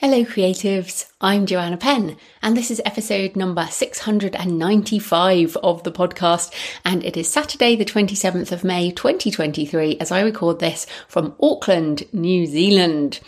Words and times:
Hello, 0.00 0.22
creatives. 0.22 1.10
I'm 1.20 1.44
Joanna 1.44 1.76
Penn, 1.76 2.16
and 2.40 2.56
this 2.56 2.70
is 2.70 2.80
episode 2.84 3.34
number 3.34 3.66
695 3.68 5.56
of 5.56 5.82
the 5.82 5.90
podcast. 5.90 6.54
And 6.84 7.04
it 7.04 7.16
is 7.16 7.28
Saturday, 7.28 7.74
the 7.74 7.84
27th 7.84 8.52
of 8.52 8.62
May, 8.62 8.92
2023, 8.92 9.96
as 9.98 10.12
I 10.12 10.20
record 10.20 10.60
this 10.60 10.86
from 11.08 11.34
Auckland, 11.42 12.04
New 12.12 12.46
Zealand. 12.46 13.18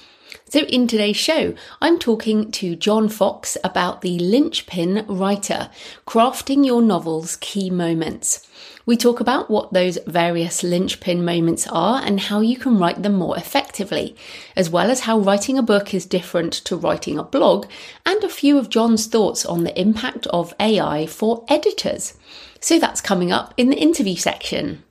So, 0.49 0.61
in 0.61 0.87
today's 0.87 1.17
show, 1.17 1.55
I'm 1.81 1.99
talking 1.99 2.53
to 2.53 2.77
John 2.77 3.09
Fox 3.09 3.57
about 3.65 4.03
the 4.03 4.21
linchpin 4.21 5.07
writer, 5.09 5.71
crafting 6.07 6.65
your 6.65 6.83
novel's 6.83 7.35
key 7.35 7.69
moments. 7.69 8.49
We 8.87 8.97
talk 8.97 9.21
about 9.21 9.51
what 9.51 9.73
those 9.73 9.99
various 10.07 10.63
linchpin 10.63 11.25
moments 11.25 11.67
are 11.67 12.01
and 12.03 12.19
how 12.19 12.41
you 12.41 12.57
can 12.57 12.79
write 12.79 13.03
them 13.03 13.15
more 13.15 13.37
effectively, 13.37 14.17
as 14.57 14.71
well 14.71 14.91
as 14.91 15.01
how 15.01 15.19
writing 15.19 15.59
a 15.59 15.63
book 15.63 15.93
is 15.93 16.07
different 16.07 16.53
to 16.65 16.77
writing 16.77 17.19
a 17.19 17.23
blog, 17.23 17.67
and 18.07 18.25
a 18.25 18.29
few 18.29 18.59
of 18.59 18.71
John's 18.71 19.07
thoughts 19.07 19.45
on 19.45 19.65
the 19.65 19.79
impact 19.79 20.27
of 20.29 20.55
AI 20.59 21.07
for 21.07 21.45
editors. 21.49 22.15
So 22.61 22.79
that's 22.79 23.03
coming 23.03 23.31
up 23.31 23.53
in 23.57 23.69
the 23.69 23.77
interview 23.77 24.17
section. 24.17 24.83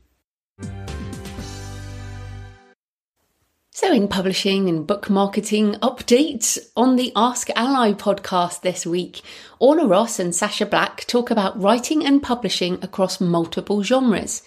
So, 3.72 3.94
in 3.94 4.09
publishing 4.09 4.67
and 4.67 4.85
book 4.85 5.09
marketing 5.09 5.75
updates 5.75 6.58
on 6.75 6.97
the 6.97 7.13
Ask 7.16 7.50
ALLi 7.56 7.94
podcast 7.94 8.59
this 8.59 8.85
week, 8.85 9.22
Orna 9.59 9.85
Ross 9.85 10.19
and 10.19 10.33
Sacha 10.33 10.65
Black 10.65 11.05
talk 11.05 11.29
about 11.29 11.61
writing 11.61 12.05
and 12.05 12.23
publishing 12.23 12.79
across 12.81 13.19
multiple 13.19 13.83
genres 13.83 14.41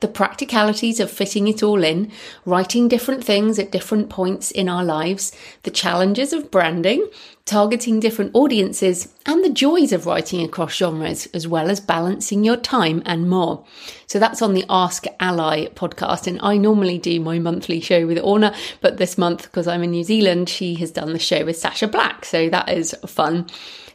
the 0.00 0.08
practicalities 0.08 1.00
of 1.00 1.10
fitting 1.10 1.48
it 1.48 1.62
all 1.62 1.82
in, 1.82 2.10
writing 2.44 2.88
different 2.88 3.24
things 3.24 3.58
at 3.58 3.72
different 3.72 4.10
points 4.10 4.50
in 4.50 4.68
our 4.68 4.84
lives, 4.84 5.32
the 5.62 5.70
challenges 5.70 6.32
of 6.34 6.50
branding, 6.50 7.08
targeting 7.46 8.00
different 8.00 8.30
audiences, 8.34 9.14
and 9.24 9.42
the 9.42 9.48
joys 9.48 9.92
of 9.92 10.04
writing 10.04 10.42
across 10.42 10.74
genres, 10.74 11.26
as 11.32 11.48
well 11.48 11.70
as 11.70 11.80
balancing 11.80 12.44
your 12.44 12.56
time 12.58 13.02
and 13.06 13.30
more. 13.30 13.64
So 14.06 14.18
that's 14.18 14.42
on 14.42 14.52
the 14.52 14.66
Ask 14.68 15.06
ALLi 15.20 15.68
podcast. 15.74 16.26
And 16.26 16.38
I 16.42 16.58
normally 16.58 16.98
do 16.98 17.18
my 17.20 17.38
monthly 17.38 17.80
show 17.80 18.06
with 18.06 18.18
Orna, 18.18 18.54
but 18.82 18.98
this 18.98 19.16
month, 19.16 19.44
because 19.44 19.66
I'm 19.66 19.82
in 19.82 19.90
New 19.90 20.04
Zealand, 20.04 20.50
she 20.50 20.74
has 20.74 20.90
done 20.90 21.12
the 21.12 21.18
show 21.18 21.46
with 21.46 21.56
Sacha 21.56 21.88
Black. 21.88 22.24
So 22.24 22.48
that 22.50 22.68
is 22.68 22.94
fun. 23.06 23.46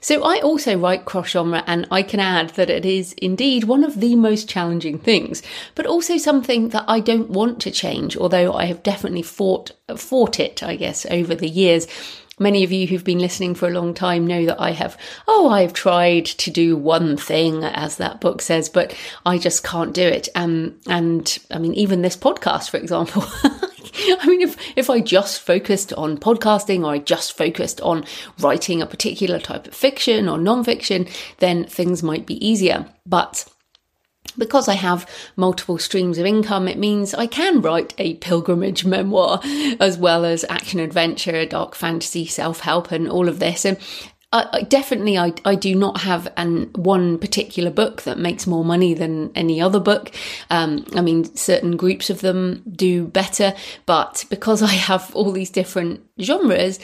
So 0.02 0.23
I 0.23 0.39
also 0.39 0.78
write 0.78 1.05
cross 1.05 1.30
genre 1.30 1.64
and 1.67 1.88
I 1.92 2.03
can 2.03 2.19
add 2.19 2.52
that 2.52 2.69
it 2.69 2.86
is 2.86 3.14
indeed 3.14 3.66
one 3.66 3.83
of 3.83 4.00
the 4.00 4.16
most 4.16 4.47
challenging 4.47 4.97
things, 4.97 5.42
but 5.75 5.86
also 5.86 6.17
something 6.17 6.69
that 6.69 6.86
I 6.88 7.00
don't 7.00 7.30
want 7.30 7.59
to 7.61 7.72
change, 7.72 8.16
although 8.16 8.53
I 8.53 8.66
have 8.66 8.83
definitely 8.83 9.23
fought, 9.23 9.72
fought 9.95 10.39
it, 10.39 10.64
I 10.64 10.75
guess, 10.75 11.05
over 11.08 11.36
the 11.36 11.50
years. 11.50 11.88
Many 12.40 12.64
of 12.64 12.72
you 12.72 12.88
who've 12.88 13.04
been 13.04 13.20
listening 13.20 13.54
for 13.54 13.68
a 13.68 13.72
long 13.72 13.94
time 13.94 14.26
know 14.26 14.45
that 14.45 14.59
I 14.59 14.72
have, 14.72 14.98
oh, 15.28 15.50
I've 15.50 15.73
tried 15.73 16.26
to 16.26 16.50
do 16.50 16.76
one 16.76 17.18
thing, 17.18 17.64
as 17.64 17.98
that 17.98 18.22
book 18.22 18.42
says, 18.42 18.70
but 18.70 18.95
I 19.26 19.38
just 19.38 19.64
can't 19.64 19.94
do 19.94 20.04
it. 20.04 20.30
Um, 20.36 20.80
and 20.88 21.38
I 21.52 21.60
mean, 21.60 21.73
even 21.73 22.02
this 22.02 22.17
podcast, 22.17 22.70
for 22.70 22.77
example, 22.77 23.23
I 24.22 24.26
mean, 24.26 24.42
if, 24.42 24.55
if 24.76 24.89
I 24.89 25.02
just 25.02 25.42
focused 25.42 25.94
on 25.94 26.17
podcasting 26.17 26.83
or 26.86 26.94
I 26.94 27.00
just 27.00 27.38
focused 27.38 27.82
on 27.82 28.05
writing 28.39 28.82
a 28.82 28.88
particular 28.88 29.39
type 29.39 29.67
of 29.67 29.76
fiction 29.76 30.30
or 30.30 30.38
nonfiction, 30.38 31.10
then 31.38 31.66
things 31.66 32.02
might 32.02 32.26
be 32.26 32.45
easier. 32.45 32.86
But 33.06 33.45
because 34.39 34.67
I 34.67 34.73
have 34.73 35.10
multiple 35.36 35.77
streams 35.77 36.17
of 36.17 36.26
income, 36.26 36.67
it 36.67 36.77
means 36.77 37.14
I 37.14 37.27
can 37.27 37.61
write 37.61 37.94
a 37.98 38.16
pilgrimage 38.16 38.86
memoir 38.86 39.42
as 39.80 39.98
well 39.98 40.26
as 40.26 40.45
action 40.50 40.80
adventure, 40.80 41.45
dark 41.45 41.76
fantasy, 41.76 42.26
self 42.26 42.61
help, 42.61 42.92
and 42.92 43.08
all 43.08 43.27
of 43.27 43.39
this. 43.39 43.66
And 43.66 43.77
I, 44.32 44.61
definitely, 44.61 45.17
I, 45.17 45.33
I 45.44 45.55
do 45.55 45.73
not 45.73 46.02
have 46.02 46.32
an 46.38 46.70
one 46.76 47.17
particular 47.17 47.72
book 47.72 48.04
that 48.04 48.20
makes 48.20 48.45
more 48.45 48.64
money 48.64 48.94
than 48.94 49.32
any 49.33 49.60
other 49.60 49.80
book. 49.80 50.11
Um, 50.52 50.86
I 50.95 51.02
mean, 51.02 51.36
certain 51.36 51.77
groups 51.77 52.11
of 52.11 52.21
them 52.21 52.64
do 52.71 53.08
better, 53.08 53.56
but 53.88 54.26
because 54.30 54.61
I 54.71 54.73
have 54.73 55.14
all 55.16 55.32
these 55.32 55.50
different 55.50 56.02
genres, 56.21 56.80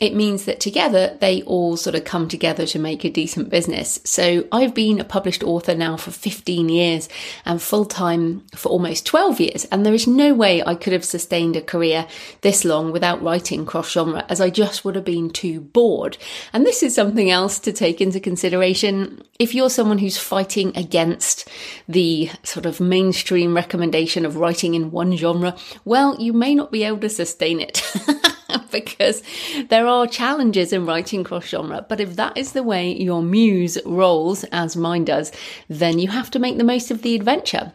it 0.00 0.14
means 0.14 0.46
that 0.46 0.60
together 0.60 1.16
they 1.20 1.42
all 1.42 1.76
sort 1.76 1.94
of 1.94 2.04
come 2.04 2.26
together 2.26 2.66
to 2.66 2.78
make 2.78 3.04
a 3.04 3.10
decent 3.10 3.50
business. 3.50 4.00
So 4.04 4.46
I've 4.50 4.74
been 4.74 4.98
a 4.98 5.04
published 5.04 5.44
author 5.44 5.74
now 5.74 5.98
for 5.98 6.10
15 6.10 6.70
years 6.70 7.10
and 7.44 7.60
full 7.60 7.84
time 7.84 8.42
for 8.54 8.70
almost 8.70 9.04
12 9.04 9.40
years. 9.40 9.64
And 9.66 9.84
there 9.84 9.92
is 9.92 10.06
no 10.06 10.32
way 10.32 10.62
I 10.64 10.74
could 10.74 10.94
have 10.94 11.04
sustained 11.04 11.54
a 11.54 11.60
career 11.60 12.06
this 12.40 12.64
long 12.64 12.92
without 12.92 13.22
writing 13.22 13.66
cross 13.66 13.92
genre 13.92 14.24
as 14.30 14.40
I 14.40 14.48
just 14.48 14.86
would 14.86 14.94
have 14.94 15.04
been 15.04 15.28
too 15.28 15.60
bored. 15.60 16.16
And 16.54 16.64
this 16.64 16.82
is 16.82 16.94
something 16.94 17.30
else 17.30 17.58
to 17.60 17.72
take 17.72 18.00
into 18.00 18.20
consideration. 18.20 19.22
If 19.38 19.54
you're 19.54 19.68
someone 19.68 19.98
who's 19.98 20.16
fighting 20.16 20.74
against 20.78 21.46
the 21.86 22.30
sort 22.42 22.64
of 22.64 22.80
mainstream 22.80 23.54
recommendation 23.54 24.24
of 24.24 24.36
writing 24.36 24.74
in 24.74 24.92
one 24.92 25.14
genre, 25.16 25.54
well, 25.84 26.16
you 26.18 26.32
may 26.32 26.54
not 26.54 26.72
be 26.72 26.84
able 26.84 27.00
to 27.00 27.10
sustain 27.10 27.60
it. 27.60 27.82
because 28.70 29.22
there 29.68 29.86
are 29.86 30.06
challenges 30.06 30.72
in 30.72 30.86
writing 30.86 31.24
cross 31.24 31.46
genre. 31.46 31.84
But 31.88 32.00
if 32.00 32.16
that 32.16 32.36
is 32.36 32.52
the 32.52 32.62
way 32.62 32.92
your 32.92 33.22
muse 33.22 33.78
rolls, 33.84 34.44
as 34.44 34.76
mine 34.76 35.04
does, 35.04 35.32
then 35.68 35.98
you 35.98 36.08
have 36.08 36.30
to 36.32 36.38
make 36.38 36.58
the 36.58 36.64
most 36.64 36.90
of 36.90 37.02
the 37.02 37.14
adventure. 37.14 37.72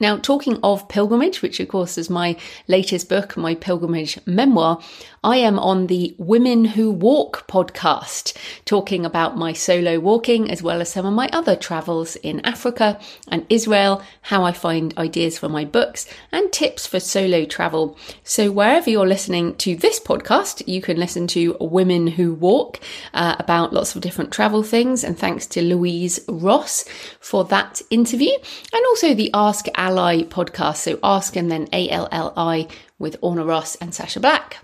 Now, 0.00 0.16
talking 0.16 0.60
of 0.62 0.88
pilgrimage, 0.88 1.42
which 1.42 1.58
of 1.58 1.66
course 1.66 1.98
is 1.98 2.08
my 2.08 2.36
latest 2.68 3.08
book, 3.08 3.36
my 3.36 3.56
pilgrimage 3.56 4.18
memoir, 4.26 4.80
I 5.24 5.38
am 5.38 5.58
on 5.58 5.88
the 5.88 6.14
Women 6.18 6.64
Who 6.64 6.92
Walk 6.92 7.48
podcast, 7.48 8.36
talking 8.64 9.04
about 9.04 9.36
my 9.36 9.52
solo 9.52 9.98
walking 9.98 10.48
as 10.48 10.62
well 10.62 10.80
as 10.80 10.92
some 10.92 11.04
of 11.04 11.12
my 11.12 11.28
other 11.32 11.56
travels 11.56 12.14
in 12.16 12.40
Africa 12.46 13.00
and 13.26 13.44
Israel, 13.48 14.00
how 14.22 14.44
I 14.44 14.52
find 14.52 14.96
ideas 14.96 15.36
for 15.36 15.48
my 15.48 15.64
books, 15.64 16.06
and 16.30 16.52
tips 16.52 16.86
for 16.86 17.00
solo 17.00 17.44
travel. 17.44 17.98
So, 18.22 18.52
wherever 18.52 18.88
you're 18.88 19.08
listening 19.08 19.56
to 19.56 19.74
this 19.74 19.98
podcast, 19.98 20.62
you 20.68 20.80
can 20.80 20.96
listen 20.96 21.26
to 21.28 21.56
Women 21.60 22.06
Who 22.06 22.34
Walk 22.34 22.78
uh, 23.14 23.34
about 23.40 23.72
lots 23.72 23.96
of 23.96 24.02
different 24.02 24.32
travel 24.32 24.62
things. 24.62 25.02
And 25.02 25.18
thanks 25.18 25.46
to 25.48 25.62
Louise 25.62 26.20
Ross 26.28 26.84
for 27.18 27.44
that 27.46 27.82
interview, 27.90 28.32
and 28.72 28.86
also 28.86 29.14
the 29.14 29.30
Ask 29.34 29.66
ALLi 29.88 30.24
podcast. 30.24 30.76
So, 30.76 30.98
Ask 31.02 31.34
and 31.34 31.50
then 31.50 31.66
A 31.72 31.88
L 31.88 32.08
L 32.12 32.34
I 32.36 32.68
with 32.98 33.16
Orna 33.22 33.44
Ross 33.44 33.74
and 33.76 33.94
Sacha 33.94 34.20
Black. 34.20 34.58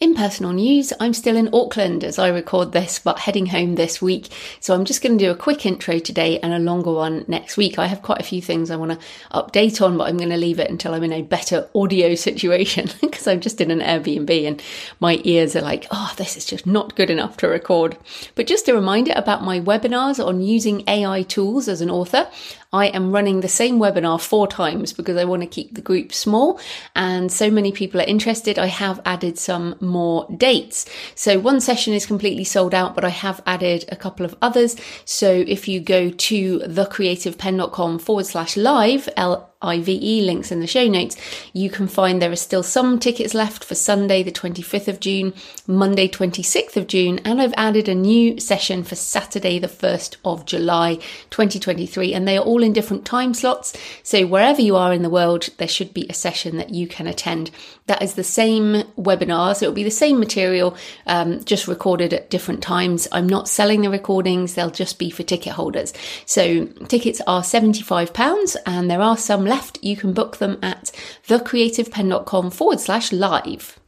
In 0.00 0.14
personal 0.14 0.52
news, 0.52 0.92
I'm 1.00 1.14
still 1.14 1.36
in 1.36 1.48
Auckland 1.54 2.04
as 2.04 2.18
I 2.18 2.28
record 2.28 2.72
this, 2.72 2.98
but 2.98 3.20
heading 3.20 3.46
home 3.46 3.76
this 3.76 4.02
week. 4.02 4.28
So 4.60 4.74
I'm 4.74 4.84
just 4.84 5.02
going 5.02 5.16
to 5.16 5.24
do 5.24 5.30
a 5.30 5.36
quick 5.36 5.64
intro 5.64 5.98
today 5.98 6.38
and 6.40 6.52
a 6.52 6.58
longer 6.58 6.92
one 6.92 7.24
next 7.26 7.56
week. 7.56 7.78
I 7.78 7.86
have 7.86 8.02
quite 8.02 8.20
a 8.20 8.24
few 8.24 8.42
things 8.42 8.70
I 8.70 8.76
want 8.76 8.90
to 8.92 9.06
update 9.32 9.80
on, 9.80 9.96
but 9.96 10.08
I'm 10.08 10.16
going 10.16 10.30
to 10.30 10.36
leave 10.36 10.58
it 10.58 10.68
until 10.68 10.94
I'm 10.94 11.04
in 11.04 11.12
a 11.12 11.22
better 11.22 11.70
audio 11.74 12.16
situation 12.16 12.90
because 13.00 13.26
I'm 13.26 13.40
just 13.40 13.60
in 13.60 13.70
an 13.70 13.80
Airbnb 13.80 14.46
and 14.46 14.62
my 15.00 15.20
ears 15.24 15.56
are 15.56 15.62
like, 15.62 15.86
oh, 15.90 16.12
this 16.18 16.36
is 16.36 16.44
just 16.44 16.66
not 16.66 16.96
good 16.96 17.08
enough 17.08 17.38
to 17.38 17.48
record. 17.48 17.96
But 18.34 18.46
just 18.46 18.68
a 18.68 18.74
reminder 18.74 19.14
about 19.16 19.42
my 19.42 19.60
webinars 19.60 20.22
on 20.22 20.42
using 20.42 20.84
AI 20.86 21.22
tools 21.22 21.66
as 21.66 21.80
an 21.80 21.90
author. 21.90 22.28
I 22.74 22.86
am 22.86 23.12
running 23.12 23.40
the 23.40 23.48
same 23.48 23.78
webinar 23.78 24.20
four 24.20 24.48
times 24.48 24.92
because 24.92 25.16
I 25.16 25.24
want 25.24 25.42
to 25.42 25.48
keep 25.48 25.74
the 25.74 25.80
group 25.80 26.12
small 26.12 26.58
and 26.96 27.30
so 27.30 27.48
many 27.48 27.70
people 27.70 28.00
are 28.00 28.04
interested. 28.04 28.58
I 28.58 28.66
have 28.66 29.00
added 29.04 29.38
some 29.38 29.76
more 29.80 30.26
dates. 30.36 30.84
So 31.14 31.38
one 31.38 31.60
session 31.60 31.94
is 31.94 32.04
completely 32.04 32.42
sold 32.42 32.74
out, 32.74 32.96
but 32.96 33.04
I 33.04 33.10
have 33.10 33.40
added 33.46 33.84
a 33.92 33.96
couple 33.96 34.26
of 34.26 34.34
others. 34.42 34.74
So 35.04 35.30
if 35.46 35.68
you 35.68 35.78
go 35.78 36.10
to 36.10 36.58
thecreativepenn.com 36.58 38.00
forward 38.00 38.26
slash 38.26 38.56
live, 38.56 39.08
L 39.16 39.53
IVE 39.64 40.24
links 40.24 40.52
in 40.52 40.60
the 40.60 40.66
show 40.66 40.86
notes, 40.86 41.16
you 41.52 41.70
can 41.70 41.88
find 41.88 42.20
there 42.20 42.30
are 42.30 42.36
still 42.36 42.62
some 42.62 42.98
tickets 42.98 43.34
left 43.34 43.64
for 43.64 43.74
Sunday, 43.74 44.22
the 44.22 44.30
25th 44.32 44.88
of 44.88 45.00
June, 45.00 45.32
Monday, 45.66 46.08
26th 46.08 46.76
of 46.76 46.86
June, 46.86 47.18
and 47.24 47.40
I've 47.40 47.54
added 47.56 47.88
a 47.88 47.94
new 47.94 48.38
session 48.38 48.84
for 48.84 48.94
Saturday, 48.94 49.58
the 49.58 49.68
1st 49.68 50.16
of 50.24 50.44
July 50.44 50.96
2023, 51.30 52.12
and 52.12 52.28
they 52.28 52.36
are 52.36 52.44
all 52.44 52.62
in 52.62 52.72
different 52.72 53.04
time 53.04 53.34
slots. 53.34 53.76
So 54.02 54.26
wherever 54.26 54.60
you 54.60 54.76
are 54.76 54.92
in 54.92 55.02
the 55.02 55.10
world, 55.10 55.48
there 55.58 55.68
should 55.68 55.94
be 55.94 56.06
a 56.08 56.14
session 56.14 56.56
that 56.58 56.70
you 56.70 56.86
can 56.86 57.06
attend. 57.06 57.50
That 57.86 58.02
is 58.02 58.14
the 58.14 58.24
same 58.24 58.82
webinar, 58.98 59.56
so 59.56 59.66
it'll 59.66 59.74
be 59.74 59.84
the 59.84 59.90
same 59.90 60.18
material, 60.18 60.76
um, 61.06 61.42
just 61.44 61.68
recorded 61.68 62.12
at 62.12 62.30
different 62.30 62.62
times. 62.62 63.08
I'm 63.12 63.28
not 63.28 63.48
selling 63.48 63.82
the 63.82 63.90
recordings, 63.90 64.54
they'll 64.54 64.70
just 64.70 64.98
be 64.98 65.10
for 65.10 65.22
ticket 65.22 65.54
holders. 65.54 65.92
So 66.26 66.66
tickets 66.88 67.20
are 67.26 67.42
£75 67.42 68.56
and 68.66 68.90
there 68.90 69.00
are 69.00 69.16
some 69.16 69.44
left. 69.44 69.53
You 69.82 69.96
can 69.96 70.12
book 70.12 70.38
them 70.38 70.58
at 70.62 70.90
thecreativepenn.com 71.28 72.50
forward 72.50 72.80
slash 72.80 73.12
live. 73.12 73.78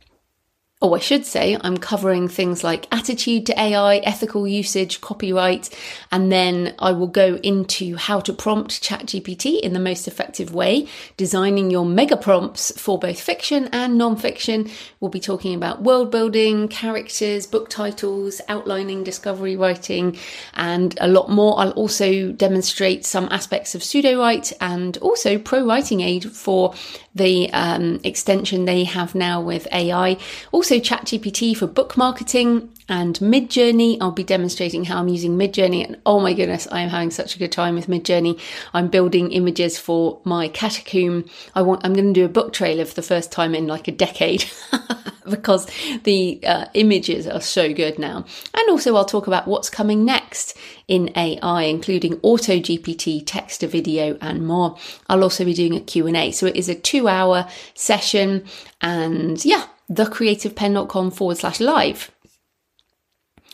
Oh, 0.83 0.95
I 0.95 0.99
should 0.99 1.25
say 1.25 1.57
I'm 1.63 1.79
covering 1.79 2.29
things 2.29 2.63
like 2.63 2.87
attitude 2.93 3.47
to 3.47 3.59
AI, 3.59 3.97
ethical 3.97 4.47
usage, 4.47 5.01
copyright, 5.01 5.71
and 6.13 6.31
then 6.31 6.75
I 6.79 6.93
will 6.93 7.07
go 7.07 7.37
into 7.37 7.97
how 7.97 8.21
to 8.21 8.35
prompt 8.35 8.83
ChatGPT 8.83 9.59
in 9.59 9.73
the 9.73 9.81
most 9.81 10.07
effective 10.07 10.53
way, 10.53 10.87
designing 11.17 11.71
your 11.71 11.87
mega 11.87 12.19
prompts 12.19 12.79
for 12.79 12.99
both 12.99 13.19
fiction 13.19 13.71
and 13.73 13.97
non-fiction. 13.97 14.69
We'll 15.01 15.11
be 15.11 15.19
talking 15.19 15.55
about 15.55 15.81
world 15.81 16.11
building, 16.11 16.69
characters, 16.69 17.47
book 17.47 17.71
titles, 17.71 18.43
outlining, 18.47 19.03
discovery 19.03 19.57
writing, 19.57 20.19
and 20.53 20.95
a 21.01 21.09
lot 21.09 21.31
more. 21.31 21.59
I'll 21.59 21.71
also 21.71 22.33
demonstrate 22.33 23.07
some 23.07 23.29
aspects 23.31 23.75
of 23.75 23.81
Sudowrite 23.81 24.53
and 24.61 24.99
also 24.99 25.39
pro 25.39 25.65
writing 25.65 26.03
aid 26.03 26.31
for 26.31 26.75
the 27.17 27.51
um, 27.53 28.01
extension 28.05 28.65
they 28.65 28.85
have 28.85 29.15
now 29.15 29.41
with 29.41 29.67
AI. 29.73 30.19
Also, 30.53 30.77
ChatGPT 30.77 31.57
for 31.57 31.67
book 31.67 31.97
marketing 31.97 32.71
and 32.89 33.19
Midjourney. 33.19 33.99
I'll 34.01 34.13
be 34.13 34.25
demonstrating 34.25 34.85
how 34.85 34.99
I'm 34.99 35.09
using 35.09 35.37
Midjourney, 35.37 35.85
and 35.85 35.99
oh 36.07 36.21
my 36.21 36.33
goodness, 36.33 36.69
I 36.71 36.81
am 36.81 36.91
having 36.91 37.11
such 37.11 37.35
a 37.35 37.39
good 37.39 37.53
time 37.53 37.75
with 37.75 37.87
Midjourney. 37.87 38.41
I'm 38.75 38.89
building 38.89 39.33
images 39.33 39.79
for 39.79 40.21
my 40.25 40.49
catacomb. 40.49 41.29
I 41.55 41.63
want. 41.63 41.85
I'm 41.85 41.95
going 41.95 42.13
to 42.13 42.21
do 42.21 42.25
a 42.25 42.29
book 42.29 42.53
trailer 42.53 42.85
for 42.85 42.95
the 42.95 43.03
first 43.03 43.33
time 43.33 43.55
in 43.55 43.67
like 43.67 43.89
a 43.89 43.93
decade. 43.93 44.45
because 45.29 45.67
the 46.05 46.41
uh, 46.47 46.67
images 46.75 47.27
are 47.27 47.41
so 47.41 47.73
good 47.73 47.99
now. 47.99 48.25
And 48.55 48.71
also 48.71 48.95
I'll 48.97 49.05
talk 49.05 49.27
about 49.27 49.47
what's 49.49 49.71
coming 49.71 50.05
next 50.05 50.57
in 50.89 51.11
AI, 51.17 51.63
including 51.63 52.21
auto 52.23 52.55
GPT, 52.59 53.23
text 53.25 53.61
to 53.61 53.69
video 53.69 54.17
and 54.21 54.47
more. 54.47 54.77
I'll 55.09 55.23
also 55.23 55.45
be 55.45 55.55
doing 55.55 55.75
a 55.75 55.81
Q&A. 55.81 56.31
So 56.33 56.47
it 56.47 56.57
is 56.57 56.69
a 56.69 56.75
two 56.75 57.09
hour 57.09 57.49
session 57.75 58.45
and 58.81 59.45
yeah, 59.45 59.67
thecreativepenn.com 59.91 61.11
forward 61.11 61.39
slash 61.39 61.61
live. 61.61 62.11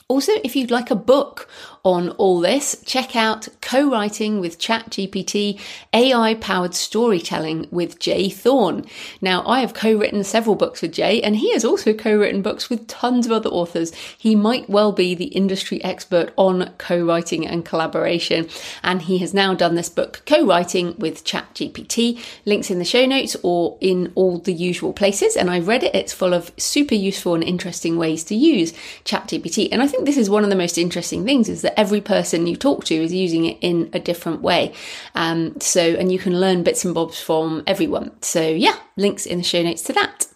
Also, 0.08 0.32
if 0.44 0.54
you'd 0.54 0.70
like 0.70 0.90
a 0.90 0.96
book 0.96 1.48
on 1.84 2.10
all 2.10 2.38
this, 2.38 2.80
check 2.86 3.16
out 3.16 3.48
Co 3.60 3.90
Writing 3.90 4.38
with 4.38 4.60
ChatGPT 4.60 5.60
AI 5.92 6.34
Powered 6.34 6.76
Storytelling 6.76 7.66
with 7.72 7.98
J. 7.98 8.30
Thorn. 8.30 8.86
Now, 9.20 9.44
I 9.44 9.60
have 9.60 9.74
co 9.74 9.96
written 9.96 10.22
several 10.22 10.54
books 10.54 10.80
with 10.80 10.92
Jay, 10.92 11.20
and 11.20 11.34
he 11.34 11.52
has 11.52 11.64
also 11.64 11.92
co 11.92 12.16
written 12.16 12.40
books 12.40 12.70
with 12.70 12.86
tons 12.86 13.26
of 13.26 13.32
other 13.32 13.50
authors. 13.50 13.92
He 14.16 14.36
might 14.36 14.70
well 14.70 14.92
be 14.92 15.16
the 15.16 15.24
industry 15.26 15.82
expert 15.82 16.32
on 16.36 16.70
co 16.78 17.04
writing 17.04 17.44
and 17.44 17.64
collaboration, 17.64 18.48
and 18.84 19.02
he 19.02 19.18
has 19.18 19.34
now 19.34 19.52
done 19.52 19.74
this 19.74 19.88
book, 19.88 20.22
Co 20.24 20.46
Writing 20.46 20.94
with 20.98 21.24
ChatGPT. 21.24 22.22
Links 22.44 22.70
in 22.70 22.78
the 22.78 22.84
show 22.84 23.06
notes 23.06 23.36
or 23.42 23.76
in 23.80 24.12
all 24.14 24.38
the 24.38 24.52
usual 24.52 24.92
places. 24.92 25.34
And 25.34 25.50
I 25.50 25.58
read 25.58 25.82
it, 25.82 25.96
it's 25.96 26.12
full 26.12 26.32
of 26.32 26.52
super 26.56 26.94
useful 26.94 27.34
and 27.34 27.42
interesting 27.42 27.98
ways 27.98 28.22
to 28.24 28.36
use 28.36 28.72
ChatGPT. 29.04 29.68
And 29.72 29.82
I 29.82 29.88
think 29.88 30.04
this 30.04 30.16
is 30.16 30.30
one 30.30 30.44
of 30.44 30.50
the 30.50 30.54
most 30.54 30.78
interesting 30.78 31.24
things 31.24 31.48
is 31.48 31.62
that 31.62 31.71
that 31.72 31.80
every 31.80 32.00
person 32.00 32.46
you 32.46 32.56
talk 32.56 32.84
to 32.84 32.94
is 32.94 33.12
using 33.12 33.46
it 33.46 33.58
in 33.60 33.88
a 33.92 33.98
different 33.98 34.42
way. 34.42 34.74
Um, 35.14 35.58
so, 35.60 35.80
and 35.80 36.12
you 36.12 36.18
can 36.18 36.38
learn 36.38 36.62
bits 36.62 36.84
and 36.84 36.94
bobs 36.94 37.20
from 37.20 37.62
everyone. 37.66 38.12
So, 38.22 38.42
yeah, 38.42 38.76
links 38.96 39.26
in 39.26 39.38
the 39.38 39.44
show 39.44 39.62
notes 39.62 39.82
to 39.84 39.92
that. 39.94 40.26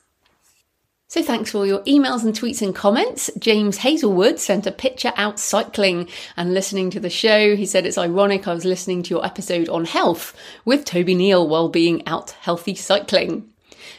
So 1.09 1.23
thanks 1.23 1.51
for 1.51 1.59
all 1.59 1.67
your 1.67 1.85
emails 1.85 2.25
and 2.25 2.35
tweets 2.35 2.61
and 2.63 2.75
comments. 2.75 3.31
James 3.39 3.79
Hazelwood 3.79 4.41
sent 4.41 4.67
a 4.67 4.73
picture 4.73 5.13
out 5.17 5.39
cycling 5.39 6.09
and 6.37 6.53
listening 6.53 6.91
to 6.91 7.01
the 7.01 7.09
show. 7.09 7.55
He 7.55 7.65
said 7.65 7.87
it's 7.87 7.97
ironic 7.97 8.49
I 8.49 8.55
was 8.55 8.65
listening 8.65 9.05
to 9.05 9.11
your 9.11 9.25
episode 9.25 9.69
on 9.69 9.85
health 9.85 10.37
with 10.65 10.85
Toby 10.85 11.15
Neal 11.15 11.49
while 11.49 11.69
being 11.69 12.07
out 12.09 12.33
healthy 12.33 12.75
cycling. 12.75 13.49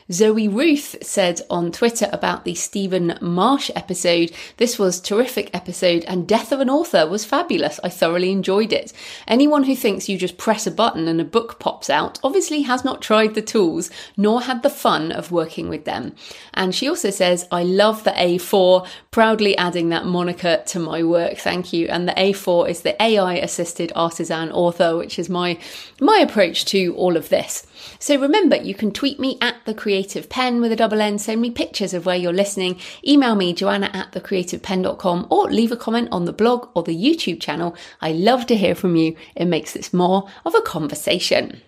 Zoe 0.10 0.48
Ruth 0.48 0.96
said 1.02 1.42
on 1.50 1.70
Twitter 1.70 2.08
about 2.14 2.46
the 2.46 2.56
Stephen 2.56 3.18
Marche 3.20 3.70
episode, 3.76 4.32
this 4.56 4.80
was 4.80 5.02
terrific 5.02 5.54
episode 5.54 6.06
and 6.06 6.26
Death 6.26 6.54
of 6.54 6.62
an 6.62 6.70
Author 6.70 7.06
was 7.06 7.26
fabulous. 7.26 7.78
I 7.84 7.90
thoroughly 7.90 8.32
enjoyed 8.32 8.72
it. 8.72 8.94
Anyone 9.28 9.66
who 9.66 9.76
thinks 9.76 10.08
you 10.08 10.18
just 10.18 10.38
press 10.38 10.66
a 10.66 10.72
button 10.72 11.10
and 11.10 11.20
a 11.20 11.26
book 11.26 11.60
pops 11.60 11.90
out 11.90 12.22
obviously 12.24 12.62
has 12.62 12.86
not 12.86 13.02
tried 13.02 13.36
the 13.36 13.42
tools 13.42 13.92
nor 14.16 14.44
had 14.44 14.64
the 14.64 14.70
fun 14.70 15.12
of 15.12 15.34
working 15.34 15.68
with 15.68 15.84
them. 15.84 16.16
And 16.54 16.74
she 16.74 16.88
also 16.88 17.10
says, 17.10 17.46
I 17.52 17.64
love 17.64 18.06
the 18.06 18.12
A4, 18.12 18.88
proudly 19.12 19.58
adding 19.58 19.90
that 19.90 20.06
moniker 20.06 20.64
to 20.68 20.80
my 20.80 21.04
work. 21.04 21.38
Thank 21.38 21.74
you. 21.74 21.88
And 21.90 22.08
the 22.08 22.14
A4 22.14 22.70
is 22.70 22.82
the 22.82 23.02
AI 23.04 23.36
assisted 23.36 23.92
artisan 23.94 24.54
author, 24.54 24.96
which 24.96 25.20
is 25.20 25.28
my 25.28 25.60
my 26.00 26.20
approach 26.20 26.64
to 26.66 26.96
all 26.96 27.18
of 27.18 27.28
this. 27.28 27.67
So 28.00 28.20
remember, 28.20 28.56
you 28.56 28.76
can 28.76 28.92
tweet 28.92 29.20
me 29.20 29.38
at 29.42 29.56
the 29.66 29.74
creative 29.74 30.30
pen 30.30 30.62
with 30.62 30.72
a 30.72 30.76
double 30.76 31.02
N, 31.02 31.18
send 31.18 31.42
me 31.42 31.52
pictures 31.52 31.94
of 31.94 32.06
where 32.06 32.16
you're 32.16 32.34
listening, 32.34 32.80
email 33.08 33.36
me 33.36 33.54
joanna 33.54 33.90
at 33.94 34.12
thecreativepenn.com 34.12 35.28
or 35.30 35.52
leave 35.52 35.72
a 35.72 35.78
comment 35.78 36.10
on 36.12 36.26
the 36.26 36.34
blog 36.34 36.70
or 36.74 36.84
the 36.84 36.96
YouTube 36.96 37.42
channel. 37.42 37.76
I 38.02 38.12
love 38.12 38.46
to 38.48 38.56
hear 38.56 38.76
from 38.76 38.96
you. 38.96 39.16
It 39.36 39.46
makes 39.46 39.74
this 39.74 39.94
more 39.94 40.30
of 40.46 40.56
a 40.56 40.62
conversation. 40.62 41.62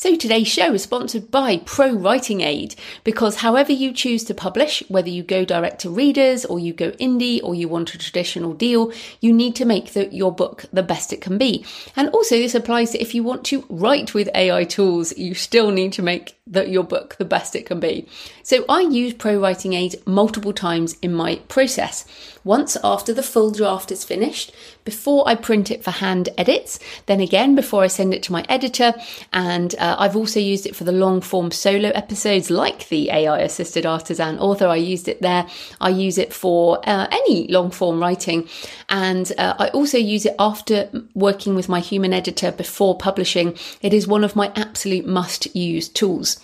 So 0.00 0.14
today's 0.14 0.46
show 0.46 0.74
is 0.74 0.84
sponsored 0.84 1.28
by 1.28 1.56
Pro 1.64 1.92
Writing 1.92 2.40
Aid 2.40 2.76
because 3.02 3.38
however 3.38 3.72
you 3.72 3.92
choose 3.92 4.22
to 4.26 4.32
publish, 4.32 4.80
whether 4.86 5.08
you 5.08 5.24
go 5.24 5.44
direct 5.44 5.80
to 5.80 5.90
readers 5.90 6.44
or 6.44 6.60
you 6.60 6.72
go 6.72 6.92
indie 6.92 7.40
or 7.42 7.52
you 7.56 7.66
want 7.66 7.92
a 7.92 7.98
traditional 7.98 8.52
deal, 8.52 8.92
you 9.20 9.32
need 9.32 9.56
to 9.56 9.64
make 9.64 9.94
the, 9.94 10.06
your 10.14 10.30
book 10.30 10.66
the 10.72 10.84
best 10.84 11.12
it 11.12 11.20
can 11.20 11.36
be. 11.36 11.64
And 11.96 12.10
also 12.10 12.36
this 12.36 12.54
applies 12.54 12.92
to 12.92 13.02
if 13.02 13.12
you 13.12 13.24
want 13.24 13.42
to 13.46 13.64
write 13.68 14.14
with 14.14 14.30
AI 14.36 14.62
tools, 14.62 15.18
you 15.18 15.34
still 15.34 15.72
need 15.72 15.92
to 15.94 16.02
make 16.02 16.37
the, 16.50 16.68
your 16.68 16.84
book 16.84 17.16
the 17.18 17.24
best 17.24 17.54
it 17.54 17.66
can 17.66 17.80
be. 17.80 18.06
So 18.42 18.64
I 18.68 18.80
use 18.80 19.14
Pro 19.14 19.38
Writing 19.38 19.74
Aid 19.74 19.96
multiple 20.06 20.52
times 20.52 20.96
in 21.02 21.12
my 21.12 21.36
process. 21.48 22.04
Once 22.44 22.76
after 22.82 23.12
the 23.12 23.22
full 23.22 23.50
draft 23.50 23.92
is 23.92 24.04
finished, 24.04 24.52
before 24.84 25.28
I 25.28 25.34
print 25.34 25.70
it 25.70 25.84
for 25.84 25.90
hand 25.90 26.30
edits, 26.38 26.78
then 27.04 27.20
again 27.20 27.54
before 27.54 27.82
I 27.82 27.88
send 27.88 28.14
it 28.14 28.22
to 28.22 28.32
my 28.32 28.42
editor, 28.48 28.94
and 29.34 29.74
uh, 29.78 29.96
I've 29.98 30.16
also 30.16 30.40
used 30.40 30.64
it 30.64 30.74
for 30.74 30.84
the 30.84 30.92
long 30.92 31.20
form 31.20 31.50
solo 31.50 31.90
episodes 31.90 32.50
like 32.50 32.88
the 32.88 33.10
AI 33.10 33.40
assisted 33.40 33.84
artisan 33.84 34.38
author. 34.38 34.66
I 34.66 34.76
used 34.76 35.08
it 35.08 35.20
there. 35.20 35.46
I 35.78 35.90
use 35.90 36.16
it 36.16 36.32
for 36.32 36.80
uh, 36.88 37.06
any 37.10 37.48
long 37.48 37.70
form 37.70 38.00
writing, 38.00 38.48
and 38.88 39.30
uh, 39.36 39.56
I 39.58 39.68
also 39.68 39.98
use 39.98 40.24
it 40.24 40.34
after 40.38 40.88
working 41.14 41.54
with 41.54 41.68
my 41.68 41.80
human 41.80 42.14
editor 42.14 42.50
before 42.50 42.96
publishing. 42.96 43.58
It 43.82 43.92
is 43.92 44.08
one 44.08 44.24
of 44.24 44.36
my 44.36 44.52
absolute 44.56 45.06
must 45.06 45.54
use 45.54 45.88
tools. 45.88 46.37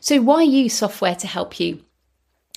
So, 0.00 0.20
why 0.20 0.42
use 0.42 0.74
software 0.74 1.14
to 1.16 1.26
help 1.26 1.58
you? 1.60 1.80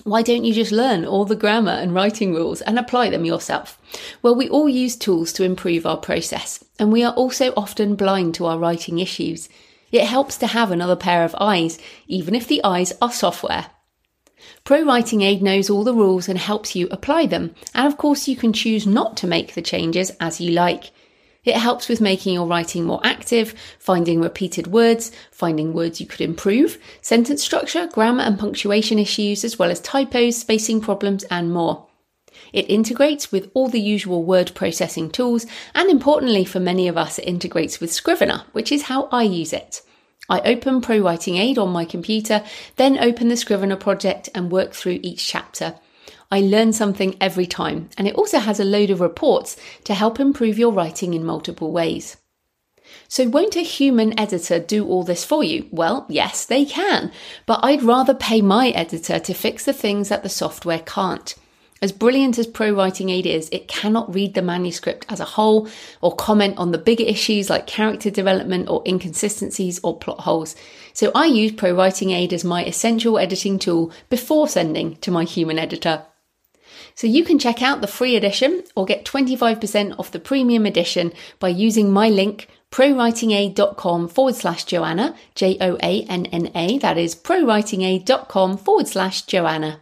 Why 0.04 0.24
don't 0.24 0.46
you 0.46 0.54
just 0.54 0.72
learn 0.72 1.06
all 1.06 1.26
the 1.26 1.36
grammar 1.36 1.72
and 1.72 1.94
writing 1.94 2.34
rules 2.34 2.62
and 2.62 2.80
apply 2.80 3.10
them 3.10 3.26
yourself? 3.26 3.78
Well, 4.24 4.34
we 4.36 4.50
all 4.50 4.68
use 4.68 4.96
tools 4.96 5.32
to 5.34 5.44
improve 5.44 5.86
our 5.86 5.98
process, 5.98 6.64
and 6.80 6.92
we 6.92 7.04
are 7.04 7.14
also 7.14 7.54
often 7.56 7.96
blind 7.96 8.34
to 8.36 8.48
our 8.48 8.58
writing 8.58 8.98
issues. 9.00 9.48
It 9.92 10.06
helps 10.06 10.38
to 10.38 10.48
have 10.48 10.72
another 10.72 10.96
pair 10.96 11.24
of 11.24 11.36
eyes, 11.40 11.78
even 12.08 12.34
if 12.34 12.48
the 12.48 12.64
eyes 12.64 12.94
are 13.02 13.12
software. 13.12 13.68
Pro 14.64 14.84
Writing 14.84 15.22
Aid 15.22 15.44
knows 15.44 15.70
all 15.70 15.84
the 15.84 15.94
rules 15.94 16.28
and 16.28 16.40
helps 16.40 16.76
you 16.76 16.88
apply 16.90 17.28
them, 17.28 17.54
and 17.76 17.86
of 17.86 17.98
course, 17.98 18.28
you 18.28 18.36
can 18.36 18.54
choose 18.54 18.88
not 18.88 19.18
to 19.18 19.28
make 19.28 19.54
the 19.54 19.62
changes 19.62 20.12
as 20.20 20.42
you 20.42 20.52
like. 20.52 20.92
It 21.44 21.56
helps 21.56 21.90
with 21.90 22.02
making 22.02 22.36
your 22.36 22.46
writing 22.46 22.84
more 22.84 23.02
active, 23.04 23.56
finding 23.80 24.22
repeated 24.22 24.68
words, 24.68 25.12
finding 25.32 25.74
words 25.74 26.00
you 26.00 26.06
could 26.06 26.22
improve, 26.22 26.78
sentence 27.02 27.44
structure, 27.44 27.88
grammar 27.88 28.22
and 28.22 28.38
punctuation 28.38 29.00
issues, 29.00 29.44
as 29.44 29.58
well 29.58 29.72
as 29.72 29.80
typos, 29.80 30.38
spacing 30.38 30.82
problems, 30.82 31.24
and 31.26 31.52
more. 31.52 31.88
It 32.54 32.70
integrates 32.70 33.32
with 33.32 33.50
all 33.56 33.70
the 33.70 33.82
usual 33.82 34.24
word 34.24 34.52
processing 34.54 35.10
tools, 35.10 35.48
and 35.74 35.90
importantly 35.90 36.46
for 36.46 36.60
many 36.60 36.88
of 36.88 36.96
us, 36.96 37.18
it 37.18 37.28
integrates 37.28 37.80
with 37.80 37.92
Scrivener, 37.92 38.44
which 38.52 38.72
is 38.72 38.84
how 38.84 39.10
I 39.12 39.24
use 39.24 39.52
it. 39.52 39.82
I 40.30 40.42
open 40.42 40.80
Pro 40.82 41.00
Writing 41.00 41.38
Aid 41.38 41.58
on 41.58 41.70
my 41.70 41.86
computer, 41.86 42.44
then 42.76 43.00
open 43.00 43.30
the 43.30 43.36
Scrivener 43.36 43.76
project 43.78 44.30
and 44.36 44.52
work 44.52 44.74
through 44.74 45.00
each 45.02 45.26
chapter. 45.26 45.76
I 46.32 46.40
learn 46.40 46.72
something 46.72 47.18
every 47.20 47.46
time, 47.46 47.90
and 47.98 48.08
it 48.08 48.16
also 48.16 48.40
has 48.40 48.60
a 48.60 48.66
load 48.66 48.90
of 48.90 49.02
reports 49.02 49.58
to 49.84 49.94
help 49.94 50.20
improve 50.20 50.58
your 50.58 50.72
writing 50.72 51.14
in 51.14 51.26
multiple 51.26 51.72
ways. 51.72 52.16
So, 53.08 53.28
won't 53.28 53.56
a 53.56 53.62
human 53.62 54.18
editor 54.20 54.58
do 54.58 54.88
all 54.88 55.04
this 55.04 55.26
for 55.26 55.44
you? 55.44 55.68
Well, 55.72 56.06
yes, 56.10 56.46
they 56.46 56.66
can, 56.66 57.12
but 57.46 57.60
I'd 57.64 57.84
rather 57.84 58.14
pay 58.14 58.42
my 58.42 58.70
editor 58.70 59.20
to 59.20 59.34
fix 59.34 59.66
the 59.66 59.74
things 59.74 60.10
that 60.10 60.24
the 60.24 60.30
software 60.30 60.80
can't. 60.80 61.36
As 61.84 61.92
brilliant 61.92 62.38
as 62.38 62.46
Pro 62.46 62.72
Writing 62.72 63.10
Aid 63.10 63.26
is, 63.26 63.50
it 63.52 63.68
cannot 63.68 64.14
read 64.14 64.36
the 64.36 64.44
manuscript 64.44 65.08
as 65.10 65.20
a 65.20 65.26
whole 65.26 65.68
or 66.00 66.16
comment 66.16 66.60
on 66.60 66.72
the 66.72 66.78
bigger 66.78 67.04
issues 67.04 67.50
like 67.50 67.66
character 67.66 68.12
development 68.12 68.70
or 68.70 68.84
inconsistencies 68.86 69.80
or 69.84 69.98
plot 69.98 70.20
holes. 70.20 70.56
So 70.94 71.12
I 71.16 71.26
use 71.26 71.54
Pro 71.54 71.74
Writing 71.74 72.12
Aid 72.12 72.34
as 72.34 72.44
my 72.44 72.64
essential 72.64 73.18
editing 73.18 73.58
tool 73.58 73.92
before 74.10 74.48
sending 74.48 74.98
to 74.98 75.10
my 75.10 75.24
human 75.24 75.58
editor. 75.58 76.06
So 77.02 77.08
you 77.08 77.24
can 77.24 77.40
check 77.40 77.64
out 77.64 77.82
the 77.82 77.88
free 77.88 78.16
edition 78.16 78.64
or 78.76 78.86
get 78.86 79.06
25% 79.06 79.98
off 79.98 80.12
the 80.12 80.20
premium 80.20 80.68
edition 80.68 81.14
by 81.40 81.50
using 81.50 81.92
my 81.92 82.10
link 82.10 82.48
prowritingaid.com 82.70 84.08
forward 84.08 84.36
slash 84.36 84.66
Joanna, 84.66 85.16
J 85.34 85.58
O 85.60 85.80
A 85.82 86.04
N 86.04 86.28
N 86.28 86.52
A, 86.54 86.78
that 86.78 87.00
is 87.00 87.16
prowritingaid.com 87.16 88.56
forward 88.56 88.88
slash 88.88 89.24
Joanna. 89.24 89.80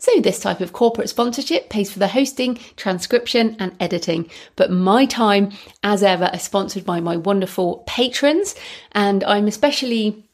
So, 0.00 0.20
this 0.20 0.40
type 0.40 0.60
of 0.60 0.72
corporate 0.72 1.08
sponsorship 1.08 1.68
pays 1.70 1.92
for 1.92 2.00
the 2.00 2.08
hosting, 2.08 2.56
transcription, 2.74 3.54
and 3.60 3.76
editing. 3.78 4.28
But 4.56 4.72
my 4.72 5.06
time, 5.06 5.52
as 5.84 6.02
ever, 6.02 6.28
is 6.34 6.42
sponsored 6.42 6.84
by 6.84 6.98
my 6.98 7.16
wonderful 7.16 7.84
patrons. 7.86 8.56
And 8.90 9.22
I'm 9.22 9.46
especially 9.46 10.24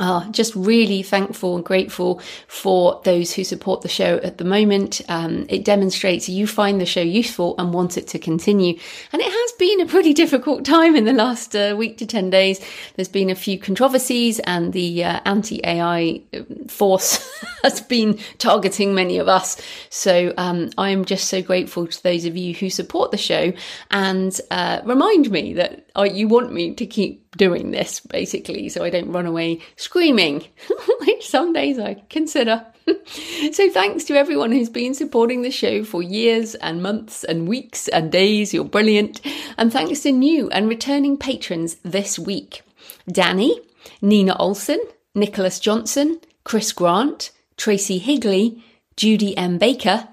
uh, 0.00 0.28
just 0.30 0.54
really 0.56 1.02
thankful 1.02 1.56
and 1.56 1.64
grateful 1.64 2.20
for 2.48 3.00
those 3.04 3.32
who 3.32 3.44
support 3.44 3.82
the 3.82 3.88
show 3.88 4.16
at 4.18 4.38
the 4.38 4.44
moment. 4.44 5.00
Um, 5.08 5.46
it 5.48 5.64
demonstrates 5.64 6.28
you 6.28 6.46
find 6.46 6.80
the 6.80 6.86
show 6.86 7.00
useful 7.00 7.54
and 7.58 7.72
want 7.72 7.96
it 7.96 8.08
to 8.08 8.18
continue. 8.18 8.78
And 9.12 9.22
it 9.22 9.30
has 9.30 9.52
been 9.52 9.80
a 9.80 9.86
pretty 9.86 10.12
difficult 10.24 10.64
time 10.64 10.96
in 10.96 11.04
the 11.04 11.12
last 11.12 11.54
uh, 11.54 11.74
week 11.78 11.98
to 11.98 12.06
10 12.06 12.30
days. 12.30 12.60
There's 12.96 13.08
been 13.08 13.30
a 13.30 13.34
few 13.34 13.58
controversies, 13.58 14.40
and 14.40 14.72
the 14.72 15.04
uh, 15.04 15.20
anti 15.24 15.60
AI 15.64 16.22
um, 16.34 16.66
force 16.66 17.28
has 17.62 17.80
been 17.80 18.18
targeting 18.38 18.94
many 18.94 19.18
of 19.18 19.28
us. 19.28 19.60
So 19.90 20.34
um, 20.36 20.70
I'm 20.76 21.04
just 21.04 21.28
so 21.28 21.40
grateful 21.40 21.86
to 21.86 22.02
those 22.02 22.24
of 22.24 22.36
you 22.36 22.54
who 22.54 22.68
support 22.68 23.10
the 23.10 23.16
show 23.16 23.52
and 23.90 24.38
uh, 24.50 24.80
remind 24.84 25.30
me 25.30 25.54
that 25.54 25.86
uh, 25.96 26.02
you 26.02 26.28
want 26.28 26.52
me 26.52 26.74
to 26.74 26.86
keep 26.86 27.23
doing 27.36 27.70
this 27.70 28.00
basically 28.00 28.68
so 28.68 28.84
I 28.84 28.90
don't 28.90 29.12
run 29.12 29.26
away 29.26 29.60
screaming, 29.76 30.44
which 31.00 31.28
some 31.28 31.52
days 31.52 31.78
I 31.78 31.94
consider. 32.08 32.66
so 33.52 33.70
thanks 33.70 34.04
to 34.04 34.14
everyone 34.14 34.52
who's 34.52 34.68
been 34.68 34.94
supporting 34.94 35.42
the 35.42 35.50
show 35.50 35.84
for 35.84 36.02
years 36.02 36.54
and 36.56 36.82
months 36.82 37.24
and 37.24 37.48
weeks 37.48 37.88
and 37.88 38.12
days. 38.12 38.52
You're 38.52 38.64
brilliant. 38.64 39.20
And 39.56 39.72
thanks 39.72 40.00
to 40.00 40.12
new 40.12 40.48
and 40.50 40.68
returning 40.68 41.16
patrons 41.16 41.76
this 41.82 42.18
week. 42.18 42.62
Danny, 43.10 43.60
Nina 44.02 44.36
Olson, 44.36 44.80
Nicholas 45.14 45.60
Johnson, 45.60 46.20
Chris 46.44 46.72
Grant, 46.72 47.30
Tracy 47.56 47.98
Higley, 47.98 48.62
Judy 48.96 49.36
M. 49.36 49.58
Baker, 49.58 50.08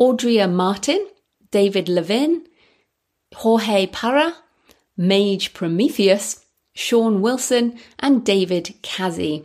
Audria 0.00 0.50
Martin, 0.50 1.06
David 1.50 1.88
Levin, 1.88 2.44
Jorge 3.34 3.86
Parra, 3.86 4.36
Mage 4.96 5.54
Prometheus, 5.54 6.41
Sean 6.74 7.20
Wilson, 7.20 7.78
and 7.98 8.24
David 8.24 8.74
Kazi. 8.82 9.44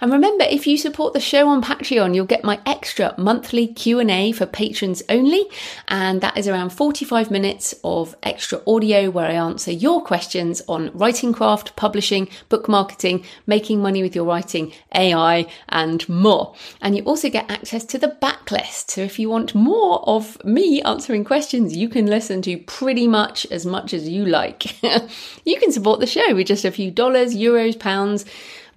And 0.00 0.12
remember, 0.12 0.44
if 0.48 0.66
you 0.66 0.76
support 0.76 1.12
the 1.12 1.20
show 1.20 1.48
on 1.48 1.62
Patreon, 1.62 2.14
you'll 2.14 2.26
get 2.26 2.44
my 2.44 2.60
extra 2.66 3.14
monthly 3.18 3.66
Q&A 3.66 4.32
for 4.32 4.46
patrons 4.46 5.02
only, 5.08 5.46
and 5.88 6.20
that 6.20 6.36
is 6.36 6.48
around 6.48 6.70
45 6.70 7.30
minutes 7.30 7.74
of 7.84 8.16
extra 8.22 8.60
audio 8.66 9.10
where 9.10 9.26
I 9.26 9.34
answer 9.34 9.72
your 9.72 10.02
questions 10.02 10.62
on 10.68 10.90
writing 10.94 11.32
craft, 11.32 11.76
publishing, 11.76 12.28
book 12.48 12.68
marketing, 12.68 13.24
making 13.46 13.80
money 13.80 14.02
with 14.02 14.14
your 14.14 14.24
writing, 14.24 14.72
AI, 14.94 15.46
and 15.68 16.08
more. 16.08 16.54
And 16.80 16.96
you 16.96 17.02
also 17.04 17.30
get 17.30 17.50
access 17.50 17.84
to 17.86 17.98
the 17.98 18.16
backlist. 18.22 18.90
So 18.90 19.02
if 19.02 19.18
you 19.18 19.28
want 19.30 19.54
more 19.54 20.06
of 20.08 20.42
me 20.44 20.82
answering 20.82 21.24
questions, 21.24 21.76
you 21.76 21.88
can 21.88 22.06
listen 22.06 22.42
to 22.42 22.58
pretty 22.58 23.06
much 23.06 23.46
as 23.50 23.66
much 23.66 23.92
as 23.92 24.08
you 24.08 24.24
like. 24.24 24.82
you 25.44 25.58
can 25.58 25.72
support 25.72 26.00
the 26.00 26.06
show 26.06 26.34
with 26.34 26.46
just 26.46 26.64
a 26.64 26.70
few 26.70 26.90
dollars, 26.90 27.34
euros, 27.34 27.78
pounds, 27.78 28.24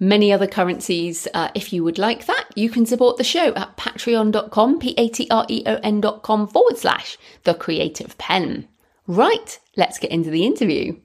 many 0.02 0.32
other 0.32 0.48
currencies. 0.48 1.28
Uh, 1.32 1.48
if 1.54 1.72
you 1.72 1.84
would 1.84 1.96
like 1.96 2.26
that, 2.26 2.48
you 2.56 2.68
can 2.68 2.84
support 2.84 3.16
the 3.16 3.24
show 3.24 3.54
at 3.54 3.76
patreon.com, 3.76 4.80
P 4.80 4.94
A 4.98 5.08
T 5.08 5.28
R 5.30 5.46
E 5.48 5.62
O 5.64 5.76
N.com 5.76 6.48
forward 6.48 6.76
slash 6.76 7.16
the 7.44 7.54
creative 7.54 8.18
pen. 8.18 8.68
Right, 9.06 9.58
let's 9.76 9.98
get 9.98 10.10
into 10.10 10.30
the 10.30 10.44
interview. 10.44 10.96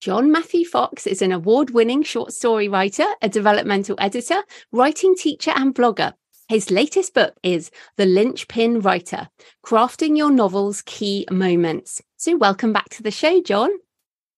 John 0.00 0.30
Matthew 0.30 0.64
Fox 0.64 1.06
is 1.06 1.20
an 1.20 1.32
award 1.32 1.70
winning 1.70 2.04
short 2.04 2.32
story 2.32 2.68
writer, 2.68 3.06
a 3.20 3.28
developmental 3.28 3.96
editor, 3.98 4.44
writing 4.70 5.16
teacher, 5.16 5.52
and 5.56 5.74
blogger. 5.74 6.12
His 6.48 6.70
latest 6.70 7.12
book 7.12 7.34
is 7.42 7.72
The 7.96 8.06
Linchpin 8.06 8.80
Writer 8.80 9.28
Crafting 9.64 10.16
Your 10.16 10.30
Novel's 10.30 10.82
Key 10.82 11.26
Moments. 11.28 12.00
So, 12.16 12.36
welcome 12.36 12.72
back 12.72 12.88
to 12.90 13.02
the 13.02 13.10
show, 13.10 13.42
John. 13.42 13.70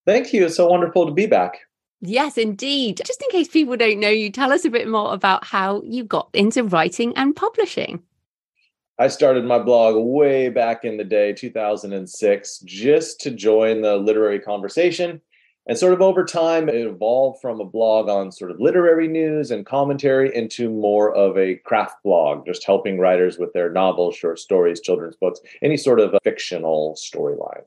Thank 0.05 0.33
you. 0.33 0.45
It's 0.45 0.55
so 0.55 0.67
wonderful 0.67 1.05
to 1.05 1.11
be 1.11 1.25
back. 1.25 1.59
Yes, 2.01 2.37
indeed. 2.37 3.01
Just 3.05 3.21
in 3.21 3.29
case 3.29 3.49
people 3.49 3.75
don't 3.75 3.99
know 3.99 4.09
you, 4.09 4.31
tell 4.31 4.53
us 4.53 4.63
a 4.63 4.69
bit 4.69 4.87
more 4.87 5.13
about 5.13 5.43
how 5.43 5.81
you 5.83 6.03
got 6.03 6.29
into 6.33 6.63
writing 6.63 7.13
and 7.17 7.35
publishing. 7.35 8.01
I 8.97 9.07
started 9.07 9.45
my 9.45 9.59
blog 9.59 9.95
way 9.97 10.49
back 10.49 10.83
in 10.83 10.97
the 10.97 11.03
day, 11.03 11.33
2006, 11.33 12.59
just 12.59 13.21
to 13.21 13.31
join 13.31 13.81
the 13.81 13.97
literary 13.97 14.39
conversation. 14.39 15.21
And 15.67 15.77
sort 15.77 15.93
of 15.93 16.01
over 16.01 16.25
time, 16.25 16.67
it 16.67 16.75
evolved 16.75 17.41
from 17.41 17.61
a 17.61 17.65
blog 17.65 18.09
on 18.09 18.31
sort 18.31 18.51
of 18.51 18.59
literary 18.59 19.07
news 19.07 19.51
and 19.51 19.65
commentary 19.65 20.35
into 20.35 20.69
more 20.69 21.13
of 21.13 21.37
a 21.37 21.55
craft 21.57 22.01
blog, 22.03 22.45
just 22.45 22.65
helping 22.65 22.97
writers 22.97 23.37
with 23.37 23.53
their 23.53 23.71
novels, 23.71 24.15
short 24.15 24.39
stories, 24.39 24.81
children's 24.81 25.15
books, 25.15 25.39
any 25.61 25.77
sort 25.77 25.99
of 25.99 26.15
fictional 26.23 26.97
storyline. 26.97 27.63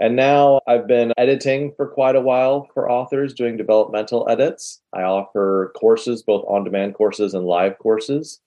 And 0.00 0.16
now 0.16 0.60
I've 0.66 0.88
been 0.88 1.12
editing 1.16 1.72
for 1.76 1.86
quite 1.86 2.16
a 2.16 2.20
while 2.20 2.68
for 2.74 2.90
authors, 2.90 3.32
doing 3.32 3.56
developmental 3.56 4.28
edits. 4.28 4.80
I 4.92 5.02
offer 5.02 5.72
courses, 5.76 6.22
both 6.22 6.44
on 6.48 6.64
demand 6.64 6.94
courses 6.94 7.32
and 7.34 7.46
live 7.46 7.78
courses. 7.78 8.40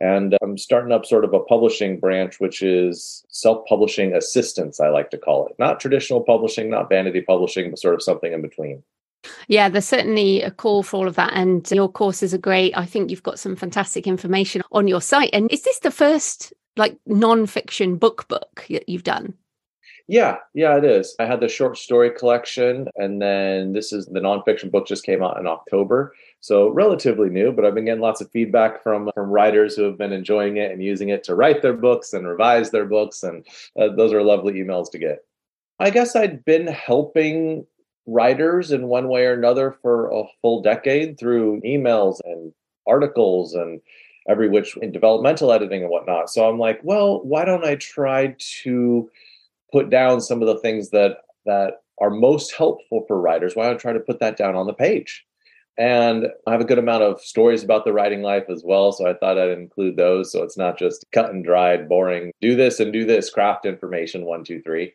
And 0.00 0.36
I'm 0.42 0.58
starting 0.58 0.92
up 0.92 1.06
sort 1.06 1.24
of 1.24 1.32
a 1.32 1.40
publishing 1.40 1.98
branch, 1.98 2.38
which 2.38 2.62
is 2.62 3.24
self 3.30 3.66
publishing 3.66 4.14
assistance, 4.14 4.78
I 4.78 4.88
like 4.88 5.10
to 5.10 5.18
call 5.18 5.46
it. 5.48 5.56
Not 5.58 5.80
traditional 5.80 6.20
publishing, 6.20 6.70
not 6.70 6.88
vanity 6.88 7.22
publishing, 7.22 7.70
but 7.70 7.78
sort 7.78 7.94
of 7.94 8.02
something 8.02 8.32
in 8.32 8.42
between. 8.42 8.82
Yeah, 9.48 9.68
there's 9.68 9.88
certainly 9.88 10.42
a 10.42 10.50
call 10.50 10.82
for 10.82 10.98
all 10.98 11.08
of 11.08 11.16
that. 11.16 11.32
And 11.34 11.68
your 11.72 11.90
courses 11.90 12.34
are 12.34 12.38
great. 12.38 12.76
I 12.76 12.84
think 12.84 13.10
you've 13.10 13.22
got 13.22 13.38
some 13.38 13.56
fantastic 13.56 14.06
information 14.06 14.62
on 14.70 14.86
your 14.86 15.00
site. 15.00 15.30
And 15.32 15.50
is 15.50 15.62
this 15.62 15.80
the 15.80 15.90
first 15.90 16.52
like 16.76 16.96
non-fiction 17.06 17.96
book 17.96 18.28
book 18.28 18.66
that 18.68 18.88
you've 18.88 19.02
done? 19.02 19.34
Yeah, 20.08 20.36
yeah, 20.54 20.76
it 20.76 20.84
is. 20.84 21.16
I 21.18 21.26
had 21.26 21.40
the 21.40 21.48
short 21.48 21.76
story 21.76 22.10
collection, 22.10 22.88
and 22.94 23.20
then 23.20 23.72
this 23.72 23.92
is 23.92 24.06
the 24.06 24.20
nonfiction 24.20 24.70
book 24.70 24.86
just 24.86 25.04
came 25.04 25.20
out 25.22 25.38
in 25.40 25.48
October. 25.48 26.14
So 26.40 26.68
relatively 26.68 27.28
new, 27.28 27.50
but 27.50 27.64
I've 27.64 27.74
been 27.74 27.86
getting 27.86 28.00
lots 28.02 28.20
of 28.20 28.30
feedback 28.30 28.84
from 28.84 29.10
from 29.14 29.30
writers 29.30 29.74
who 29.74 29.82
have 29.82 29.98
been 29.98 30.12
enjoying 30.12 30.58
it 30.58 30.70
and 30.70 30.80
using 30.82 31.08
it 31.08 31.24
to 31.24 31.34
write 31.34 31.60
their 31.60 31.72
books 31.72 32.12
and 32.12 32.26
revise 32.26 32.70
their 32.70 32.84
books, 32.84 33.24
and 33.24 33.44
uh, 33.80 33.88
those 33.96 34.12
are 34.12 34.22
lovely 34.22 34.52
emails 34.54 34.90
to 34.92 34.98
get. 34.98 35.24
I 35.80 35.90
guess 35.90 36.14
I'd 36.14 36.44
been 36.44 36.68
helping 36.68 37.66
writers 38.06 38.70
in 38.70 38.86
one 38.86 39.08
way 39.08 39.26
or 39.26 39.34
another 39.34 39.76
for 39.82 40.08
a 40.12 40.22
full 40.40 40.62
decade 40.62 41.18
through 41.18 41.60
emails 41.62 42.20
and 42.24 42.52
articles 42.86 43.54
and 43.54 43.80
every 44.28 44.48
which 44.48 44.76
in 44.78 44.92
developmental 44.92 45.52
editing 45.52 45.82
and 45.82 45.90
whatnot. 45.90 46.30
So 46.30 46.48
I'm 46.48 46.58
like, 46.58 46.80
well, 46.82 47.22
why 47.24 47.44
don't 47.44 47.64
I 47.64 47.74
try 47.76 48.34
to 48.62 49.10
put 49.76 49.90
down 49.90 50.22
some 50.22 50.40
of 50.40 50.48
the 50.48 50.58
things 50.58 50.88
that 50.90 51.18
that 51.44 51.82
are 52.00 52.08
most 52.08 52.54
helpful 52.54 53.04
for 53.06 53.20
writers. 53.20 53.54
Why 53.54 53.64
don't 53.64 53.74
I 53.74 53.78
try 53.78 53.92
to 53.92 54.00
put 54.00 54.20
that 54.20 54.38
down 54.38 54.54
on 54.54 54.66
the 54.66 54.72
page? 54.72 55.24
And 55.78 56.28
I 56.46 56.52
have 56.52 56.62
a 56.62 56.70
good 56.70 56.78
amount 56.78 57.02
of 57.02 57.20
stories 57.20 57.62
about 57.62 57.84
the 57.84 57.92
writing 57.92 58.22
life 58.22 58.44
as 58.48 58.62
well. 58.64 58.92
So 58.92 59.06
I 59.06 59.12
thought 59.12 59.38
I'd 59.38 59.50
include 59.50 59.96
those. 59.96 60.32
So 60.32 60.42
it's 60.42 60.56
not 60.56 60.78
just 60.78 61.04
cut 61.12 61.28
and 61.30 61.44
dried, 61.44 61.90
boring, 61.90 62.32
do 62.40 62.56
this 62.56 62.80
and 62.80 62.90
do 62.90 63.04
this, 63.04 63.28
craft 63.28 63.66
information, 63.66 64.24
one, 64.24 64.42
two, 64.44 64.62
three. 64.62 64.94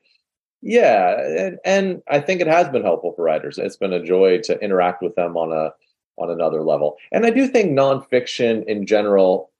Yeah. 0.63 1.21
And, 1.21 1.59
and 1.63 2.01
I 2.09 2.19
think 2.19 2.41
it 2.41 2.47
has 2.47 2.67
been 2.69 2.81
helpful 2.81 3.13
for 3.15 3.23
writers. 3.23 3.59
It's 3.59 3.77
been 3.77 3.93
a 3.93 4.03
joy 4.03 4.39
to 4.45 4.59
interact 4.59 5.03
with 5.03 5.13
them 5.15 5.37
on 5.37 5.51
a 5.51 5.71
on 6.17 6.31
another 6.31 6.63
level. 6.63 6.97
And 7.11 7.25
I 7.25 7.29
do 7.29 7.47
think 7.47 7.71
nonfiction 7.71 8.65
in 8.65 8.87
general 8.87 9.51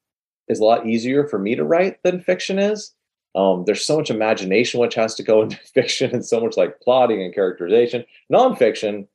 is 0.47 0.59
a 0.59 0.65
lot 0.65 0.87
easier 0.87 1.27
for 1.27 1.37
me 1.37 1.55
to 1.55 1.63
write 1.63 2.01
than 2.03 2.21
fiction 2.21 2.57
is. 2.57 2.93
Um, 3.33 3.63
there's 3.65 3.85
so 3.85 3.97
much 3.97 4.09
imagination 4.09 4.79
which 4.79 4.95
has 4.95 5.15
to 5.15 5.23
go 5.23 5.41
into 5.43 5.57
fiction 5.57 6.11
and 6.11 6.25
so 6.25 6.39
much 6.39 6.57
like 6.57 6.79
plotting 6.81 7.21
and 7.21 7.33
characterization. 7.33 8.05
Nonfiction, 8.31 9.07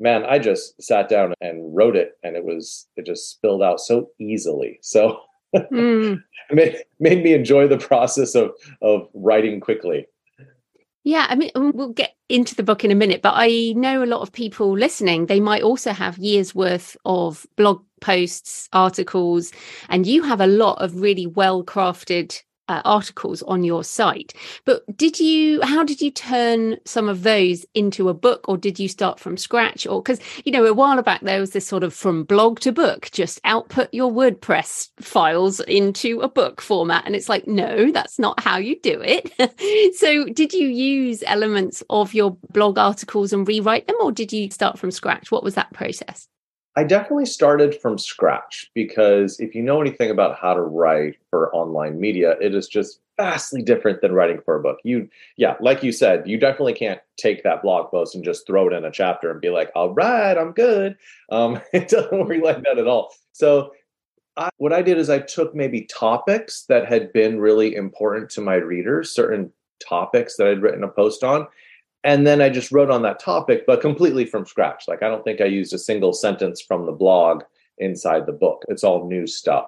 man, 0.00 0.24
I 0.24 0.38
just 0.38 0.80
sat 0.82 1.08
down 1.08 1.34
and 1.40 1.74
wrote 1.74 1.96
it 1.96 2.18
and 2.22 2.36
it 2.36 2.44
was 2.44 2.86
it 2.96 3.06
just 3.06 3.30
spilled 3.30 3.62
out 3.62 3.80
so 3.80 4.10
easily. 4.18 4.78
So 4.82 5.20
mm. 5.54 6.22
made, 6.50 6.76
made 6.98 7.22
me 7.22 7.34
enjoy 7.34 7.68
the 7.68 7.78
process 7.78 8.34
of 8.34 8.52
of 8.80 9.08
writing 9.14 9.60
quickly. 9.60 10.06
Yeah, 11.04 11.26
I 11.28 11.34
mean, 11.34 11.50
we'll 11.56 11.92
get 11.92 12.14
into 12.28 12.54
the 12.54 12.62
book 12.62 12.84
in 12.84 12.92
a 12.92 12.96
minute, 12.96 13.22
but 13.22 13.34
I 13.34 13.72
know 13.74 14.04
a 14.04 14.06
lot 14.06 14.20
of 14.20 14.30
people 14.30 14.78
listening, 14.78 15.26
they 15.26 15.40
might 15.40 15.64
also 15.64 15.92
have 15.92 16.16
years 16.16 16.54
worth 16.54 16.96
of 17.04 17.44
blog 17.56 17.82
posts, 18.00 18.68
articles, 18.72 19.50
and 19.88 20.06
you 20.06 20.22
have 20.22 20.40
a 20.40 20.46
lot 20.46 20.80
of 20.80 21.00
really 21.00 21.26
well 21.26 21.64
crafted 21.64 22.40
uh, 22.68 22.82
articles 22.84 23.42
on 23.42 23.64
your 23.64 23.84
site. 23.84 24.34
But 24.64 24.84
did 24.96 25.18
you, 25.18 25.60
how 25.62 25.84
did 25.84 26.00
you 26.00 26.10
turn 26.10 26.76
some 26.84 27.08
of 27.08 27.22
those 27.22 27.66
into 27.74 28.08
a 28.08 28.14
book 28.14 28.48
or 28.48 28.56
did 28.56 28.78
you 28.78 28.88
start 28.88 29.20
from 29.20 29.36
scratch? 29.36 29.86
Or 29.86 30.02
because, 30.02 30.20
you 30.44 30.52
know, 30.52 30.64
a 30.64 30.74
while 30.74 31.02
back 31.02 31.20
there 31.22 31.40
was 31.40 31.50
this 31.50 31.66
sort 31.66 31.82
of 31.82 31.94
from 31.94 32.24
blog 32.24 32.60
to 32.60 32.72
book, 32.72 33.08
just 33.12 33.40
output 33.44 33.88
your 33.92 34.10
WordPress 34.10 34.90
files 35.00 35.60
into 35.60 36.20
a 36.20 36.28
book 36.28 36.60
format. 36.60 37.04
And 37.06 37.16
it's 37.16 37.28
like, 37.28 37.46
no, 37.46 37.90
that's 37.90 38.18
not 38.18 38.40
how 38.40 38.58
you 38.58 38.78
do 38.80 39.00
it. 39.02 39.94
so 39.96 40.26
did 40.26 40.52
you 40.52 40.68
use 40.68 41.22
elements 41.26 41.82
of 41.90 42.14
your 42.14 42.36
blog 42.52 42.78
articles 42.78 43.32
and 43.32 43.46
rewrite 43.46 43.86
them 43.86 43.96
or 44.00 44.12
did 44.12 44.32
you 44.32 44.50
start 44.50 44.78
from 44.78 44.90
scratch? 44.90 45.30
What 45.30 45.44
was 45.44 45.54
that 45.54 45.72
process? 45.72 46.28
I 46.74 46.84
definitely 46.84 47.26
started 47.26 47.78
from 47.80 47.98
scratch 47.98 48.70
because 48.74 49.38
if 49.40 49.54
you 49.54 49.62
know 49.62 49.80
anything 49.80 50.10
about 50.10 50.38
how 50.38 50.54
to 50.54 50.62
write 50.62 51.16
for 51.28 51.54
online 51.54 52.00
media, 52.00 52.36
it 52.40 52.54
is 52.54 52.66
just 52.66 53.00
vastly 53.18 53.62
different 53.62 54.00
than 54.00 54.12
writing 54.12 54.40
for 54.42 54.56
a 54.56 54.62
book. 54.62 54.78
You, 54.82 55.08
yeah, 55.36 55.56
like 55.60 55.82
you 55.82 55.92
said, 55.92 56.26
you 56.26 56.38
definitely 56.38 56.72
can't 56.72 57.00
take 57.18 57.42
that 57.42 57.62
blog 57.62 57.90
post 57.90 58.14
and 58.14 58.24
just 58.24 58.46
throw 58.46 58.68
it 58.68 58.72
in 58.72 58.86
a 58.86 58.90
chapter 58.90 59.30
and 59.30 59.40
be 59.40 59.50
like, 59.50 59.70
all 59.74 59.92
right, 59.92 60.36
I'm 60.36 60.52
good. 60.52 60.96
Um, 61.30 61.60
it 61.74 61.88
doesn't 61.88 62.26
work 62.26 62.42
like 62.42 62.62
that 62.64 62.78
at 62.78 62.88
all. 62.88 63.14
So, 63.32 63.72
I, 64.38 64.48
what 64.56 64.72
I 64.72 64.80
did 64.80 64.96
is 64.96 65.10
I 65.10 65.18
took 65.18 65.54
maybe 65.54 65.82
topics 65.82 66.64
that 66.70 66.88
had 66.88 67.12
been 67.12 67.38
really 67.38 67.74
important 67.74 68.30
to 68.30 68.40
my 68.40 68.54
readers, 68.54 69.10
certain 69.10 69.52
topics 69.86 70.36
that 70.36 70.46
I'd 70.46 70.62
written 70.62 70.84
a 70.84 70.88
post 70.88 71.22
on, 71.22 71.46
and 72.04 72.26
then 72.26 72.40
I 72.40 72.48
just 72.48 72.72
wrote 72.72 72.90
on 72.90 73.02
that 73.02 73.20
topic, 73.20 73.64
but 73.66 73.80
completely 73.80 74.24
from 74.24 74.46
scratch. 74.46 74.84
Like 74.88 75.02
I 75.02 75.08
don't 75.08 75.24
think 75.24 75.40
I 75.40 75.46
used 75.46 75.72
a 75.72 75.78
single 75.78 76.12
sentence 76.12 76.60
from 76.60 76.86
the 76.86 76.92
blog 76.92 77.42
inside 77.78 78.26
the 78.26 78.32
book. 78.32 78.64
It's 78.68 78.84
all 78.84 79.08
new 79.08 79.26
stuff. 79.26 79.66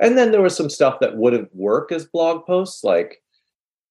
And 0.00 0.16
then 0.16 0.32
there 0.32 0.42
was 0.42 0.56
some 0.56 0.70
stuff 0.70 1.00
that 1.00 1.16
wouldn't 1.16 1.54
work 1.54 1.92
as 1.92 2.06
blog 2.06 2.46
posts, 2.46 2.82
like 2.82 3.22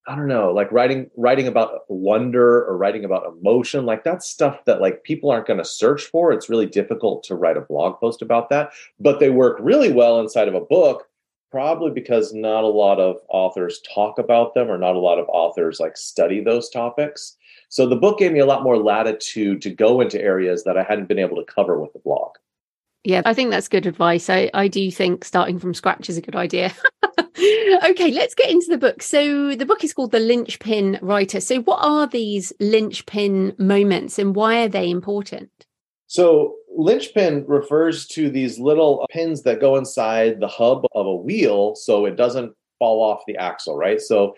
I 0.07 0.15
don't 0.15 0.27
know, 0.27 0.51
like 0.51 0.71
writing 0.71 1.09
writing 1.15 1.47
about 1.47 1.81
wonder 1.89 2.63
or 2.65 2.77
writing 2.77 3.05
about 3.05 3.25
emotion. 3.25 3.85
Like 3.85 4.03
that's 4.03 4.27
stuff 4.29 4.63
that 4.65 4.81
like 4.81 5.03
people 5.03 5.31
aren't 5.31 5.47
going 5.47 5.57
to 5.59 5.65
search 5.65 6.03
for. 6.05 6.31
It's 6.31 6.49
really 6.49 6.67
difficult 6.67 7.23
to 7.23 7.35
write 7.35 7.57
a 7.57 7.61
blog 7.61 7.99
post 7.99 8.21
about 8.21 8.49
that, 8.49 8.71
but 8.99 9.19
they 9.19 9.29
work 9.29 9.57
really 9.59 9.91
well 9.91 10.19
inside 10.19 10.47
of 10.47 10.53
a 10.53 10.61
book 10.61 11.07
probably 11.55 11.89
because 11.89 12.33
not 12.33 12.65
a 12.65 12.67
lot 12.67 12.99
of 12.99 13.15
authors 13.29 13.81
talk 13.93 14.19
about 14.19 14.53
them 14.53 14.69
or 14.69 14.77
not 14.77 14.95
a 14.95 14.99
lot 14.99 15.17
of 15.17 15.25
authors 15.29 15.79
like 15.79 15.95
study 15.95 16.43
those 16.43 16.69
topics. 16.69 17.37
So 17.69 17.87
the 17.87 17.95
book 17.95 18.19
gave 18.19 18.31
me 18.31 18.39
a 18.39 18.45
lot 18.45 18.63
more 18.63 18.77
latitude 18.77 19.61
to 19.63 19.69
go 19.69 20.01
into 20.01 20.21
areas 20.21 20.63
that 20.63 20.77
I 20.77 20.83
hadn't 20.83 21.07
been 21.07 21.19
able 21.19 21.37
to 21.37 21.51
cover 21.51 21.79
with 21.79 21.93
the 21.93 21.99
blog. 21.99 22.31
Yeah, 23.05 23.21
I 23.23 23.35
think 23.35 23.51
that's 23.51 23.67
good 23.67 23.85
advice. 23.85 24.29
I, 24.31 24.49
I 24.53 24.67
do 24.67 24.89
think 24.89 25.23
starting 25.23 25.59
from 25.59 25.75
scratch 25.75 26.09
is 26.09 26.17
a 26.17 26.21
good 26.21 26.35
idea. 26.35 26.73
okay, 27.85 28.11
let's 28.11 28.33
get 28.33 28.49
into 28.49 28.65
the 28.67 28.79
book. 28.79 29.03
So, 29.03 29.55
the 29.55 29.65
book 29.65 29.83
is 29.83 29.93
called 29.93 30.11
The 30.11 30.19
Linchpin 30.19 30.97
Writer. 31.03 31.39
So, 31.39 31.61
what 31.61 31.79
are 31.83 32.07
these 32.07 32.51
linchpin 32.59 33.55
moments 33.59 34.17
and 34.17 34.35
why 34.35 34.63
are 34.63 34.69
they 34.69 34.89
important? 34.89 35.51
So, 36.07 36.55
linchpin 36.75 37.45
refers 37.47 38.07
to 38.07 38.31
these 38.31 38.57
little 38.57 39.05
pins 39.11 39.43
that 39.43 39.61
go 39.61 39.75
inside 39.75 40.39
the 40.39 40.47
hub 40.47 40.85
of 40.93 41.05
a 41.05 41.15
wheel 41.15 41.75
so 41.75 42.05
it 42.05 42.15
doesn't 42.15 42.53
fall 42.79 43.03
off 43.03 43.21
the 43.27 43.37
axle, 43.37 43.77
right? 43.77 44.01
So, 44.01 44.33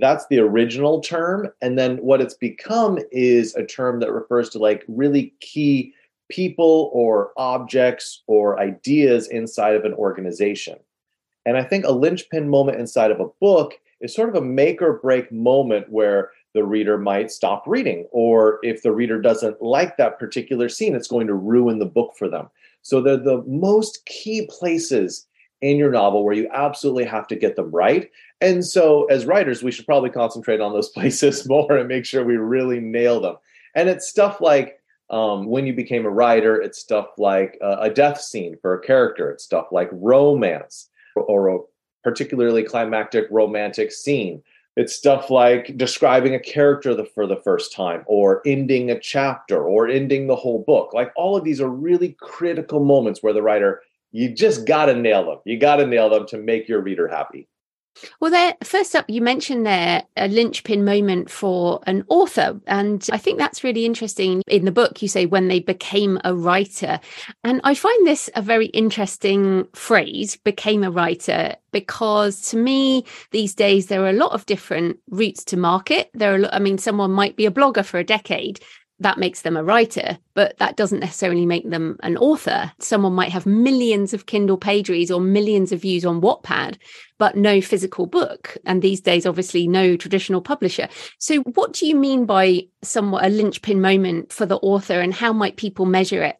that's 0.00 0.26
the 0.28 0.38
original 0.38 1.00
term. 1.00 1.48
And 1.60 1.78
then 1.78 1.98
what 1.98 2.20
it's 2.20 2.34
become 2.34 2.98
is 3.10 3.54
a 3.54 3.64
term 3.64 4.00
that 4.00 4.12
refers 4.12 4.48
to 4.50 4.58
like 4.58 4.84
really 4.88 5.34
key 5.40 5.94
people 6.28 6.90
or 6.92 7.32
objects 7.36 8.22
or 8.26 8.60
ideas 8.60 9.28
inside 9.28 9.74
of 9.74 9.84
an 9.84 9.94
organization. 9.94 10.78
And 11.46 11.56
I 11.56 11.64
think 11.64 11.84
a 11.84 11.92
linchpin 11.92 12.48
moment 12.48 12.78
inside 12.78 13.10
of 13.10 13.20
a 13.20 13.28
book 13.40 13.74
is 14.00 14.14
sort 14.14 14.28
of 14.28 14.34
a 14.36 14.40
make 14.40 14.80
or 14.80 14.94
break 14.94 15.30
moment 15.32 15.90
where 15.90 16.30
the 16.54 16.64
reader 16.64 16.98
might 16.98 17.30
stop 17.30 17.64
reading, 17.66 18.06
or 18.10 18.58
if 18.62 18.82
the 18.82 18.92
reader 18.92 19.20
doesn't 19.20 19.62
like 19.62 19.96
that 19.96 20.18
particular 20.18 20.68
scene, 20.68 20.96
it's 20.96 21.08
going 21.08 21.26
to 21.26 21.34
ruin 21.34 21.78
the 21.78 21.86
book 21.86 22.14
for 22.18 22.28
them. 22.28 22.48
So 22.82 23.00
they're 23.00 23.16
the 23.16 23.44
most 23.46 24.04
key 24.06 24.48
places 24.50 25.26
in 25.60 25.76
your 25.76 25.90
novel 25.90 26.24
where 26.24 26.34
you 26.34 26.48
absolutely 26.52 27.04
have 27.04 27.26
to 27.28 27.36
get 27.36 27.56
them 27.56 27.70
right. 27.70 28.10
And 28.40 28.64
so, 28.64 29.04
as 29.04 29.26
writers, 29.26 29.62
we 29.62 29.70
should 29.70 29.86
probably 29.86 30.10
concentrate 30.10 30.60
on 30.60 30.72
those 30.72 30.88
places 30.96 31.48
more 31.48 31.76
and 31.76 31.88
make 31.88 32.04
sure 32.04 32.24
we 32.24 32.36
really 32.36 32.80
nail 32.80 33.20
them. 33.20 33.36
And 33.74 33.88
it's 33.88 34.08
stuff 34.08 34.40
like 34.40 34.80
um, 35.10 35.46
when 35.46 35.66
you 35.66 35.74
became 35.74 36.06
a 36.06 36.10
writer, 36.10 36.60
it's 36.60 36.78
stuff 36.78 37.08
like 37.18 37.58
uh, 37.62 37.76
a 37.80 37.90
death 37.90 38.20
scene 38.20 38.56
for 38.62 38.74
a 38.74 38.80
character, 38.80 39.30
it's 39.30 39.44
stuff 39.44 39.66
like 39.72 39.88
romance 39.92 40.88
or, 41.16 41.48
a 41.48 41.58
particularly 42.02 42.62
climactic 42.62 43.26
romantic 43.30 43.92
scene. 43.92 44.42
It's 44.76 44.94
stuff 44.94 45.28
like 45.28 45.76
describing 45.76 46.34
a 46.34 46.40
character 46.40 46.94
the, 46.94 47.04
for 47.04 47.26
the 47.26 47.36
first 47.36 47.74
time, 47.74 48.04
or 48.06 48.40
ending 48.46 48.90
a 48.90 48.98
chapter, 48.98 49.62
or 49.62 49.88
ending 49.88 50.26
the 50.26 50.36
whole 50.36 50.62
book. 50.62 50.94
Like 50.94 51.12
all 51.16 51.36
of 51.36 51.44
these 51.44 51.60
are 51.60 51.68
really 51.68 52.16
critical 52.20 52.82
moments 52.82 53.22
where 53.22 53.34
the 53.34 53.42
writer 53.42 53.82
you 54.12 54.34
just 54.34 54.66
got 54.66 54.86
to 54.86 54.94
nail 54.94 55.24
them. 55.26 55.38
You 55.44 55.58
got 55.58 55.76
to 55.76 55.86
nail 55.86 56.10
them 56.10 56.26
to 56.28 56.38
make 56.38 56.68
your 56.68 56.80
reader 56.80 57.06
happy. 57.06 57.46
Well, 58.20 58.30
there, 58.30 58.54
first 58.62 58.94
up, 58.94 59.04
you 59.08 59.20
mentioned 59.20 59.66
there 59.66 60.04
a 60.16 60.28
linchpin 60.28 60.84
moment 60.84 61.30
for 61.30 61.80
an 61.86 62.04
author. 62.08 62.60
And 62.66 63.06
I 63.12 63.18
think 63.18 63.38
that's 63.38 63.64
really 63.64 63.84
interesting. 63.84 64.42
In 64.46 64.64
the 64.64 64.72
book, 64.72 65.02
you 65.02 65.08
say 65.08 65.26
when 65.26 65.48
they 65.48 65.60
became 65.60 66.20
a 66.24 66.34
writer. 66.34 67.00
And 67.44 67.60
I 67.64 67.74
find 67.74 68.06
this 68.06 68.30
a 68.34 68.42
very 68.42 68.66
interesting 68.66 69.66
phrase, 69.74 70.36
became 70.36 70.84
a 70.84 70.90
writer, 70.90 71.56
because 71.72 72.40
to 72.50 72.56
me, 72.56 73.04
these 73.30 73.54
days, 73.54 73.86
there 73.86 74.02
are 74.02 74.10
a 74.10 74.14
lot 74.14 74.32
of 74.32 74.46
different 74.46 74.98
routes 75.08 75.44
to 75.44 75.56
market. 75.56 76.10
There 76.14 76.34
are, 76.34 76.54
I 76.54 76.58
mean, 76.58 76.78
someone 76.78 77.12
might 77.12 77.36
be 77.36 77.46
a 77.46 77.50
blogger 77.50 77.84
for 77.84 77.98
a 77.98 78.04
decade 78.04 78.60
that 79.00 79.18
makes 79.18 79.42
them 79.42 79.56
a 79.56 79.64
writer, 79.64 80.18
but 80.34 80.56
that 80.58 80.76
doesn't 80.76 81.00
necessarily 81.00 81.46
make 81.46 81.68
them 81.68 81.98
an 82.02 82.16
author. 82.18 82.70
Someone 82.78 83.14
might 83.14 83.32
have 83.32 83.46
millions 83.46 84.12
of 84.14 84.26
Kindle 84.26 84.58
page 84.58 84.88
reads 84.88 85.10
or 85.10 85.20
millions 85.20 85.72
of 85.72 85.80
views 85.80 86.04
on 86.04 86.20
Wattpad, 86.20 86.76
but 87.18 87.36
no 87.36 87.60
physical 87.60 88.06
book. 88.06 88.56
And 88.66 88.82
these 88.82 89.00
days, 89.00 89.24
obviously, 89.24 89.66
no 89.66 89.96
traditional 89.96 90.42
publisher. 90.42 90.88
So, 91.18 91.38
what 91.40 91.72
do 91.72 91.86
you 91.86 91.96
mean 91.96 92.26
by 92.26 92.66
somewhat 92.82 93.24
a 93.24 93.30
linchpin 93.30 93.80
moment 93.80 94.32
for 94.32 94.46
the 94.46 94.58
author, 94.58 95.00
and 95.00 95.14
how 95.14 95.32
might 95.32 95.56
people 95.56 95.86
measure 95.86 96.22
it? 96.22 96.36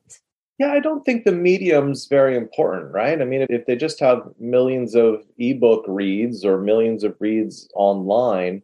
Yeah, 0.58 0.72
I 0.72 0.80
don't 0.80 1.02
think 1.06 1.24
the 1.24 1.32
medium's 1.32 2.06
very 2.06 2.36
important, 2.36 2.92
right? 2.92 3.18
I 3.18 3.24
mean, 3.24 3.46
if 3.48 3.64
they 3.64 3.76
just 3.76 3.98
have 4.00 4.28
millions 4.38 4.94
of 4.94 5.24
ebook 5.38 5.86
reads 5.88 6.44
or 6.44 6.58
millions 6.58 7.02
of 7.02 7.16
reads 7.18 7.70
online, 7.74 8.62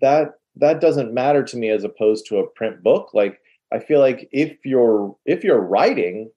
that 0.00 0.34
that 0.56 0.80
doesn't 0.80 1.14
matter 1.14 1.42
to 1.42 1.56
me 1.56 1.70
as 1.70 1.84
opposed 1.84 2.26
to 2.26 2.38
a 2.38 2.46
print 2.46 2.82
book. 2.82 3.10
Like 3.14 3.40
i 3.72 3.78
feel 3.78 4.00
like 4.00 4.28
if 4.32 4.58
you're 4.64 5.16
if 5.24 5.42
you're 5.42 5.60
writing 5.60 6.30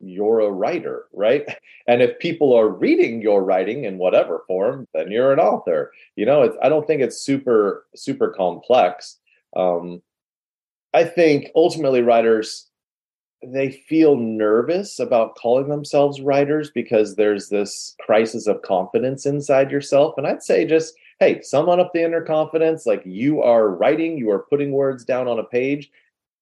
you're 0.00 0.40
a 0.40 0.50
writer 0.50 1.04
right? 1.12 1.46
And 1.86 2.00
if 2.00 2.18
people 2.18 2.54
are 2.54 2.68
reading 2.68 3.20
your 3.20 3.44
writing 3.44 3.84
in 3.84 3.98
whatever 3.98 4.42
form 4.46 4.88
then 4.94 5.10
you're 5.10 5.32
an 5.32 5.38
author. 5.38 5.92
You 6.16 6.26
know 6.26 6.42
it's 6.42 6.56
i 6.62 6.68
don't 6.68 6.86
think 6.86 7.00
it's 7.02 7.20
super 7.20 7.86
super 7.94 8.28
complex. 8.30 9.18
Um 9.56 10.02
i 10.92 11.04
think 11.04 11.50
ultimately 11.54 12.02
writers 12.02 12.68
they 13.46 13.70
feel 13.70 14.16
nervous 14.16 14.98
about 14.98 15.34
calling 15.36 15.68
themselves 15.68 16.22
writers 16.22 16.70
because 16.70 17.16
there's 17.16 17.50
this 17.50 17.94
crisis 18.00 18.46
of 18.46 18.62
confidence 18.62 19.26
inside 19.26 19.70
yourself. 19.70 20.14
And 20.16 20.26
i'd 20.26 20.42
say 20.42 20.64
just 20.66 20.94
hey, 21.20 21.40
someone 21.42 21.80
up 21.80 21.92
the 21.92 22.02
inner 22.02 22.22
confidence, 22.22 22.86
like 22.86 23.02
you 23.04 23.42
are 23.42 23.68
writing, 23.68 24.18
you 24.18 24.30
are 24.30 24.46
putting 24.50 24.72
words 24.72 25.04
down 25.04 25.28
on 25.28 25.38
a 25.38 25.44
page. 25.44 25.90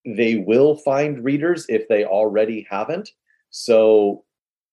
They 0.05 0.37
will 0.37 0.77
find 0.77 1.25
readers 1.25 1.67
if 1.69 1.89
they 1.89 2.05
already 2.05 2.67
haven't. 2.69 3.11
So 3.51 4.25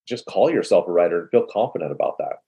just 0.08 0.26
call 0.26 0.50
yourself 0.50 0.88
a 0.88 0.92
writer 0.92 1.22
and 1.22 1.30
feel 1.30 1.46
confident 1.52 1.92
about 1.92 2.18
that. 2.18 2.42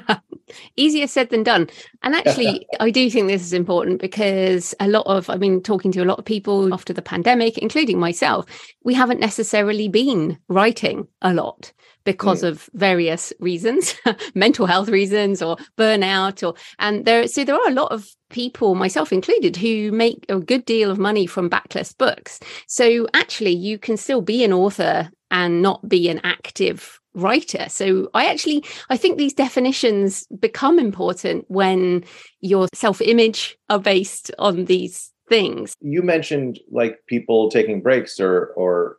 Easier 0.76 1.06
said 1.06 1.30
than 1.30 1.42
done. 1.42 1.68
And 2.02 2.14
actually, 2.14 2.66
I 2.80 2.90
do 2.90 3.08
think 3.10 3.28
this 3.28 3.42
is 3.42 3.52
important 3.52 4.00
because 4.00 4.74
a 4.80 4.88
lot 4.88 5.06
of, 5.06 5.30
I 5.30 5.36
mean, 5.36 5.62
talking 5.62 5.92
to 5.92 6.02
a 6.02 6.04
lot 6.04 6.18
of 6.18 6.24
people 6.24 6.72
after 6.72 6.92
the 6.92 7.02
pandemic, 7.02 7.58
including 7.58 7.98
myself, 7.98 8.46
we 8.84 8.94
haven't 8.94 9.20
necessarily 9.20 9.88
been 9.88 10.38
writing 10.48 11.06
a 11.22 11.32
lot 11.32 11.72
because 12.04 12.42
mm. 12.42 12.48
of 12.48 12.68
various 12.74 13.32
reasons, 13.40 13.94
mental 14.34 14.66
health 14.66 14.88
reasons 14.88 15.40
or 15.42 15.56
burnout 15.78 16.46
or 16.46 16.54
and 16.78 17.04
there 17.04 17.26
so 17.28 17.44
there 17.44 17.54
are 17.54 17.68
a 17.68 17.74
lot 17.74 17.92
of 17.92 18.08
people 18.30 18.74
myself 18.74 19.12
included 19.12 19.56
who 19.56 19.92
make 19.92 20.24
a 20.28 20.40
good 20.40 20.64
deal 20.64 20.90
of 20.90 20.98
money 20.98 21.26
from 21.26 21.50
backlist 21.50 21.98
books. 21.98 22.40
So 22.66 23.06
actually 23.14 23.52
you 23.52 23.78
can 23.78 23.96
still 23.96 24.22
be 24.22 24.42
an 24.42 24.52
author 24.52 25.10
and 25.30 25.62
not 25.62 25.88
be 25.88 26.08
an 26.08 26.20
active 26.24 27.00
writer. 27.14 27.66
So 27.68 28.10
i 28.14 28.26
actually 28.26 28.64
i 28.90 28.96
think 28.96 29.18
these 29.18 29.34
definitions 29.34 30.26
become 30.38 30.78
important 30.78 31.44
when 31.48 32.04
your 32.40 32.68
self-image 32.74 33.58
are 33.68 33.78
based 33.78 34.30
on 34.38 34.64
these 34.66 35.12
things. 35.28 35.74
You 35.80 36.02
mentioned 36.02 36.60
like 36.70 37.00
people 37.06 37.50
taking 37.50 37.82
breaks 37.82 38.18
or 38.18 38.46
or 38.56 38.96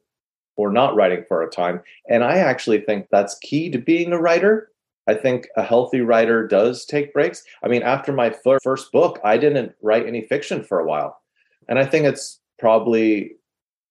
or 0.56 0.72
not 0.72 0.96
writing 0.96 1.26
for 1.28 1.42
a 1.42 1.50
time 1.50 1.82
and 2.10 2.24
i 2.24 2.38
actually 2.38 2.82
think 2.82 3.08
that's 3.12 3.38
key 3.40 3.70
to 3.72 3.78
being 3.78 4.14
a 4.14 4.20
writer. 4.20 4.70
I 5.06 5.16
think 5.16 5.48
a 5.58 5.64
healthy 5.64 6.00
writer 6.00 6.48
does 6.48 6.86
take 6.86 7.14
breaks. 7.14 7.44
I 7.64 7.68
mean 7.68 7.84
after 7.84 8.14
my 8.14 8.36
first 8.64 8.92
book 8.92 9.20
i 9.24 9.38
didn't 9.38 9.74
write 9.82 10.08
any 10.08 10.22
fiction 10.22 10.64
for 10.64 10.80
a 10.80 10.86
while 10.86 11.20
and 11.68 11.80
i 11.80 11.86
think 11.86 12.06
it's 12.06 12.40
probably 12.60 13.32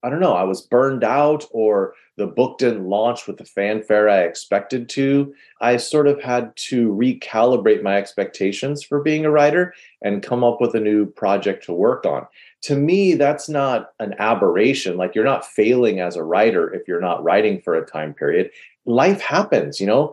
I 0.02 0.10
don't 0.10 0.20
know, 0.20 0.34
I 0.34 0.42
was 0.42 0.62
burned 0.62 1.04
out 1.04 1.44
or 1.52 1.94
the 2.16 2.26
book 2.26 2.58
didn't 2.58 2.88
launch 2.88 3.26
with 3.26 3.38
the 3.38 3.44
fanfare 3.44 4.08
I 4.08 4.22
expected 4.22 4.88
to. 4.90 5.32
I 5.60 5.76
sort 5.76 6.06
of 6.06 6.20
had 6.20 6.54
to 6.68 6.92
recalibrate 6.92 7.82
my 7.82 7.96
expectations 7.96 8.82
for 8.82 9.00
being 9.00 9.24
a 9.24 9.30
writer 9.30 9.72
and 10.02 10.22
come 10.22 10.44
up 10.44 10.60
with 10.60 10.74
a 10.74 10.80
new 10.80 11.06
project 11.06 11.64
to 11.64 11.72
work 11.72 12.04
on. 12.04 12.26
To 12.62 12.76
me, 12.76 13.14
that's 13.14 13.48
not 13.48 13.92
an 13.98 14.14
aberration. 14.18 14.96
Like 14.96 15.14
you're 15.14 15.24
not 15.24 15.46
failing 15.46 16.00
as 16.00 16.16
a 16.16 16.24
writer 16.24 16.72
if 16.72 16.86
you're 16.86 17.00
not 17.00 17.24
writing 17.24 17.60
for 17.60 17.74
a 17.74 17.86
time 17.86 18.12
period. 18.12 18.50
Life 18.84 19.20
happens, 19.20 19.80
you 19.80 19.86
know, 19.86 20.12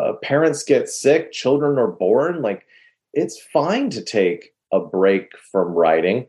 uh, 0.00 0.14
parents 0.22 0.62
get 0.62 0.88
sick, 0.88 1.32
children 1.32 1.78
are 1.78 1.90
born. 1.90 2.42
Like 2.42 2.66
it's 3.12 3.40
fine 3.40 3.90
to 3.90 4.02
take 4.02 4.52
a 4.72 4.80
break 4.80 5.30
from 5.52 5.68
writing. 5.68 6.26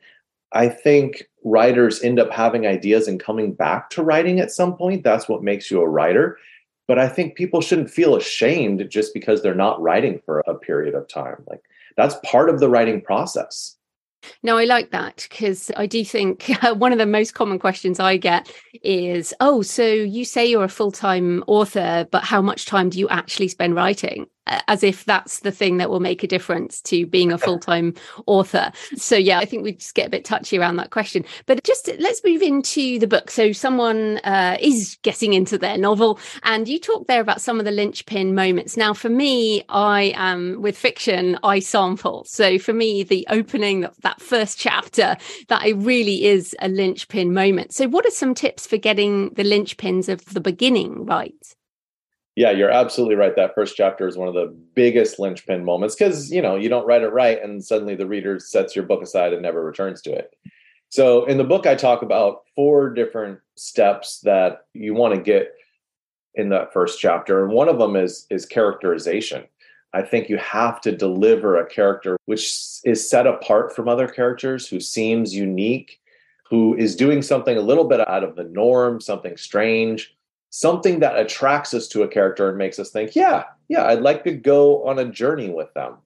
I 0.57 0.69
think 0.69 1.29
writers 1.43 2.01
end 2.01 2.19
up 2.19 2.31
having 2.31 2.65
ideas 2.65 3.07
and 3.07 3.19
coming 3.19 3.53
back 3.53 3.91
to 3.91 4.01
writing 4.01 4.39
at 4.39 4.51
some 4.51 4.75
point. 4.75 5.03
That's 5.03 5.29
what 5.29 5.43
makes 5.43 5.69
you 5.69 5.81
a 5.81 5.87
writer. 5.87 6.39
But 6.87 6.97
I 6.97 7.07
think 7.07 7.35
people 7.35 7.61
shouldn't 7.61 7.91
feel 7.91 8.15
ashamed 8.15 8.83
just 8.89 9.13
because 9.13 9.43
they're 9.43 9.53
not 9.53 9.79
writing 9.79 10.19
for 10.25 10.39
a 10.39 10.55
period 10.55 10.95
of 10.95 11.07
time. 11.07 11.43
Like 11.47 11.61
that's 11.95 12.15
part 12.25 12.49
of 12.49 12.59
the 12.59 12.69
writing 12.69 13.01
process. 13.01 13.75
No, 14.41 14.57
I 14.57 14.65
like 14.65 14.89
that 14.89 15.27
because 15.29 15.69
I 15.77 15.85
do 15.85 16.03
think 16.03 16.47
one 16.77 16.91
of 16.91 16.97
the 16.97 17.05
most 17.05 17.35
common 17.35 17.59
questions 17.59 17.99
I 17.99 18.17
get 18.17 18.51
is, 18.81 19.35
"Oh, 19.39 19.61
so 19.61 19.85
you 19.85 20.25
say 20.25 20.43
you're 20.47 20.63
a 20.63 20.69
full-time 20.69 21.43
author, 21.45 22.07
but 22.11 22.23
how 22.23 22.41
much 22.41 22.65
time 22.65 22.89
do 22.89 22.97
you 22.97 23.07
actually 23.09 23.49
spend 23.49 23.75
writing?" 23.75 24.25
As 24.67 24.83
if 24.83 25.05
that's 25.05 25.39
the 25.39 25.51
thing 25.51 25.77
that 25.77 25.89
will 25.89 25.99
make 25.99 26.23
a 26.23 26.27
difference 26.27 26.81
to 26.81 27.05
being 27.05 27.31
a 27.31 27.37
full-time 27.47 27.93
author. 28.25 28.71
So 28.95 29.15
yeah, 29.15 29.39
I 29.39 29.45
think 29.45 29.63
we 29.63 29.73
just 29.73 29.95
get 29.95 30.07
a 30.07 30.09
bit 30.09 30.25
touchy 30.25 30.57
around 30.57 30.77
that 30.77 30.91
question. 30.91 31.25
But 31.45 31.63
just 31.63 31.89
let's 31.99 32.21
move 32.23 32.41
into 32.41 32.99
the 32.99 33.07
book. 33.07 33.31
So 33.31 33.51
someone 33.51 34.17
uh, 34.19 34.57
is 34.59 34.97
getting 35.03 35.33
into 35.33 35.57
their 35.57 35.77
novel, 35.77 36.19
and 36.43 36.67
you 36.67 36.79
talk 36.79 37.07
there 37.07 37.21
about 37.21 37.41
some 37.41 37.59
of 37.59 37.65
the 37.65 37.71
linchpin 37.71 38.35
moments. 38.35 38.77
Now, 38.77 38.93
for 38.93 39.09
me, 39.09 39.63
I 39.69 40.13
am 40.15 40.61
with 40.61 40.77
fiction. 40.77 41.37
I 41.43 41.59
sample. 41.59 42.23
So 42.25 42.59
for 42.59 42.73
me, 42.73 43.03
the 43.03 43.25
opening 43.29 43.81
that, 43.81 44.01
that 44.01 44.21
first 44.21 44.57
chapter, 44.57 45.17
that 45.47 45.65
it 45.65 45.75
really 45.75 46.25
is 46.25 46.55
a 46.59 46.67
linchpin 46.67 47.33
moment. 47.33 47.73
So 47.73 47.87
what 47.87 48.05
are 48.05 48.11
some 48.11 48.33
tips 48.33 48.67
for 48.67 48.77
getting 48.77 49.29
the 49.33 49.43
linchpins 49.43 50.09
of 50.09 50.25
the 50.25 50.41
beginning 50.41 51.05
right? 51.05 51.33
Yeah, 52.37 52.51
you're 52.51 52.69
absolutely 52.69 53.15
right. 53.15 53.35
That 53.35 53.55
first 53.55 53.75
chapter 53.75 54.07
is 54.07 54.15
one 54.15 54.27
of 54.27 54.35
the 54.35 54.55
biggest 54.75 55.17
linchpin 55.17 55.65
moments 55.65 55.95
because 55.95 56.31
you 56.31 56.39
know 56.39 56.55
you 56.55 56.69
don't 56.69 56.85
write 56.85 57.01
it 57.01 57.07
right, 57.07 57.41
and 57.41 57.65
suddenly 57.65 57.95
the 57.95 58.05
reader 58.05 58.39
sets 58.39 58.75
your 58.75 58.85
book 58.85 59.01
aside 59.01 59.33
and 59.33 59.41
never 59.41 59.65
returns 59.65 60.03
to 60.03 60.11
it. 60.11 60.35
So 60.89 61.25
in 61.25 61.39
the 61.39 61.43
book, 61.43 61.65
I 61.65 61.73
talk 61.73 62.03
about 62.03 62.43
four 62.55 62.91
different 62.91 63.39
steps 63.55 64.19
that 64.19 64.67
you 64.75 64.93
want 64.93 65.15
to 65.15 65.19
get 65.19 65.55
in 66.35 66.49
that 66.49 66.71
first 66.71 66.99
chapter, 66.99 67.43
and 67.43 67.51
one 67.51 67.69
of 67.69 67.79
them 67.79 67.95
is 67.95 68.27
is 68.29 68.45
characterization. 68.45 69.43
I 69.95 70.03
think 70.03 70.29
you 70.29 70.37
have 70.37 70.79
to 70.81 70.95
deliver 70.95 71.57
a 71.57 71.67
character 71.67 72.17
which 72.25 72.43
is 72.83 73.09
set 73.09 73.25
apart 73.25 73.75
from 73.75 73.87
other 73.87 74.07
characters, 74.07 74.67
who 74.67 74.79
seems 74.79 75.33
unique, 75.33 75.99
who 76.47 76.75
is 76.75 76.95
doing 76.95 77.23
something 77.23 77.57
a 77.57 77.61
little 77.61 77.85
bit 77.85 78.07
out 78.07 78.23
of 78.23 78.35
the 78.35 78.43
norm, 78.43 79.01
something 79.01 79.37
strange 79.37 80.13
something 80.57 81.01
that 81.01 81.19
attracts 81.19 81.71
us 81.75 81.87
to 81.87 82.01
a 82.01 82.07
character 82.07 82.49
and 82.49 82.57
makes 82.57 82.79
us 82.79 82.89
think, 82.89 83.15
yeah, 83.15 83.43
yeah, 83.67 83.85
I'd 83.85 84.01
like 84.01 84.23
to 84.23 84.31
go 84.31 84.83
on 84.87 84.97
a 84.97 85.05
journey 85.05 85.51
with 85.51 85.71
them. 85.75 85.97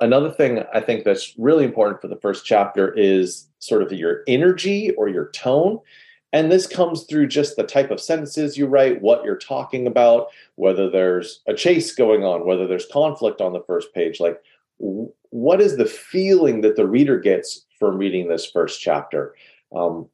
Another 0.00 0.30
thing 0.30 0.62
I 0.72 0.78
think 0.78 1.02
that's 1.02 1.34
really 1.36 1.64
important 1.64 2.00
for 2.00 2.06
the 2.06 2.20
first 2.20 2.46
chapter 2.46 2.94
is 2.94 3.48
sort 3.58 3.82
of 3.82 3.90
your 3.90 4.22
energy 4.28 4.92
or 4.92 5.08
your 5.08 5.30
tone. 5.30 5.80
And 6.32 6.52
this 6.52 6.68
comes 6.68 7.06
through 7.06 7.26
just 7.26 7.56
the 7.56 7.64
type 7.64 7.90
of 7.90 8.00
sentences 8.00 8.56
you 8.56 8.66
write, 8.66 9.02
what 9.02 9.24
you're 9.24 9.36
talking 9.36 9.88
about, 9.88 10.28
whether 10.54 10.88
there's 10.88 11.40
a 11.48 11.54
chase 11.54 11.92
going 11.92 12.22
on, 12.22 12.46
whether 12.46 12.68
there's 12.68 12.86
conflict 12.92 13.40
on 13.40 13.52
the 13.52 13.64
first 13.66 13.92
page. 13.92 14.20
Like, 14.20 14.40
what 14.78 15.60
is 15.60 15.76
the 15.76 15.86
feeling 15.86 16.60
that 16.60 16.76
the 16.76 16.86
reader 16.86 17.18
gets 17.18 17.66
from 17.80 17.98
reading 17.98 18.28
this 18.28 18.48
first 18.48 18.80
chapter? 18.80 19.34
Um, 19.74 20.08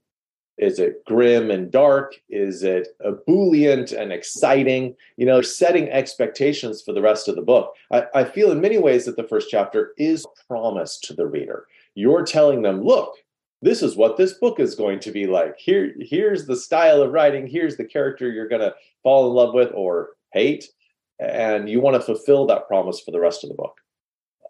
is 0.63 0.79
it 0.79 1.05
grim 1.07 1.51
and 1.51 1.73
dark? 1.73 2.15
Is 2.29 2.63
it 2.63 2.89
ebullient 3.05 3.91
and 3.91 4.13
exciting? 4.13 4.95
You 5.17 5.27
know, 5.27 5.43
setting 5.43 5.91
expectations 5.91 6.83
for 6.83 6.93
the 6.93 7.03
rest 7.03 7.27
of 7.27 7.35
the 7.35 7.43
book. 7.43 7.75
I, 7.91 8.05
I 8.15 8.25
feel 8.25 8.53
in 8.53 8.61
many 8.61 8.79
ways 8.79 9.05
that 9.07 9.17
the 9.17 9.27
first 9.27 9.51
chapter 9.51 9.93
is 9.99 10.25
promise 10.47 11.01
to 11.01 11.15
the 11.15 11.27
reader. 11.27 11.67
You're 11.97 12.25
telling 12.25 12.63
them, 12.63 12.81
look, 12.81 13.17
this 13.61 13.83
is 13.83 13.97
what 13.97 14.17
this 14.17 14.35
book 14.35 14.61
is 14.61 14.77
going 14.77 15.01
to 15.01 15.11
be 15.11 15.27
like. 15.27 15.59
Here, 15.59 15.95
here's 15.99 16.47
the 16.47 16.57
style 16.57 17.03
of 17.03 17.11
writing. 17.11 17.49
Here's 17.49 17.77
the 17.77 17.85
character 17.85 18.31
you're 18.31 18.49
going 18.49 18.63
to 18.63 18.75
fall 19.03 19.29
in 19.29 19.35
love 19.35 19.55
with 19.55 19.73
or 19.75 20.11
hate. 20.33 20.69
And 21.19 21.69
you 21.69 21.81
want 21.81 21.97
to 21.97 22.03
fulfill 22.03 22.47
that 22.47 22.69
promise 22.69 23.01
for 23.01 23.11
the 23.11 23.21
rest 23.21 23.43
of 23.43 23.51
the 23.51 23.57
book. 23.57 23.75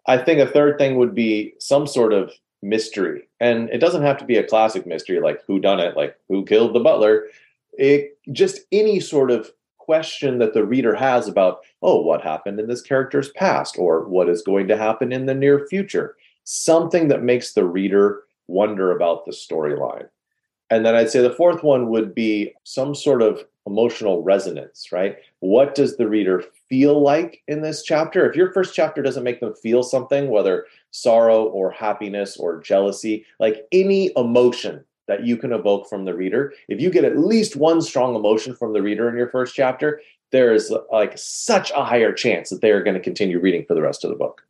I 0.05 0.19
think 0.19 0.39
a 0.39 0.51
third 0.51 0.77
thing 0.77 0.97
would 0.97 1.15
be 1.15 1.53
some 1.59 1.87
sort 1.87 2.13
of 2.13 2.31
mystery. 2.63 3.27
And 3.39 3.69
it 3.69 3.79
doesn't 3.79 4.03
have 4.03 4.17
to 4.19 4.25
be 4.25 4.37
a 4.37 4.47
classic 4.47 4.87
mystery 4.87 5.19
like 5.19 5.41
who 5.45 5.59
done 5.59 5.79
it, 5.79 5.95
like 5.95 6.15
who 6.29 6.45
killed 6.45 6.73
the 6.73 6.79
butler. 6.79 7.25
It 7.73 8.17
just 8.31 8.61
any 8.71 8.99
sort 8.99 9.29
of 9.29 9.51
question 9.77 10.39
that 10.39 10.53
the 10.53 10.65
reader 10.65 10.95
has 10.95 11.27
about, 11.27 11.59
oh, 11.81 12.01
what 12.01 12.21
happened 12.21 12.59
in 12.59 12.67
this 12.67 12.81
character's 12.81 13.31
past 13.31 13.77
or 13.77 14.07
what 14.07 14.29
is 14.29 14.41
going 14.41 14.67
to 14.69 14.77
happen 14.77 15.11
in 15.11 15.25
the 15.25 15.33
near 15.33 15.67
future. 15.67 16.15
Something 16.45 17.09
that 17.09 17.21
makes 17.21 17.53
the 17.53 17.65
reader 17.65 18.23
wonder 18.47 18.91
about 18.91 19.25
the 19.25 19.31
storyline. 19.31 20.07
And 20.73 20.83
then 20.83 20.95
I'd 20.95 21.11
say 21.11 21.21
the 21.21 21.29
fourth 21.29 21.61
one 21.61 21.89
would 21.89 22.15
be 22.15 22.51
some 22.63 22.95
sort 22.95 23.21
of 23.21 23.43
emotional 23.67 24.23
resonance, 24.23 24.91
right? 24.91 25.17
What 25.39 25.75
does 25.75 25.97
the 25.97 26.07
reader 26.07 26.43
feel 26.67 26.99
like 26.99 27.43
in 27.47 27.61
this 27.61 27.83
chapter? 27.83 28.27
If 28.27 28.35
your 28.35 28.51
first 28.51 28.73
chapter 28.73 29.03
doesn't 29.03 29.23
make 29.23 29.39
them 29.39 29.53
feel 29.53 29.83
something, 29.83 30.31
whether 30.31 30.65
sorrow 30.89 31.43
or 31.43 31.69
happiness 31.69 32.37
or 32.37 32.59
jealousy, 32.59 33.23
like 33.39 33.67
any 33.71 34.11
emotion 34.17 34.83
that 35.07 35.27
you 35.27 35.37
can 35.37 35.53
evoke 35.53 35.87
from 35.87 36.05
the 36.05 36.15
reader, 36.15 36.53
if 36.67 36.81
you 36.81 36.89
get 36.89 37.05
at 37.05 37.19
least 37.19 37.55
one 37.55 37.79
strong 37.79 38.15
emotion 38.15 38.55
from 38.55 38.73
the 38.73 38.81
reader 38.81 39.07
in 39.07 39.15
your 39.15 39.29
first 39.29 39.53
chapter, 39.53 40.01
there 40.31 40.51
is 40.55 40.73
like 40.91 41.15
such 41.15 41.69
a 41.71 41.85
higher 41.85 42.11
chance 42.11 42.49
that 42.49 42.61
they 42.61 42.71
are 42.71 42.81
going 42.81 42.95
to 42.95 42.99
continue 42.99 43.39
reading 43.39 43.63
for 43.67 43.75
the 43.75 43.81
rest 43.83 44.03
of 44.03 44.09
the 44.09 44.17
book 44.17 44.41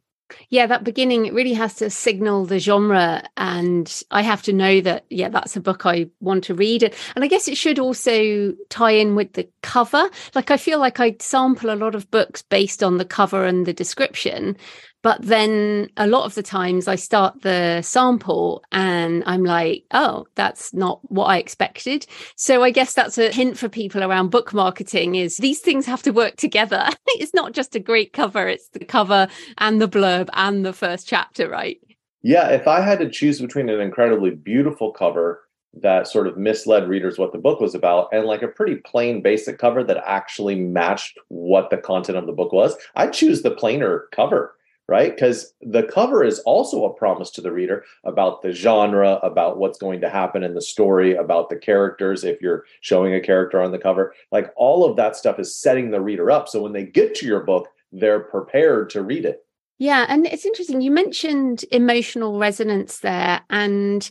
yeah 0.49 0.65
that 0.65 0.83
beginning 0.83 1.25
it 1.25 1.33
really 1.33 1.53
has 1.53 1.75
to 1.75 1.89
signal 1.89 2.45
the 2.45 2.59
genre 2.59 3.23
and 3.37 4.03
i 4.11 4.21
have 4.21 4.41
to 4.41 4.53
know 4.53 4.81
that 4.81 5.05
yeah 5.09 5.29
that's 5.29 5.55
a 5.55 5.61
book 5.61 5.85
i 5.85 6.07
want 6.19 6.43
to 6.43 6.53
read. 6.53 6.83
And 7.15 7.23
i 7.23 7.27
guess 7.27 7.47
it 7.47 7.57
should 7.57 7.79
also 7.79 8.53
tie 8.69 8.91
in 8.91 9.15
with 9.15 9.33
the 9.33 9.47
cover. 9.61 10.09
Like 10.35 10.51
i 10.51 10.57
feel 10.57 10.79
like 10.79 10.99
i 10.99 11.15
sample 11.19 11.71
a 11.71 11.75
lot 11.75 11.95
of 11.95 12.09
books 12.11 12.41
based 12.41 12.83
on 12.83 12.97
the 12.97 13.05
cover 13.05 13.45
and 13.45 13.65
the 13.65 13.73
description 13.73 14.57
but 15.03 15.21
then 15.21 15.89
a 15.97 16.07
lot 16.07 16.23
of 16.25 16.33
the 16.33 16.41
times 16.41 16.87
I 16.87 16.95
start 16.95 17.41
the 17.41 17.81
sample 17.81 18.63
and 18.71 19.21
I'm 19.25 19.43
like, 19.43 19.83
oh, 19.91 20.25
that's 20.35 20.73
not 20.73 21.01
what 21.11 21.25
I 21.25 21.37
expected. 21.37 22.07
So 22.37 22.63
I 22.63 22.71
guess 22.71 22.93
that's 22.93 23.17
a 23.17 23.29
hint 23.29 23.57
for 23.57 23.67
people 23.67 24.01
around 24.01 24.29
book 24.29 24.53
marketing 24.53 25.15
is 25.15 25.35
these 25.37 25.59
things 25.59 25.85
have 25.85 26.01
to 26.03 26.11
work 26.11 26.37
together. 26.37 26.87
it's 27.07 27.33
not 27.33 27.51
just 27.51 27.75
a 27.75 27.79
great 27.79 28.13
cover, 28.13 28.47
it's 28.47 28.69
the 28.69 28.85
cover 28.85 29.27
and 29.57 29.81
the 29.81 29.89
blurb 29.89 30.29
and 30.33 30.65
the 30.65 30.73
first 30.73 31.05
chapter, 31.05 31.49
right? 31.49 31.79
Yeah, 32.21 32.47
if 32.47 32.65
I 32.65 32.79
had 32.79 32.99
to 32.99 33.09
choose 33.09 33.41
between 33.41 33.67
an 33.67 33.81
incredibly 33.81 34.31
beautiful 34.31 34.93
cover 34.93 35.41
that 35.81 36.07
sort 36.07 36.27
of 36.27 36.37
misled 36.37 36.87
readers 36.87 37.17
what 37.17 37.33
the 37.33 37.37
book 37.37 37.59
was 37.59 37.75
about 37.75 38.07
and 38.13 38.25
like 38.25 38.43
a 38.43 38.47
pretty 38.47 38.75
plain 38.75 39.21
basic 39.21 39.57
cover 39.57 39.83
that 39.83 40.01
actually 40.05 40.55
matched 40.55 41.17
what 41.27 41.69
the 41.71 41.77
content 41.77 42.17
of 42.17 42.25
the 42.25 42.31
book 42.31 42.53
was, 42.53 42.77
I'd 42.95 43.11
choose 43.11 43.41
the 43.41 43.51
plainer 43.51 44.05
cover 44.13 44.55
right? 44.87 45.15
Because 45.15 45.53
the 45.61 45.83
cover 45.83 46.23
is 46.23 46.39
also 46.39 46.85
a 46.85 46.93
promise 46.93 47.29
to 47.31 47.41
the 47.41 47.51
reader 47.51 47.85
about 48.03 48.41
the 48.41 48.51
genre, 48.51 49.13
about 49.23 49.57
what's 49.57 49.77
going 49.77 50.01
to 50.01 50.09
happen 50.09 50.43
in 50.43 50.53
the 50.53 50.61
story, 50.61 51.15
about 51.15 51.49
the 51.49 51.55
characters. 51.55 52.23
If 52.23 52.41
you're 52.41 52.65
showing 52.81 53.13
a 53.13 53.21
character 53.21 53.61
on 53.61 53.71
the 53.71 53.79
cover, 53.79 54.13
like 54.31 54.51
all 54.55 54.83
of 54.85 54.95
that 54.97 55.15
stuff 55.15 55.39
is 55.39 55.55
setting 55.55 55.91
the 55.91 56.01
reader 56.01 56.29
up. 56.29 56.49
So 56.49 56.61
when 56.61 56.73
they 56.73 56.83
get 56.83 57.15
to 57.15 57.25
your 57.25 57.41
book, 57.41 57.69
they're 57.91 58.19
prepared 58.19 58.89
to 58.91 59.03
read 59.03 59.25
it. 59.25 59.45
Yeah. 59.79 60.05
And 60.07 60.25
it's 60.25 60.45
interesting. 60.45 60.81
You 60.81 60.91
mentioned 60.91 61.65
emotional 61.71 62.37
resonance 62.37 62.99
there. 62.99 63.41
And 63.49 64.09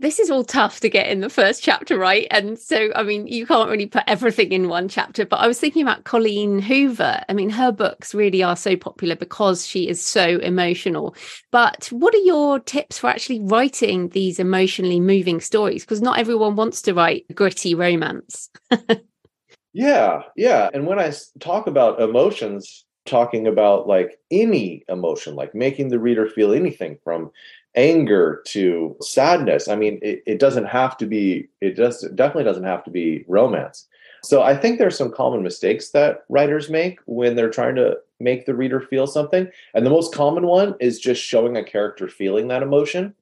this 0.00 0.18
is 0.18 0.30
all 0.30 0.42
tough 0.42 0.80
to 0.80 0.88
get 0.88 1.08
in 1.08 1.20
the 1.20 1.28
first 1.28 1.62
chapter, 1.62 1.98
right? 1.98 2.26
And 2.30 2.58
so, 2.58 2.90
I 2.96 3.02
mean, 3.02 3.26
you 3.26 3.46
can't 3.46 3.68
really 3.68 3.86
put 3.86 4.04
everything 4.06 4.50
in 4.50 4.68
one 4.68 4.88
chapter. 4.88 5.26
But 5.26 5.40
I 5.40 5.46
was 5.46 5.60
thinking 5.60 5.82
about 5.82 6.04
Colleen 6.04 6.58
Hoover. 6.58 7.22
I 7.28 7.32
mean, 7.34 7.50
her 7.50 7.70
books 7.70 8.14
really 8.14 8.42
are 8.42 8.56
so 8.56 8.76
popular 8.76 9.14
because 9.14 9.66
she 9.66 9.88
is 9.88 10.02
so 10.02 10.38
emotional. 10.38 11.14
But 11.50 11.88
what 11.88 12.14
are 12.14 12.24
your 12.24 12.58
tips 12.58 12.98
for 12.98 13.10
actually 13.10 13.40
writing 13.40 14.08
these 14.08 14.38
emotionally 14.38 15.00
moving 15.00 15.38
stories? 15.38 15.84
Because 15.84 16.00
not 16.00 16.18
everyone 16.18 16.56
wants 16.56 16.80
to 16.82 16.94
write 16.94 17.26
gritty 17.34 17.74
romance. 17.74 18.48
yeah, 19.74 20.22
yeah. 20.34 20.70
And 20.72 20.86
when 20.86 20.98
I 20.98 21.12
talk 21.40 21.66
about 21.66 22.00
emotions, 22.00 22.86
talking 23.04 23.46
about 23.46 23.86
like 23.86 24.18
any 24.30 24.82
emotion, 24.88 25.34
like 25.34 25.54
making 25.54 25.88
the 25.88 25.98
reader 25.98 26.26
feel 26.26 26.54
anything 26.54 26.96
from 27.04 27.30
anger 27.74 28.42
to 28.46 28.96
sadness. 29.00 29.68
I 29.68 29.76
mean, 29.76 29.98
it, 30.02 30.22
it 30.26 30.38
doesn't 30.38 30.66
have 30.66 30.96
to 30.98 31.06
be, 31.06 31.48
it 31.60 31.76
does 31.76 32.02
definitely 32.14 32.44
doesn't 32.44 32.64
have 32.64 32.84
to 32.84 32.90
be 32.90 33.24
romance. 33.28 33.86
So 34.22 34.42
I 34.42 34.56
think 34.56 34.78
there's 34.78 34.98
some 34.98 35.12
common 35.12 35.42
mistakes 35.42 35.90
that 35.90 36.24
writers 36.28 36.68
make 36.68 37.00
when 37.06 37.36
they're 37.36 37.50
trying 37.50 37.76
to 37.76 37.98
make 38.18 38.44
the 38.44 38.54
reader 38.54 38.80
feel 38.80 39.06
something. 39.06 39.50
And 39.74 39.86
the 39.86 39.90
most 39.90 40.14
common 40.14 40.46
one 40.46 40.74
is 40.78 41.00
just 41.00 41.22
showing 41.22 41.56
a 41.56 41.64
character 41.64 42.06
feeling 42.06 42.48
that 42.48 42.62
emotion. 42.62 43.14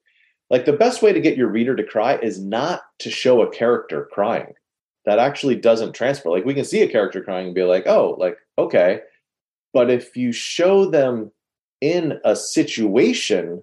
Like 0.50 0.64
the 0.64 0.72
best 0.72 1.02
way 1.02 1.12
to 1.12 1.20
get 1.20 1.36
your 1.36 1.48
reader 1.48 1.76
to 1.76 1.84
cry 1.84 2.16
is 2.16 2.40
not 2.40 2.82
to 3.00 3.10
show 3.10 3.42
a 3.42 3.50
character 3.50 4.08
crying. 4.12 4.54
That 5.04 5.18
actually 5.18 5.56
doesn't 5.56 5.92
transfer. 5.92 6.30
Like 6.30 6.44
we 6.44 6.54
can 6.54 6.64
see 6.64 6.82
a 6.82 6.90
character 6.90 7.22
crying 7.22 7.46
and 7.46 7.54
be 7.54 7.62
like, 7.62 7.86
oh, 7.86 8.16
like, 8.18 8.38
okay. 8.56 9.02
But 9.72 9.90
if 9.90 10.16
you 10.16 10.32
show 10.32 10.90
them 10.90 11.30
in 11.80 12.18
a 12.24 12.34
situation 12.34 13.62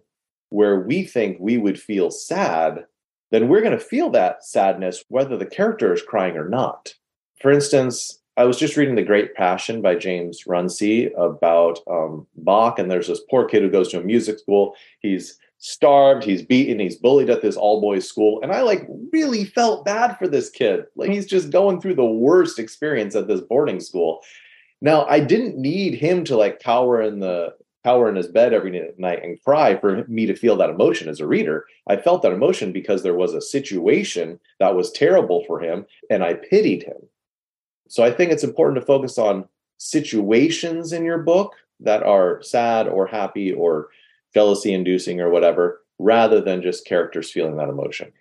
where 0.55 0.79
we 0.79 1.03
think 1.03 1.37
we 1.39 1.57
would 1.57 1.79
feel 1.79 2.09
sad, 2.09 2.85
then 3.31 3.49
we're 3.49 3.61
going 3.61 3.77
to 3.77 3.83
feel 3.83 4.09
that 4.11 4.43
sadness 4.43 5.03
whether 5.09 5.37
the 5.37 5.45
character 5.45 5.93
is 5.93 6.01
crying 6.01 6.37
or 6.37 6.47
not. 6.47 6.93
For 7.41 7.51
instance, 7.51 8.21
I 8.37 8.45
was 8.45 8.57
just 8.57 8.77
reading 8.77 8.95
The 8.95 9.03
Great 9.03 9.35
Passion 9.35 9.81
by 9.81 9.95
James 9.95 10.43
Runcie 10.47 11.11
about 11.17 11.79
um, 11.89 12.25
Bach, 12.37 12.79
and 12.79 12.89
there's 12.89 13.07
this 13.07 13.21
poor 13.29 13.45
kid 13.45 13.63
who 13.63 13.69
goes 13.69 13.89
to 13.89 13.99
a 13.99 14.03
music 14.03 14.39
school. 14.39 14.75
He's 14.99 15.37
starved, 15.57 16.23
he's 16.23 16.41
beaten, 16.41 16.79
he's 16.79 16.97
bullied 16.97 17.29
at 17.29 17.41
this 17.41 17.57
all 17.57 17.81
boys 17.81 18.07
school. 18.07 18.41
And 18.41 18.51
I 18.51 18.61
like 18.61 18.87
really 19.11 19.43
felt 19.43 19.83
bad 19.83 20.17
for 20.17 20.27
this 20.27 20.49
kid. 20.49 20.85
Like 20.95 21.09
he's 21.09 21.25
just 21.25 21.49
going 21.49 21.81
through 21.81 21.95
the 21.95 22.05
worst 22.05 22.59
experience 22.59 23.15
at 23.15 23.27
this 23.27 23.41
boarding 23.41 23.81
school. 23.81 24.21
Now, 24.81 25.05
I 25.05 25.19
didn't 25.19 25.57
need 25.57 25.95
him 25.95 26.23
to 26.25 26.37
like 26.37 26.59
cower 26.59 27.01
in 27.01 27.19
the 27.19 27.55
cower 27.85 28.09
in 28.09 28.15
his 28.15 28.27
bed 28.27 28.51
every 28.51 28.93
night 28.97 29.23
and 29.23 29.41
cry 29.43 29.79
for 29.79 30.03
me 30.07 30.25
to 30.25 30.35
feel 30.35 30.57
that 30.57 30.71
emotion 30.71 31.07
as 31.07 31.19
a 31.19 31.27
reader. 31.27 31.65
I 31.87 31.97
felt 31.97 32.23
that 32.23 32.33
emotion 32.33 32.71
because 32.71 33.03
there 33.03 33.13
was 33.13 33.35
a 33.35 33.41
situation 33.41 34.39
that 34.59 34.75
was 34.75 34.91
terrible 34.91 35.43
for 35.45 35.59
him 35.59 35.85
and 36.09 36.23
I 36.23 36.33
pitied 36.33 36.81
him. 36.81 36.97
So 37.87 38.03
I 38.03 38.11
think 38.11 38.31
it's 38.31 38.43
important 38.43 38.79
to 38.79 38.85
focus 38.85 39.19
on 39.19 39.47
situations 39.77 40.93
in 40.93 41.05
your 41.05 41.19
book 41.19 41.53
that 41.79 42.01
are 42.01 42.41
sad 42.41 42.87
or 42.87 43.05
happy 43.05 43.53
or 43.53 43.89
jealousy 44.33 44.73
inducing 44.73 45.21
or 45.21 45.29
whatever 45.29 45.81
rather 45.99 46.41
than 46.41 46.63
just 46.63 46.87
characters 46.87 47.31
feeling 47.31 47.57
that 47.57 47.69
emotion. 47.69 48.11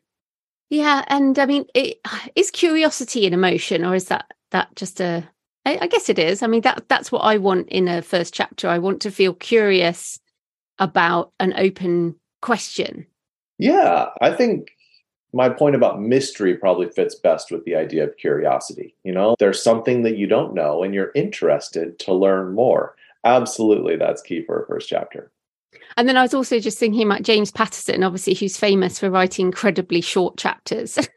Yeah, 0.69 1.05
and 1.09 1.39
I 1.39 1.47
mean, 1.47 1.65
it, 1.75 2.01
is 2.37 2.51
curiosity 2.51 3.27
an 3.27 3.33
emotion, 3.33 3.85
or 3.85 3.95
is 3.95 4.07
that 4.07 4.27
that 4.51 4.75
just 4.77 5.01
a 5.01 5.29
I, 5.65 5.79
I 5.83 5.87
guess 5.87 6.09
it 6.09 6.19
is. 6.19 6.43
I 6.43 6.47
mean, 6.47 6.63
that 6.63 6.85
that's 6.89 7.11
what 7.11 7.21
I 7.21 7.39
want 7.39 7.69
in 7.69 7.89
a 7.89 8.03
first 8.03 8.35
chapter. 8.35 8.69
I 8.69 8.79
want 8.79 9.01
to 9.03 9.11
feel 9.11 9.35
curious 9.35 10.21
about 10.79 11.33
an 11.41 11.55
open 11.57 12.17
question. 12.43 13.07
Yeah, 13.59 14.09
I 14.21 14.33
think 14.33 14.69
my 15.33 15.49
point 15.49 15.75
about 15.75 16.01
mystery 16.01 16.55
probably 16.55 16.89
fits 16.89 17.15
best 17.15 17.51
with 17.51 17.65
the 17.65 17.75
idea 17.75 18.05
of 18.05 18.17
curiosity. 18.17 18.95
You 19.05 19.13
know, 19.13 19.37
there's 19.39 19.63
something 19.63 20.03
that 20.03 20.17
you 20.17 20.27
don't 20.27 20.55
know 20.55 20.83
and 20.83 20.95
you're 20.95 21.13
interested 21.15 21.99
to 22.01 22.15
learn 22.15 22.55
more. 22.55 22.95
Absolutely, 23.25 23.97
that's 23.97 24.23
key 24.23 24.45
for 24.45 24.63
a 24.63 24.67
first 24.67 24.89
chapter. 24.89 25.33
And 25.97 26.09
then 26.09 26.17
I 26.17 26.23
was 26.23 26.35
also 26.35 26.59
just 26.59 26.79
thinking 26.79 27.07
about 27.07 27.23
James 27.23 27.51
Patterson, 27.51 28.03
obviously, 28.03 28.35
who's 28.35 28.57
famous 28.57 28.99
for 28.99 29.11
writing 29.11 29.47
incredibly 29.47 30.01
short 30.01 30.37
chapters. 30.37 30.99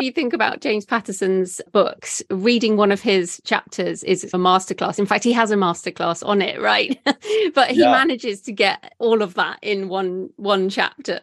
you 0.00 0.12
think 0.12 0.32
about 0.32 0.60
James 0.60 0.84
Patterson's 0.84 1.60
books, 1.72 2.22
reading 2.30 2.76
one 2.76 2.92
of 2.92 3.00
his 3.00 3.40
chapters 3.44 4.02
is 4.04 4.24
a 4.24 4.38
masterclass. 4.38 4.98
In 4.98 5.06
fact, 5.06 5.24
he 5.24 5.32
has 5.32 5.50
a 5.50 5.56
masterclass 5.56 6.26
on 6.26 6.42
it, 6.42 6.60
right? 6.60 6.98
but 7.54 7.70
he 7.70 7.80
yeah. 7.80 7.92
manages 7.92 8.40
to 8.42 8.52
get 8.52 8.94
all 8.98 9.22
of 9.22 9.34
that 9.34 9.58
in 9.62 9.88
one 9.88 10.30
one 10.36 10.68
chapter. 10.68 11.20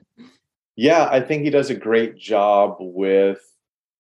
Yeah, 0.76 1.10
I 1.12 1.20
think 1.20 1.44
he 1.44 1.50
does 1.50 1.70
a 1.70 1.76
great 1.76 2.18
job 2.18 2.78
with 2.80 3.42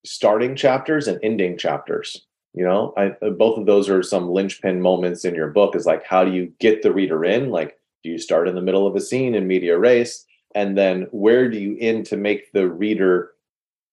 starting 0.05 0.55
chapters 0.55 1.07
and 1.07 1.19
ending 1.23 1.57
chapters. 1.57 2.25
You 2.53 2.63
know, 2.63 2.93
I, 2.97 3.09
both 3.29 3.57
of 3.57 3.65
those 3.65 3.89
are 3.89 4.01
some 4.01 4.29
linchpin 4.29 4.81
moments 4.81 5.23
in 5.23 5.35
your 5.35 5.49
book. 5.49 5.75
Is 5.75 5.85
like, 5.85 6.05
how 6.05 6.23
do 6.23 6.31
you 6.31 6.51
get 6.59 6.81
the 6.81 6.91
reader 6.91 7.23
in? 7.23 7.51
Like, 7.51 7.78
you 8.09 8.17
start 8.17 8.47
in 8.47 8.55
the 8.55 8.61
middle 8.61 8.87
of 8.87 8.95
a 8.95 9.01
scene 9.01 9.35
in 9.35 9.47
media 9.47 9.77
res? 9.77 10.25
And 10.55 10.77
then 10.77 11.07
where 11.11 11.49
do 11.49 11.59
you 11.59 11.77
end 11.79 12.05
to 12.07 12.17
make 12.17 12.51
the 12.51 12.67
reader 12.67 13.31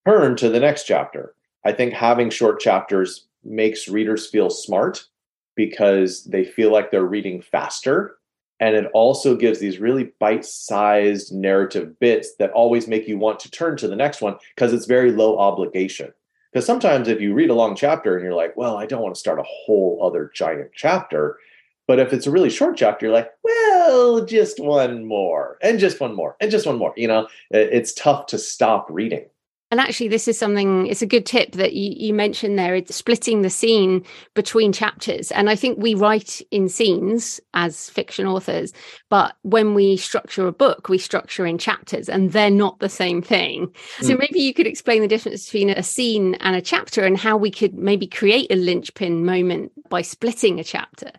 turn 0.07 0.37
to 0.37 0.49
the 0.49 0.61
next 0.61 0.85
chapter? 0.85 1.35
I 1.65 1.73
think 1.73 1.93
having 1.93 2.31
short 2.31 2.61
chapters 2.61 3.27
makes 3.45 3.89
readers 3.89 4.27
feel 4.27 4.51
smart 4.51 5.07
because 5.55 6.25
they 6.25 6.45
feel 6.45 6.73
like 6.73 6.91
they're 6.91 7.05
reading 7.05 7.41
faster. 7.41 8.17
And 8.59 8.75
it 8.75 8.91
also 8.95 9.37
gives 9.37 9.59
these 9.59 9.79
really 9.79 10.13
bite 10.19 10.45
sized 10.45 11.35
narrative 11.35 11.99
bits 11.99 12.37
that 12.39 12.53
always 12.53 12.89
make 12.89 13.07
you 13.07 13.19
want 13.19 13.41
to 13.41 13.51
turn 13.51 13.77
to 13.79 13.89
the 13.89 13.97
next 13.97 14.23
one 14.23 14.37
because 14.55 14.73
it's 14.73 14.87
very 14.87 15.13
low 15.13 15.39
obligation. 15.39 16.13
Because 16.53 16.65
sometimes 16.65 17.09
if 17.09 17.21
you 17.21 17.35
read 17.35 17.51
a 17.51 17.55
long 17.55 17.77
chapter 17.77 18.17
and 18.17 18.25
you're 18.25 18.35
like, 18.35 18.57
well, 18.57 18.79
I 18.79 18.87
don't 18.87 19.03
want 19.03 19.15
to 19.15 19.21
start 19.21 19.39
a 19.39 19.45
whole 19.47 20.01
other 20.03 20.31
giant 20.35 20.71
chapter, 20.75 21.39
but 21.87 21.99
if 21.99 22.13
it's 22.13 22.27
a 22.27 22.31
really 22.31 22.51
short 22.51 22.77
chapter, 22.77 23.07
you're 23.07 23.15
like, 23.15 23.31
well, 23.43 24.25
just 24.25 24.59
one 24.61 25.05
more, 25.05 25.59
and 25.63 25.79
just 25.79 26.01
one 26.01 26.15
more, 26.15 26.37
and 26.41 26.51
just 26.51 26.67
one 26.67 26.79
more. 26.79 26.93
You 26.97 27.09
know, 27.09 27.29
it's 27.51 27.95
tough 27.95 28.27
to 28.27 28.39
stop 28.39 28.89
reading. 28.91 29.27
And 29.73 29.81
actually, 29.81 30.07
this 30.07 30.29
is 30.29 30.39
something, 30.39 30.87
it's 30.87 31.03
a 31.03 31.07
good 31.07 31.27
tip 31.27 31.53
that 31.53 31.73
you, 31.73 31.93
you 31.97 32.15
mentioned 32.15 32.57
there. 32.57 32.77
It's 32.77 32.95
splitting 32.95 33.43
the 33.43 33.51
scene 33.51 34.05
between 34.35 34.73
chapters. 34.73 35.33
And 35.33 35.51
I 35.51 35.57
think 35.57 35.77
we 35.77 35.93
write 35.95 36.41
in 36.53 36.69
scenes 36.69 37.41
as 37.53 37.91
fiction 37.91 38.29
authors, 38.29 38.73
but 39.11 39.35
when 39.43 39.75
we 39.75 39.97
structure 39.97 40.47
a 40.47 40.53
book, 40.53 40.89
we 40.89 40.99
structure 40.99 41.45
in 41.45 41.59
chapters 41.59 42.09
and 42.09 42.31
they're 42.31 42.49
not 42.49 42.79
the 42.79 42.89
same 42.89 43.21
thing. 43.21 43.67
Mm. 43.99 44.05
So 44.05 44.13
hmm. 44.13 44.21
maybe 44.21 44.39
you 44.41 44.55
could 44.55 44.69
explain 44.69 45.03
the 45.03 45.09
difference 45.09 45.47
between 45.47 45.71
a 45.71 45.83
scene 45.83 46.37
and 46.37 46.55
a 46.55 46.63
chapter 46.63 47.05
and 47.05 47.19
how 47.19 47.37
we 47.37 47.51
could 47.51 47.75
maybe 47.75 48.07
create 48.07 48.53
a 48.53 48.57
linchpin 48.57 49.25
moment 49.25 49.73
by 49.89 50.03
splitting 50.03 50.61
a 50.61 50.65
chapter. 50.65 51.11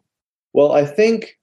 Well, 0.54 0.72
I 0.72 0.86
think 0.86 1.38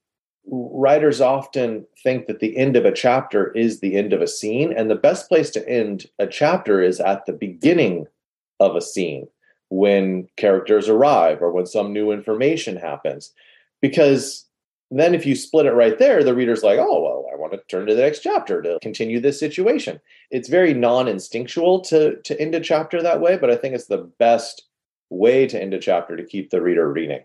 writers 0.47 1.21
often 1.21 1.85
think 2.03 2.27
that 2.27 2.39
the 2.39 2.55
end 2.57 2.75
of 2.75 2.85
a 2.85 2.91
chapter 2.91 3.51
is 3.53 3.79
the 3.79 3.95
end 3.95 4.13
of 4.13 4.21
a 4.21 4.27
scene, 4.27 4.73
and 4.73 4.89
the 4.89 4.95
best 4.95 5.27
place 5.27 5.49
to 5.51 5.67
end 5.67 6.05
a 6.19 6.27
chapter 6.27 6.81
is 6.81 6.99
at 6.99 7.25
the 7.25 7.33
beginning 7.33 8.05
of 8.59 8.75
a 8.75 8.81
scene 8.81 9.27
when 9.69 10.27
characters 10.37 10.87
arrive 10.87 11.41
or 11.41 11.51
when 11.51 11.65
some 11.65 11.91
new 11.91 12.11
information 12.11 12.77
happens. 12.77 13.33
Because 13.81 14.45
then, 14.91 15.15
if 15.15 15.25
you 15.25 15.35
split 15.35 15.65
it 15.65 15.73
right 15.73 15.97
there, 15.97 16.23
the 16.23 16.35
reader's 16.35 16.63
like, 16.63 16.77
oh, 16.79 17.01
well, 17.01 17.25
I 17.33 17.35
want 17.35 17.53
to 17.53 17.61
turn 17.67 17.87
to 17.87 17.95
the 17.95 18.01
next 18.01 18.19
chapter 18.19 18.61
to 18.61 18.77
continue 18.81 19.19
this 19.19 19.39
situation. 19.39 19.99
It's 20.29 20.47
very 20.47 20.73
non 20.73 21.07
instinctual 21.07 21.81
to, 21.81 22.21
to 22.21 22.39
end 22.39 22.53
a 22.53 22.59
chapter 22.59 23.01
that 23.01 23.19
way, 23.19 23.37
but 23.37 23.49
I 23.49 23.55
think 23.55 23.73
it's 23.73 23.87
the 23.87 24.09
best 24.19 24.63
way 25.09 25.47
to 25.47 25.59
end 25.59 25.73
a 25.73 25.79
chapter 25.79 26.15
to 26.15 26.23
keep 26.23 26.49
the 26.49 26.61
reader 26.61 26.91
reading. 26.91 27.21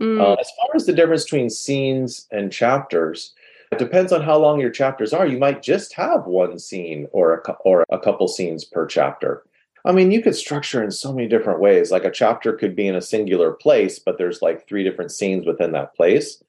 Mm. 0.00 0.20
Uh, 0.20 0.34
as 0.34 0.50
far 0.56 0.68
as 0.74 0.86
the 0.86 0.92
difference 0.92 1.24
between 1.24 1.50
scenes 1.50 2.26
and 2.30 2.52
chapters, 2.52 3.34
it 3.72 3.78
depends 3.78 4.12
on 4.12 4.22
how 4.22 4.38
long 4.38 4.60
your 4.60 4.70
chapters 4.70 5.12
are. 5.12 5.26
You 5.26 5.38
might 5.38 5.62
just 5.62 5.92
have 5.94 6.26
one 6.26 6.58
scene 6.58 7.08
or 7.12 7.34
a, 7.34 7.52
or 7.64 7.84
a 7.90 7.98
couple 7.98 8.28
scenes 8.28 8.64
per 8.64 8.86
chapter. 8.86 9.44
I 9.84 9.92
mean, 9.92 10.10
you 10.10 10.22
could 10.22 10.34
structure 10.34 10.82
in 10.82 10.90
so 10.90 11.12
many 11.12 11.28
different 11.28 11.60
ways. 11.60 11.90
Like 11.90 12.04
a 12.04 12.10
chapter 12.10 12.52
could 12.52 12.74
be 12.74 12.88
in 12.88 12.94
a 12.94 13.02
singular 13.02 13.52
place, 13.52 13.98
but 13.98 14.18
there's 14.18 14.42
like 14.42 14.66
three 14.66 14.84
different 14.84 15.12
scenes 15.12 15.46
within 15.46 15.72
that 15.72 15.94
place. 15.94 16.42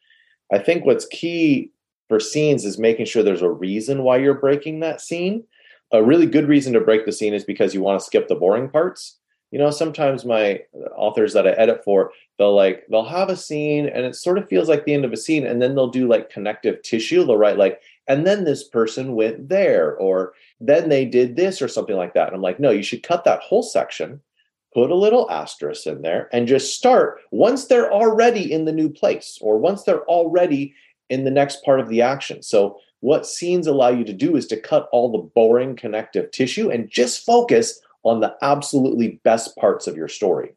I 0.51 0.59
think 0.59 0.85
what's 0.85 1.05
key 1.05 1.71
for 2.07 2.19
scenes 2.19 2.65
is 2.65 2.79
making 2.79 3.05
sure 3.05 3.21
there's 3.21 3.41
a 3.41 3.49
reason 3.49 4.03
why 4.03 4.17
you're 4.17 4.33
breaking 4.33 4.79
that 4.79 5.01
scene. 5.01 5.43
A 5.91 6.03
really 6.03 6.25
good 6.25 6.47
reason 6.47 6.73
to 6.73 6.81
break 6.81 7.05
the 7.05 7.11
scene 7.11 7.33
is 7.33 7.43
because 7.43 7.73
you 7.73 7.81
want 7.81 7.99
to 7.99 8.05
skip 8.05 8.27
the 8.27 8.35
boring 8.35 8.69
parts 8.69 9.18
you 9.51 9.59
know 9.59 9.71
sometimes 9.71 10.25
my 10.25 10.61
uh, 10.75 10.89
authors 10.95 11.33
that 11.33 11.47
i 11.47 11.51
edit 11.51 11.83
for 11.83 12.11
they'll 12.39 12.55
like 12.55 12.85
they'll 12.89 13.03
have 13.03 13.29
a 13.29 13.35
scene 13.35 13.87
and 13.87 14.05
it 14.05 14.15
sort 14.15 14.37
of 14.37 14.47
feels 14.47 14.69
like 14.69 14.85
the 14.85 14.93
end 14.93 15.05
of 15.05 15.13
a 15.13 15.17
scene 15.17 15.45
and 15.45 15.61
then 15.61 15.75
they'll 15.75 15.89
do 15.89 16.07
like 16.07 16.31
connective 16.31 16.81
tissue. 16.81 17.23
They'll 17.23 17.37
write 17.37 17.57
like 17.57 17.81
and 18.07 18.25
then 18.25 18.45
this 18.45 18.67
person 18.67 19.13
went 19.13 19.49
there 19.49 19.95
or 19.97 20.33
then 20.59 20.89
they 20.89 21.05
did 21.05 21.35
this 21.35 21.61
or 21.61 21.67
something 21.67 21.95
like 21.95 22.13
that. 22.15 22.27
And 22.27 22.35
i'm 22.35 22.41
like 22.41 22.59
no 22.59 22.71
you 22.71 22.81
should 22.81 23.03
cut 23.03 23.25
that 23.25 23.41
whole 23.41 23.61
section 23.61 24.21
put 24.73 24.91
a 24.91 24.95
little 24.95 25.29
asterisk 25.29 25.87
in 25.87 26.01
there 26.01 26.29
and 26.31 26.47
just 26.47 26.75
start 26.75 27.19
once 27.31 27.65
they're 27.65 27.91
already 27.91 28.51
in 28.51 28.65
the 28.65 28.71
new 28.71 28.89
place 28.89 29.37
or 29.41 29.57
once 29.57 29.83
they're 29.83 30.05
already 30.05 30.73
in 31.09 31.23
the 31.23 31.31
next 31.31 31.63
part 31.65 31.79
of 31.79 31.89
the 31.89 32.03
action. 32.03 32.43
So 32.43 32.77
what 32.99 33.25
scenes 33.25 33.65
allow 33.65 33.89
you 33.89 34.03
to 34.03 34.13
do 34.13 34.35
is 34.35 34.45
to 34.47 34.59
cut 34.59 34.87
all 34.91 35.11
the 35.11 35.29
boring 35.33 35.75
connective 35.75 36.29
tissue 36.29 36.69
and 36.69 36.87
just 36.87 37.25
focus 37.25 37.81
on 38.03 38.19
the 38.19 38.35
absolutely 38.41 39.19
best 39.23 39.55
parts 39.57 39.87
of 39.87 39.95
your 39.95 40.07
story. 40.07 40.53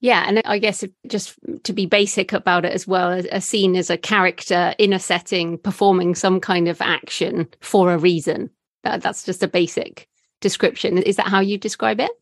Yeah, 0.00 0.24
and 0.26 0.40
I 0.46 0.58
guess 0.58 0.82
just 1.06 1.38
to 1.64 1.72
be 1.72 1.84
basic 1.84 2.32
about 2.32 2.64
it 2.64 2.72
as 2.72 2.86
well, 2.86 3.10
a 3.30 3.40
scene 3.40 3.76
as 3.76 3.90
a 3.90 3.98
character 3.98 4.74
in 4.78 4.94
a 4.94 4.98
setting 4.98 5.58
performing 5.58 6.14
some 6.14 6.40
kind 6.40 6.68
of 6.68 6.80
action 6.80 7.46
for 7.60 7.92
a 7.92 7.98
reason. 7.98 8.50
That's 8.82 9.24
just 9.24 9.42
a 9.42 9.48
basic 9.48 10.08
description. 10.40 10.98
Is 10.98 11.16
that 11.16 11.28
how 11.28 11.40
you 11.40 11.58
describe 11.58 12.00
it? 12.00 12.12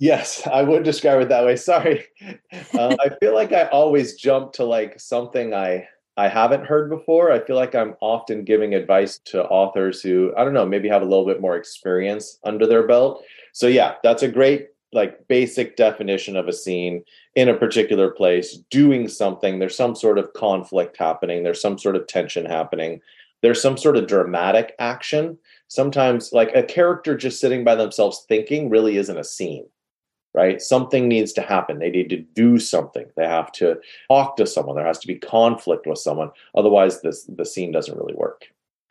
Yes, 0.00 0.46
I 0.46 0.62
would 0.62 0.82
describe 0.82 1.20
it 1.20 1.28
that 1.28 1.44
way. 1.44 1.54
Sorry, 1.56 2.06
um, 2.78 2.96
I 3.00 3.10
feel 3.20 3.34
like 3.34 3.52
I 3.52 3.64
always 3.66 4.16
jump 4.16 4.52
to 4.54 4.64
like 4.64 4.98
something 4.98 5.54
I 5.54 5.88
I 6.16 6.26
haven't 6.26 6.66
heard 6.66 6.90
before. 6.90 7.30
I 7.30 7.38
feel 7.38 7.54
like 7.54 7.76
I'm 7.76 7.94
often 8.00 8.44
giving 8.44 8.74
advice 8.74 9.20
to 9.26 9.44
authors 9.44 10.02
who 10.02 10.32
I 10.36 10.42
don't 10.42 10.54
know 10.54 10.66
maybe 10.66 10.88
have 10.88 11.02
a 11.02 11.04
little 11.04 11.24
bit 11.24 11.40
more 11.40 11.56
experience 11.56 12.38
under 12.44 12.66
their 12.66 12.86
belt. 12.86 13.24
So 13.58 13.66
yeah, 13.66 13.94
that's 14.04 14.22
a 14.22 14.28
great 14.28 14.68
like 14.92 15.26
basic 15.26 15.76
definition 15.76 16.36
of 16.36 16.46
a 16.46 16.52
scene 16.52 17.02
in 17.34 17.48
a 17.48 17.56
particular 17.56 18.08
place 18.08 18.58
doing 18.70 19.08
something. 19.08 19.58
There's 19.58 19.76
some 19.76 19.96
sort 19.96 20.16
of 20.16 20.32
conflict 20.32 20.96
happening. 20.96 21.42
There's 21.42 21.60
some 21.60 21.76
sort 21.76 21.96
of 21.96 22.06
tension 22.06 22.44
happening. 22.44 23.00
There's 23.42 23.60
some 23.60 23.76
sort 23.76 23.96
of 23.96 24.06
dramatic 24.06 24.76
action. 24.78 25.38
Sometimes 25.66 26.32
like 26.32 26.54
a 26.54 26.62
character 26.62 27.16
just 27.16 27.40
sitting 27.40 27.64
by 27.64 27.74
themselves 27.74 28.24
thinking 28.28 28.70
really 28.70 28.96
isn't 28.96 29.18
a 29.18 29.24
scene 29.24 29.66
right? 30.34 30.60
Something 30.60 31.08
needs 31.08 31.32
to 31.32 31.42
happen. 31.42 31.78
They 31.78 31.90
need 31.90 32.10
to 32.10 32.18
do 32.18 32.58
something. 32.58 33.06
They 33.16 33.26
have 33.26 33.50
to 33.52 33.78
talk 34.08 34.36
to 34.36 34.46
someone. 34.46 34.76
There 34.76 34.86
has 34.86 34.98
to 34.98 35.06
be 35.08 35.16
conflict 35.16 35.86
with 35.86 35.98
someone. 35.98 36.30
Otherwise 36.54 37.00
this 37.00 37.24
the 37.24 37.46
scene 37.46 37.72
doesn't 37.72 37.96
really 37.98 38.14
work 38.14 38.44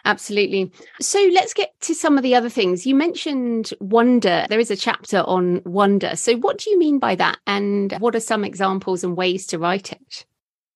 Absolutely. 0.06 0.72
So 1.02 1.20
let's 1.34 1.54
get 1.54 1.80
to 1.82 1.94
some 1.94 2.18
of 2.18 2.24
the 2.24 2.34
other 2.36 2.50
things. 2.50 2.86
You 2.86 2.96
mentioned 2.96 3.74
wonder. 3.80 4.46
There 4.50 4.60
is 4.60 4.72
a 4.72 4.78
chapter 4.78 5.20
on 5.20 5.62
wonder. 5.66 6.16
So, 6.16 6.36
what 6.38 6.60
do 6.60 6.70
you 6.70 6.80
mean 6.80 7.00
by 7.00 7.16
that? 7.16 7.38
And 7.46 7.94
what 8.00 8.16
are 8.16 8.22
some 8.22 8.46
examples 8.46 9.04
and 9.04 9.18
ways 9.18 9.46
to 9.48 9.60
write 9.60 9.92
it? 9.92 10.26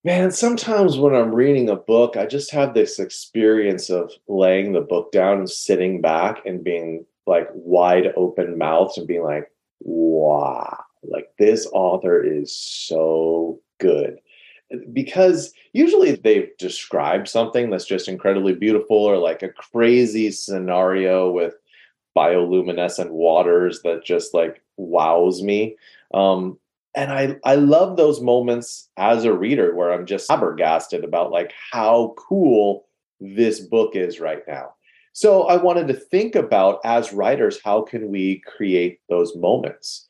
Man, 0.04 0.32
sometimes 0.32 0.98
when 0.98 1.14
I'm 1.14 1.34
reading 1.34 1.70
a 1.70 1.76
book, 1.76 2.18
I 2.18 2.26
just 2.26 2.52
have 2.52 2.74
this 2.74 3.00
experience 3.00 3.90
of 3.90 4.12
laying 4.28 4.74
the 4.74 4.82
book 4.82 5.12
down 5.12 5.38
and 5.38 5.50
sitting 5.50 6.02
back 6.02 6.44
and 6.46 6.64
being 6.64 7.06
like 7.28 7.48
wide 7.54 8.12
open 8.18 8.58
mouthed 8.58 8.98
and 8.98 9.08
being 9.08 9.24
like, 9.24 9.52
wow, 9.80 10.84
like 11.04 11.30
this 11.38 11.68
author 11.72 12.24
is 12.24 12.54
so 12.54 13.60
good 13.80 14.18
because 14.94 15.54
usually 15.74 16.16
they've 16.16 16.50
described 16.58 17.28
something 17.28 17.70
that's 17.70 17.86
just 17.86 18.08
incredibly 18.08 18.54
beautiful 18.54 18.98
or 18.98 19.18
like 19.18 19.44
a 19.44 19.50
crazy 19.50 20.32
scenario 20.32 21.30
with 21.30 21.56
bioluminescent 22.18 23.10
waters 23.10 23.82
that 23.84 24.04
just 24.04 24.34
like 24.34 24.62
wows 24.78 25.42
me. 25.42 25.76
Um 26.14 26.58
and 26.94 27.12
i 27.12 27.38
i 27.46 27.56
love 27.56 27.96
those 27.96 28.20
moments 28.20 28.90
as 28.98 29.24
a 29.24 29.34
reader 29.34 29.74
where 29.74 29.94
i'm 29.94 30.06
just 30.06 30.28
flabbergasted 30.28 31.06
about 31.06 31.32
like 31.32 31.54
how 31.72 32.14
cool 32.18 32.86
this 33.22 33.62
book 33.62 33.96
is 33.96 34.20
right 34.20 34.44
now. 34.48 34.74
So 35.14 35.44
i 35.44 35.56
wanted 35.56 35.88
to 35.88 35.94
think 35.94 36.36
about 36.36 36.80
as 36.84 37.14
writers 37.14 37.60
how 37.64 37.82
can 37.82 38.10
we 38.10 38.42
create 38.46 39.00
those 39.10 39.36
moments? 39.36 40.08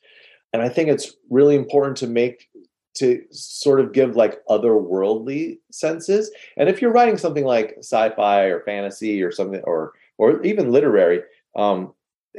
And 0.52 0.62
i 0.62 0.68
think 0.68 0.88
it's 0.88 1.14
really 1.30 1.54
important 1.54 1.96
to 1.98 2.06
make 2.06 2.48
to 2.94 3.22
sort 3.30 3.80
of 3.80 3.92
give 3.92 4.16
like 4.16 4.44
otherworldly 4.48 5.58
senses. 5.70 6.30
And 6.56 6.68
if 6.68 6.82
you're 6.82 6.92
writing 6.92 7.16
something 7.16 7.44
like 7.44 7.76
sci-fi 7.78 8.44
or 8.44 8.62
fantasy 8.64 9.22
or 9.22 9.32
something, 9.32 9.62
or 9.64 9.92
or 10.18 10.42
even 10.42 10.70
literary, 10.70 11.22
um, 11.56 11.92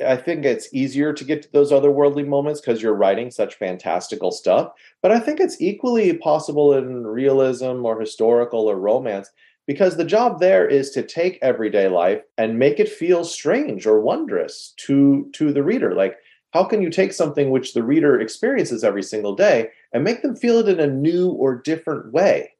I 0.05 0.15
think 0.15 0.45
it's 0.45 0.73
easier 0.73 1.13
to 1.13 1.23
get 1.23 1.43
to 1.43 1.51
those 1.51 1.71
otherworldly 1.71 2.25
moments 2.25 2.61
because 2.61 2.81
you're 2.81 2.95
writing 2.95 3.29
such 3.29 3.55
fantastical 3.55 4.31
stuff. 4.31 4.71
But 5.01 5.11
I 5.11 5.19
think 5.19 5.39
it's 5.39 5.61
equally 5.61 6.17
possible 6.17 6.73
in 6.73 7.05
realism 7.05 7.85
or 7.85 7.99
historical 7.99 8.67
or 8.67 8.77
romance 8.77 9.29
because 9.67 9.95
the 9.95 10.05
job 10.05 10.39
there 10.39 10.67
is 10.67 10.91
to 10.91 11.03
take 11.03 11.39
everyday 11.41 11.87
life 11.87 12.21
and 12.37 12.59
make 12.59 12.79
it 12.79 12.89
feel 12.89 13.23
strange 13.23 13.85
or 13.85 14.01
wondrous 14.01 14.73
to 14.77 15.29
to 15.33 15.53
the 15.53 15.63
reader. 15.63 15.93
Like 15.93 16.17
how 16.53 16.63
can 16.63 16.81
you 16.81 16.89
take 16.89 17.13
something 17.13 17.49
which 17.49 17.73
the 17.73 17.83
reader 17.83 18.19
experiences 18.19 18.83
every 18.83 19.03
single 19.03 19.35
day 19.35 19.69
and 19.93 20.03
make 20.03 20.21
them 20.21 20.35
feel 20.35 20.59
it 20.59 20.67
in 20.67 20.79
a 20.79 20.91
new 20.91 21.29
or 21.29 21.55
different 21.55 22.11
way? 22.11 22.51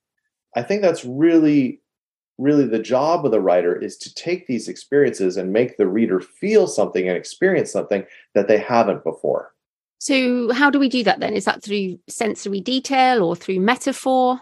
I 0.56 0.62
think 0.62 0.82
that's 0.82 1.04
really, 1.04 1.82
really 2.38 2.66
the 2.66 2.80
job 2.80 3.26
of 3.26 3.32
the 3.32 3.42
writer 3.42 3.76
is 3.76 3.98
to 3.98 4.14
take 4.14 4.48
these 4.48 4.68
experiences 4.68 5.36
and 5.36 5.52
make 5.52 5.78
the 5.78 5.88
reader 5.88 6.20
feel 6.20 6.68
something 6.68 7.08
and 7.08 7.18
experience 7.18 7.72
something 7.72 8.06
that 8.36 8.48
they 8.48 8.60
haven't 8.60 9.04
before. 9.04 9.54
So, 10.00 10.52
how 10.52 10.70
do 10.70 10.80
we 10.80 10.90
do 10.90 11.04
that 11.06 11.22
then? 11.22 11.34
Is 11.34 11.46
that 11.46 11.64
through 11.64 11.98
sensory 12.10 12.60
detail 12.60 13.24
or 13.24 13.36
through 13.36 13.62
metaphor? 13.62 14.42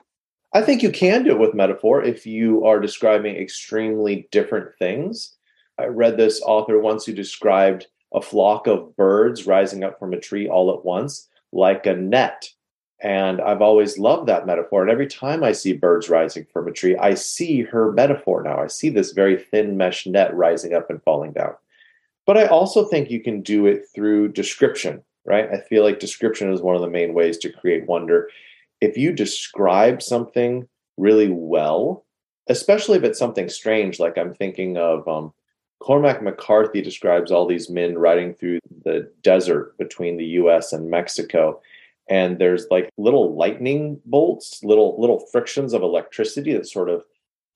I 0.54 0.62
think 0.62 0.82
you 0.82 0.91
can 0.91 1.23
do 1.23 1.32
it 1.32 1.39
with 1.39 1.54
metaphor 1.54 2.04
if 2.04 2.25
you 2.25 2.65
are 2.65 2.80
describing 2.80 3.36
extremely 3.36 4.27
different 4.32 4.75
things. 4.80 5.36
I 5.77 5.86
read 5.86 6.17
this 6.17 6.41
author 6.41 6.80
once 6.80 7.06
who 7.06 7.13
described 7.13 7.88
a 8.13 8.21
flock 8.21 8.67
of 8.67 8.95
birds 8.97 9.47
rising 9.47 9.84
up 9.84 9.97
from 9.97 10.13
a 10.13 10.19
tree 10.19 10.49
all 10.49 10.73
at 10.73 10.84
once, 10.84 11.30
like 11.54 11.86
a 11.86 11.95
net. 11.95 12.49
And 13.03 13.41
I've 13.41 13.61
always 13.61 13.97
loved 13.97 14.27
that 14.27 14.45
metaphor. 14.45 14.81
And 14.81 14.91
every 14.91 15.07
time 15.07 15.43
I 15.43 15.53
see 15.53 15.73
birds 15.73 16.09
rising 16.09 16.45
from 16.53 16.67
a 16.67 16.71
tree, 16.71 16.95
I 16.97 17.15
see 17.15 17.63
her 17.63 17.91
metaphor 17.91 18.43
now. 18.43 18.59
I 18.59 18.67
see 18.67 18.89
this 18.89 19.11
very 19.11 19.37
thin 19.37 19.75
mesh 19.75 20.05
net 20.05 20.35
rising 20.35 20.73
up 20.73 20.89
and 20.89 21.01
falling 21.01 21.31
down. 21.31 21.53
But 22.27 22.37
I 22.37 22.45
also 22.45 22.85
think 22.85 23.09
you 23.09 23.19
can 23.19 23.41
do 23.41 23.65
it 23.65 23.85
through 23.93 24.33
description, 24.33 25.01
right? 25.25 25.49
I 25.51 25.59
feel 25.61 25.83
like 25.83 25.99
description 25.99 26.53
is 26.53 26.61
one 26.61 26.75
of 26.75 26.81
the 26.81 26.89
main 26.89 27.13
ways 27.13 27.37
to 27.39 27.51
create 27.51 27.87
wonder. 27.87 28.29
If 28.81 28.97
you 28.97 29.11
describe 29.11 30.03
something 30.03 30.67
really 30.97 31.29
well, 31.29 32.05
especially 32.47 32.97
if 32.97 33.03
it's 33.03 33.19
something 33.19 33.49
strange, 33.49 33.99
like 33.99 34.17
I'm 34.17 34.33
thinking 34.33 34.77
of 34.77 35.07
um, 35.07 35.33
Cormac 35.79 36.21
McCarthy 36.21 36.81
describes 36.81 37.31
all 37.31 37.47
these 37.47 37.69
men 37.69 37.97
riding 37.97 38.35
through 38.35 38.59
the 38.85 39.11
desert 39.23 39.75
between 39.79 40.17
the 40.17 40.25
US 40.25 40.71
and 40.71 40.91
Mexico. 40.91 41.59
And 42.09 42.39
there's 42.39 42.65
like 42.69 42.89
little 42.97 43.35
lightning 43.35 43.99
bolts, 44.05 44.63
little 44.63 44.99
little 44.99 45.25
frictions 45.31 45.73
of 45.73 45.81
electricity 45.81 46.53
that 46.53 46.67
sort 46.67 46.89
of 46.89 47.03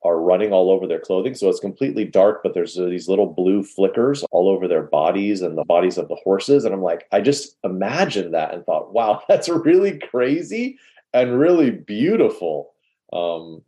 are 0.05 0.21
running 0.21 0.53
all 0.53 0.69
over 0.69 0.87
their 0.87 0.99
clothing. 0.99 1.33
So 1.33 1.49
it's 1.49 1.59
completely 1.59 2.05
dark, 2.05 2.41
but 2.43 2.53
there's 2.53 2.75
these 2.75 3.09
little 3.09 3.25
blue 3.25 3.63
flickers 3.63 4.23
all 4.31 4.47
over 4.47 4.67
their 4.67 4.83
bodies 4.83 5.41
and 5.41 5.57
the 5.57 5.65
bodies 5.65 5.97
of 5.97 6.07
the 6.07 6.15
horses. 6.15 6.63
And 6.63 6.73
I'm 6.73 6.83
like, 6.83 7.07
I 7.11 7.21
just 7.21 7.57
imagined 7.63 8.33
that 8.35 8.53
and 8.53 8.63
thought, 8.65 8.93
wow, 8.93 9.23
that's 9.27 9.49
really 9.49 9.97
crazy 9.97 10.77
and 11.13 11.39
really 11.39 11.71
beautiful. 11.71 12.73
Um, 13.11 13.63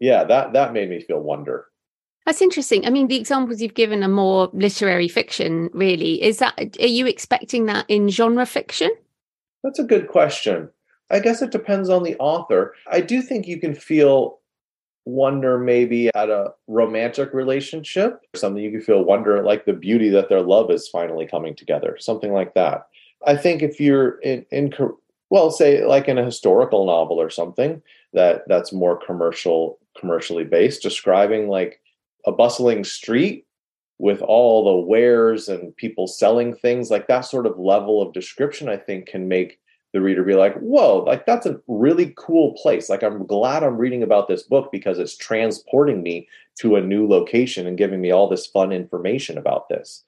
yeah, 0.00 0.24
that 0.24 0.54
that 0.54 0.72
made 0.72 0.88
me 0.88 1.00
feel 1.00 1.20
wonder. 1.20 1.66
That's 2.26 2.40
interesting. 2.40 2.86
I 2.86 2.90
mean, 2.90 3.08
the 3.08 3.16
examples 3.16 3.60
you've 3.60 3.74
given 3.74 4.02
are 4.02 4.08
more 4.08 4.48
literary 4.54 5.08
fiction, 5.08 5.68
really. 5.74 6.22
Is 6.22 6.38
that, 6.38 6.58
are 6.80 6.86
you 6.86 7.06
expecting 7.06 7.66
that 7.66 7.84
in 7.88 8.08
genre 8.08 8.46
fiction? 8.46 8.90
That's 9.64 9.80
a 9.80 9.84
good 9.84 10.06
question. 10.08 10.68
I 11.10 11.18
guess 11.18 11.42
it 11.42 11.50
depends 11.50 11.88
on 11.88 12.02
the 12.02 12.16
author. 12.18 12.74
I 12.90 13.00
do 13.00 13.22
think 13.22 13.48
you 13.48 13.58
can 13.58 13.74
feel 13.74 14.38
wonder 15.06 15.58
maybe 15.58 16.10
at 16.14 16.30
a 16.30 16.52
romantic 16.66 17.32
relationship, 17.34 18.20
something 18.34 18.62
you 18.62 18.70
can 18.70 18.80
feel 18.80 19.04
wonder 19.04 19.42
like 19.42 19.64
the 19.64 19.72
beauty 19.72 20.08
that 20.10 20.28
their 20.28 20.40
love 20.40 20.70
is 20.70 20.88
finally 20.88 21.26
coming 21.26 21.54
together, 21.56 21.96
something 21.98 22.32
like 22.32 22.54
that. 22.54 22.86
I 23.26 23.36
think 23.36 23.62
if 23.62 23.80
you're 23.80 24.18
in, 24.20 24.46
in 24.50 24.72
well, 25.30 25.50
say 25.50 25.84
like 25.84 26.08
in 26.08 26.18
a 26.18 26.24
historical 26.24 26.86
novel 26.86 27.20
or 27.20 27.30
something 27.30 27.82
that 28.12 28.44
that's 28.46 28.72
more 28.72 28.98
commercial 29.04 29.78
commercially 29.98 30.44
based, 30.44 30.82
describing 30.82 31.48
like 31.48 31.80
a 32.26 32.32
bustling 32.32 32.84
street 32.84 33.46
with 33.98 34.20
all 34.22 34.64
the 34.64 34.86
wares 34.86 35.48
and 35.48 35.76
people 35.76 36.06
selling 36.06 36.54
things 36.54 36.90
like 36.90 37.06
that 37.06 37.22
sort 37.22 37.46
of 37.46 37.58
level 37.58 38.02
of 38.02 38.12
description 38.12 38.68
i 38.68 38.76
think 38.76 39.06
can 39.06 39.28
make 39.28 39.58
the 39.94 40.00
reader 40.00 40.24
be 40.24 40.34
like 40.34 40.56
whoa 40.56 41.04
like 41.06 41.24
that's 41.24 41.46
a 41.46 41.58
really 41.68 42.12
cool 42.18 42.52
place. 42.54 42.90
Like 42.90 43.02
i'm 43.02 43.24
glad 43.26 43.62
i'm 43.62 43.78
reading 43.78 44.02
about 44.02 44.26
this 44.28 44.42
book 44.42 44.70
because 44.72 44.98
it's 44.98 45.16
transporting 45.16 46.02
me 46.02 46.28
to 46.58 46.74
a 46.74 46.82
new 46.82 47.08
location 47.08 47.66
and 47.66 47.78
giving 47.78 48.00
me 48.00 48.10
all 48.10 48.28
this 48.28 48.46
fun 48.46 48.72
information 48.72 49.38
about 49.38 49.68
this. 49.68 50.04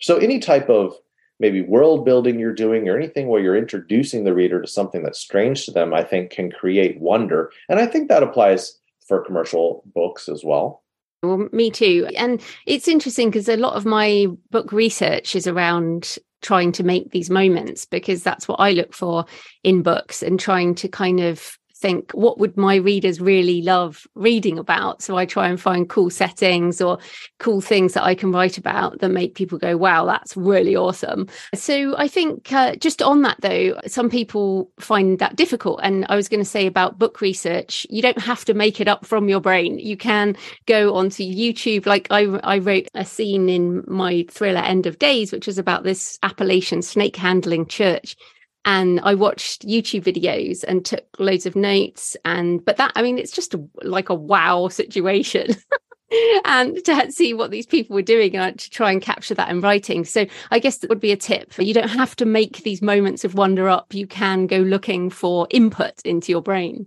So 0.00 0.16
any 0.18 0.38
type 0.38 0.70
of 0.70 0.94
maybe 1.40 1.62
world 1.62 2.04
building 2.04 2.38
you're 2.38 2.54
doing 2.54 2.88
or 2.88 2.96
anything 2.96 3.26
where 3.26 3.42
you're 3.42 3.56
introducing 3.56 4.22
the 4.22 4.34
reader 4.34 4.62
to 4.62 4.68
something 4.68 5.02
that's 5.02 5.18
strange 5.18 5.64
to 5.64 5.72
them 5.72 5.92
i 5.92 6.04
think 6.04 6.30
can 6.30 6.50
create 6.50 7.00
wonder. 7.00 7.50
And 7.68 7.80
i 7.80 7.86
think 7.86 8.08
that 8.08 8.22
applies 8.22 8.78
for 9.04 9.24
commercial 9.24 9.82
books 9.94 10.28
as 10.28 10.44
well 10.44 10.83
well, 11.24 11.48
me 11.52 11.70
too. 11.70 12.08
And 12.16 12.40
it's 12.66 12.88
interesting 12.88 13.30
because 13.30 13.48
a 13.48 13.56
lot 13.56 13.74
of 13.74 13.84
my 13.84 14.26
book 14.50 14.72
research 14.72 15.34
is 15.34 15.46
around 15.46 16.18
trying 16.42 16.72
to 16.72 16.84
make 16.84 17.10
these 17.10 17.30
moments 17.30 17.86
because 17.86 18.22
that's 18.22 18.46
what 18.46 18.60
I 18.60 18.72
look 18.72 18.92
for 18.92 19.24
in 19.62 19.82
books 19.82 20.22
and 20.22 20.38
trying 20.38 20.74
to 20.76 20.88
kind 20.88 21.20
of 21.20 21.58
think, 21.84 22.12
what 22.12 22.38
would 22.38 22.56
my 22.56 22.76
readers 22.76 23.20
really 23.20 23.60
love 23.60 24.06
reading 24.14 24.58
about? 24.58 25.02
So 25.02 25.18
I 25.18 25.26
try 25.26 25.48
and 25.48 25.60
find 25.60 25.86
cool 25.86 26.08
settings 26.08 26.80
or 26.80 26.96
cool 27.40 27.60
things 27.60 27.92
that 27.92 28.04
I 28.04 28.14
can 28.14 28.32
write 28.32 28.56
about 28.56 29.00
that 29.00 29.10
make 29.10 29.34
people 29.34 29.58
go, 29.58 29.76
wow, 29.76 30.06
that's 30.06 30.34
really 30.34 30.74
awesome. 30.74 31.28
So 31.54 31.94
I 31.98 32.08
think 32.08 32.50
uh, 32.50 32.76
just 32.76 33.02
on 33.02 33.20
that 33.20 33.36
though, 33.42 33.78
some 33.86 34.08
people 34.08 34.70
find 34.80 35.18
that 35.18 35.36
difficult. 35.36 35.80
And 35.82 36.06
I 36.08 36.16
was 36.16 36.26
going 36.26 36.40
to 36.40 36.48
say 36.48 36.66
about 36.66 36.98
book 36.98 37.20
research, 37.20 37.86
you 37.90 38.00
don't 38.00 38.18
have 38.18 38.46
to 38.46 38.54
make 38.54 38.80
it 38.80 38.88
up 38.88 39.04
from 39.04 39.28
your 39.28 39.40
brain. 39.40 39.78
You 39.78 39.98
can 39.98 40.38
go 40.64 40.94
onto 40.94 41.22
YouTube. 41.22 41.84
Like 41.84 42.06
I, 42.10 42.22
I 42.54 42.60
wrote 42.60 42.88
a 42.94 43.04
scene 43.04 43.50
in 43.50 43.84
my 43.86 44.24
thriller 44.30 44.62
End 44.62 44.86
of 44.86 44.98
Days, 44.98 45.32
which 45.32 45.46
was 45.46 45.58
about 45.58 45.82
this 45.82 46.18
Appalachian 46.22 46.80
snake 46.80 47.16
handling 47.16 47.66
church 47.66 48.16
and 48.64 49.00
I 49.02 49.14
watched 49.14 49.66
YouTube 49.66 50.04
videos 50.04 50.64
and 50.66 50.84
took 50.84 51.04
loads 51.18 51.46
of 51.46 51.56
notes. 51.56 52.16
And 52.24 52.64
but 52.64 52.76
that, 52.76 52.92
I 52.94 53.02
mean, 53.02 53.18
it's 53.18 53.32
just 53.32 53.54
a, 53.54 53.64
like 53.82 54.08
a 54.08 54.14
wow 54.14 54.68
situation. 54.68 55.54
and 56.44 56.82
to 56.84 57.12
see 57.12 57.34
what 57.34 57.50
these 57.50 57.66
people 57.66 57.94
were 57.94 58.02
doing 58.02 58.36
and 58.36 58.58
to 58.58 58.70
try 58.70 58.90
and 58.90 59.02
capture 59.02 59.34
that 59.34 59.50
in 59.50 59.60
writing. 59.60 60.04
So 60.04 60.26
I 60.50 60.58
guess 60.58 60.78
that 60.78 60.90
would 60.90 61.00
be 61.00 61.12
a 61.12 61.16
tip. 61.16 61.52
You 61.58 61.74
don't 61.74 61.88
have 61.88 62.16
to 62.16 62.24
make 62.24 62.62
these 62.62 62.82
moments 62.82 63.24
of 63.24 63.34
wonder 63.34 63.68
up. 63.68 63.92
You 63.92 64.06
can 64.06 64.46
go 64.46 64.58
looking 64.58 65.10
for 65.10 65.46
input 65.50 66.00
into 66.04 66.32
your 66.32 66.42
brain. 66.42 66.86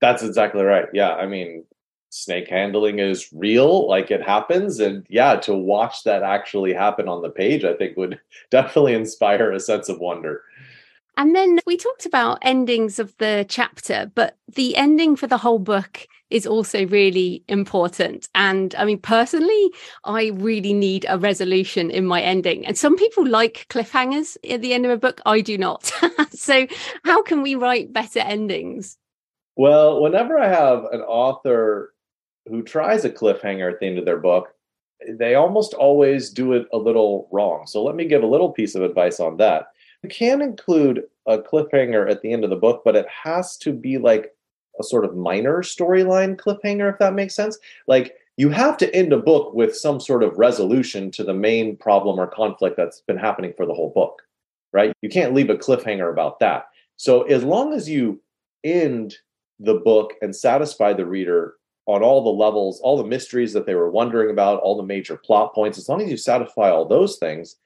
That's 0.00 0.22
exactly 0.22 0.62
right. 0.62 0.86
Yeah. 0.92 1.14
I 1.14 1.26
mean, 1.26 1.64
snake 2.14 2.48
handling 2.48 3.00
is 3.00 3.28
real, 3.32 3.88
like 3.88 4.10
it 4.10 4.22
happens. 4.22 4.78
And 4.78 5.04
yeah, 5.08 5.36
to 5.36 5.54
watch 5.54 6.04
that 6.04 6.22
actually 6.22 6.72
happen 6.72 7.08
on 7.08 7.22
the 7.22 7.30
page, 7.30 7.64
I 7.64 7.74
think 7.74 7.96
would 7.96 8.20
definitely 8.50 8.94
inspire 8.94 9.50
a 9.50 9.60
sense 9.60 9.88
of 9.88 9.98
wonder. 9.98 10.42
And 11.16 11.34
then 11.34 11.60
we 11.66 11.76
talked 11.76 12.06
about 12.06 12.38
endings 12.42 12.98
of 12.98 13.16
the 13.18 13.46
chapter, 13.48 14.10
but 14.14 14.36
the 14.52 14.76
ending 14.76 15.16
for 15.16 15.26
the 15.26 15.38
whole 15.38 15.58
book 15.58 16.06
is 16.30 16.46
also 16.46 16.86
really 16.86 17.44
important. 17.48 18.28
And 18.34 18.74
I 18.76 18.84
mean, 18.84 18.98
personally, 18.98 19.70
I 20.04 20.32
really 20.34 20.72
need 20.72 21.06
a 21.08 21.18
resolution 21.18 21.90
in 21.90 22.06
my 22.06 22.20
ending. 22.20 22.66
And 22.66 22.76
some 22.76 22.96
people 22.96 23.26
like 23.26 23.66
cliffhangers 23.70 24.36
at 24.50 24.60
the 24.60 24.74
end 24.74 24.84
of 24.84 24.90
a 24.90 24.96
book. 24.96 25.20
I 25.26 25.40
do 25.40 25.56
not. 25.56 25.92
so, 26.30 26.66
how 27.04 27.22
can 27.22 27.42
we 27.42 27.54
write 27.54 27.92
better 27.92 28.18
endings? 28.18 28.98
Well, 29.56 30.02
whenever 30.02 30.38
I 30.38 30.48
have 30.48 30.84
an 30.90 31.02
author 31.02 31.94
who 32.46 32.62
tries 32.62 33.04
a 33.04 33.10
cliffhanger 33.10 33.72
at 33.72 33.78
the 33.78 33.86
end 33.86 33.98
of 33.98 34.04
their 34.04 34.18
book, 34.18 34.48
they 35.08 35.36
almost 35.36 35.74
always 35.74 36.30
do 36.30 36.54
it 36.54 36.66
a 36.72 36.78
little 36.78 37.28
wrong. 37.30 37.66
So, 37.68 37.84
let 37.84 37.94
me 37.94 38.06
give 38.06 38.24
a 38.24 38.26
little 38.26 38.50
piece 38.50 38.74
of 38.74 38.82
advice 38.82 39.20
on 39.20 39.36
that 39.36 39.66
you 40.04 40.08
can 40.10 40.42
include 40.42 41.04
a 41.26 41.38
cliffhanger 41.38 42.10
at 42.10 42.20
the 42.20 42.30
end 42.30 42.44
of 42.44 42.50
the 42.50 42.56
book, 42.56 42.82
but 42.84 42.94
it 42.94 43.06
has 43.08 43.56
to 43.56 43.72
be 43.72 43.96
like 43.96 44.34
a 44.78 44.84
sort 44.84 45.04
of 45.04 45.16
minor 45.16 45.62
storyline 45.62 46.36
cliffhanger, 46.36 46.92
if 46.92 46.98
that 46.98 47.14
makes 47.14 47.34
sense. 47.34 47.58
Like 47.86 48.14
you 48.36 48.50
have 48.50 48.76
to 48.78 48.94
end 48.94 49.14
a 49.14 49.18
book 49.18 49.54
with 49.54 49.74
some 49.74 50.00
sort 50.00 50.22
of 50.22 50.36
resolution 50.36 51.10
to 51.12 51.24
the 51.24 51.32
main 51.32 51.76
problem 51.76 52.20
or 52.20 52.26
conflict 52.26 52.76
that's 52.76 53.00
been 53.00 53.16
happening 53.16 53.54
for 53.56 53.64
the 53.64 53.72
whole 53.72 53.90
book, 53.94 54.20
right? 54.72 54.92
You 55.00 55.08
can't 55.08 55.32
leave 55.32 55.48
a 55.48 55.54
cliffhanger 55.54 56.10
about 56.10 56.38
that. 56.40 56.66
So 56.96 57.22
as 57.22 57.42
long 57.42 57.72
as 57.72 57.88
you 57.88 58.20
end 58.62 59.16
the 59.58 59.74
book 59.74 60.14
and 60.20 60.36
satisfy 60.36 60.92
the 60.92 61.06
reader 61.06 61.54
on 61.86 62.02
all 62.02 62.22
the 62.22 62.30
levels, 62.30 62.80
all 62.80 62.98
the 62.98 63.08
mysteries 63.08 63.54
that 63.54 63.64
they 63.64 63.74
were 63.74 63.90
wondering 63.90 64.30
about, 64.30 64.60
all 64.60 64.76
the 64.76 64.82
major 64.82 65.16
plot 65.16 65.54
points, 65.54 65.78
as 65.78 65.88
long 65.88 66.02
as 66.02 66.10
you 66.10 66.16
satisfy 66.16 66.70
all 66.70 66.84
those 66.84 67.16
things, 67.16 67.56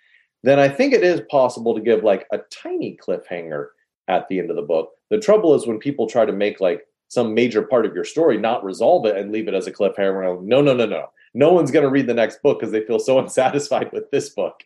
then 0.43 0.59
I 0.59 0.69
think 0.69 0.93
it 0.93 1.03
is 1.03 1.21
possible 1.31 1.75
to 1.75 1.81
give 1.81 2.05
like 2.05 2.27
a 2.33 2.39
tiny 2.51 2.97
cliffhanger 2.97 3.69
at 4.09 4.29
the 4.29 4.39
end 4.39 4.51
of 4.51 4.57
the 4.57 4.63
book. 4.63 4.93
The 5.11 5.19
trouble 5.19 5.55
is 5.55 5.67
when 5.67 5.79
people 5.79 6.07
try 6.07 6.25
to 6.25 6.33
make 6.33 6.61
like 6.61 6.87
some 7.09 7.35
major 7.35 7.63
part 7.63 7.87
of 7.87 7.95
your 7.95 8.05
story, 8.05 8.39
not 8.39 8.65
resolve 8.65 9.07
it 9.07 9.17
and 9.17 9.33
leave 9.33 9.49
it 9.49 9.55
as 9.55 9.67
a 9.67 9.73
cliffhanger. 9.73 10.43
No, 10.43 10.61
no, 10.61 10.75
no, 10.75 10.87
no. 10.87 11.07
No 11.35 11.53
one's 11.53 11.71
going 11.71 11.85
to 11.85 11.91
read 11.91 12.07
the 12.07 12.15
next 12.15 12.43
book 12.43 12.61
because 12.61 12.73
they 12.73 12.85
feel 12.85 12.99
so 12.99 13.19
unsatisfied 13.21 13.91
with 13.93 14.11
this 14.11 14.31
book. 14.31 14.63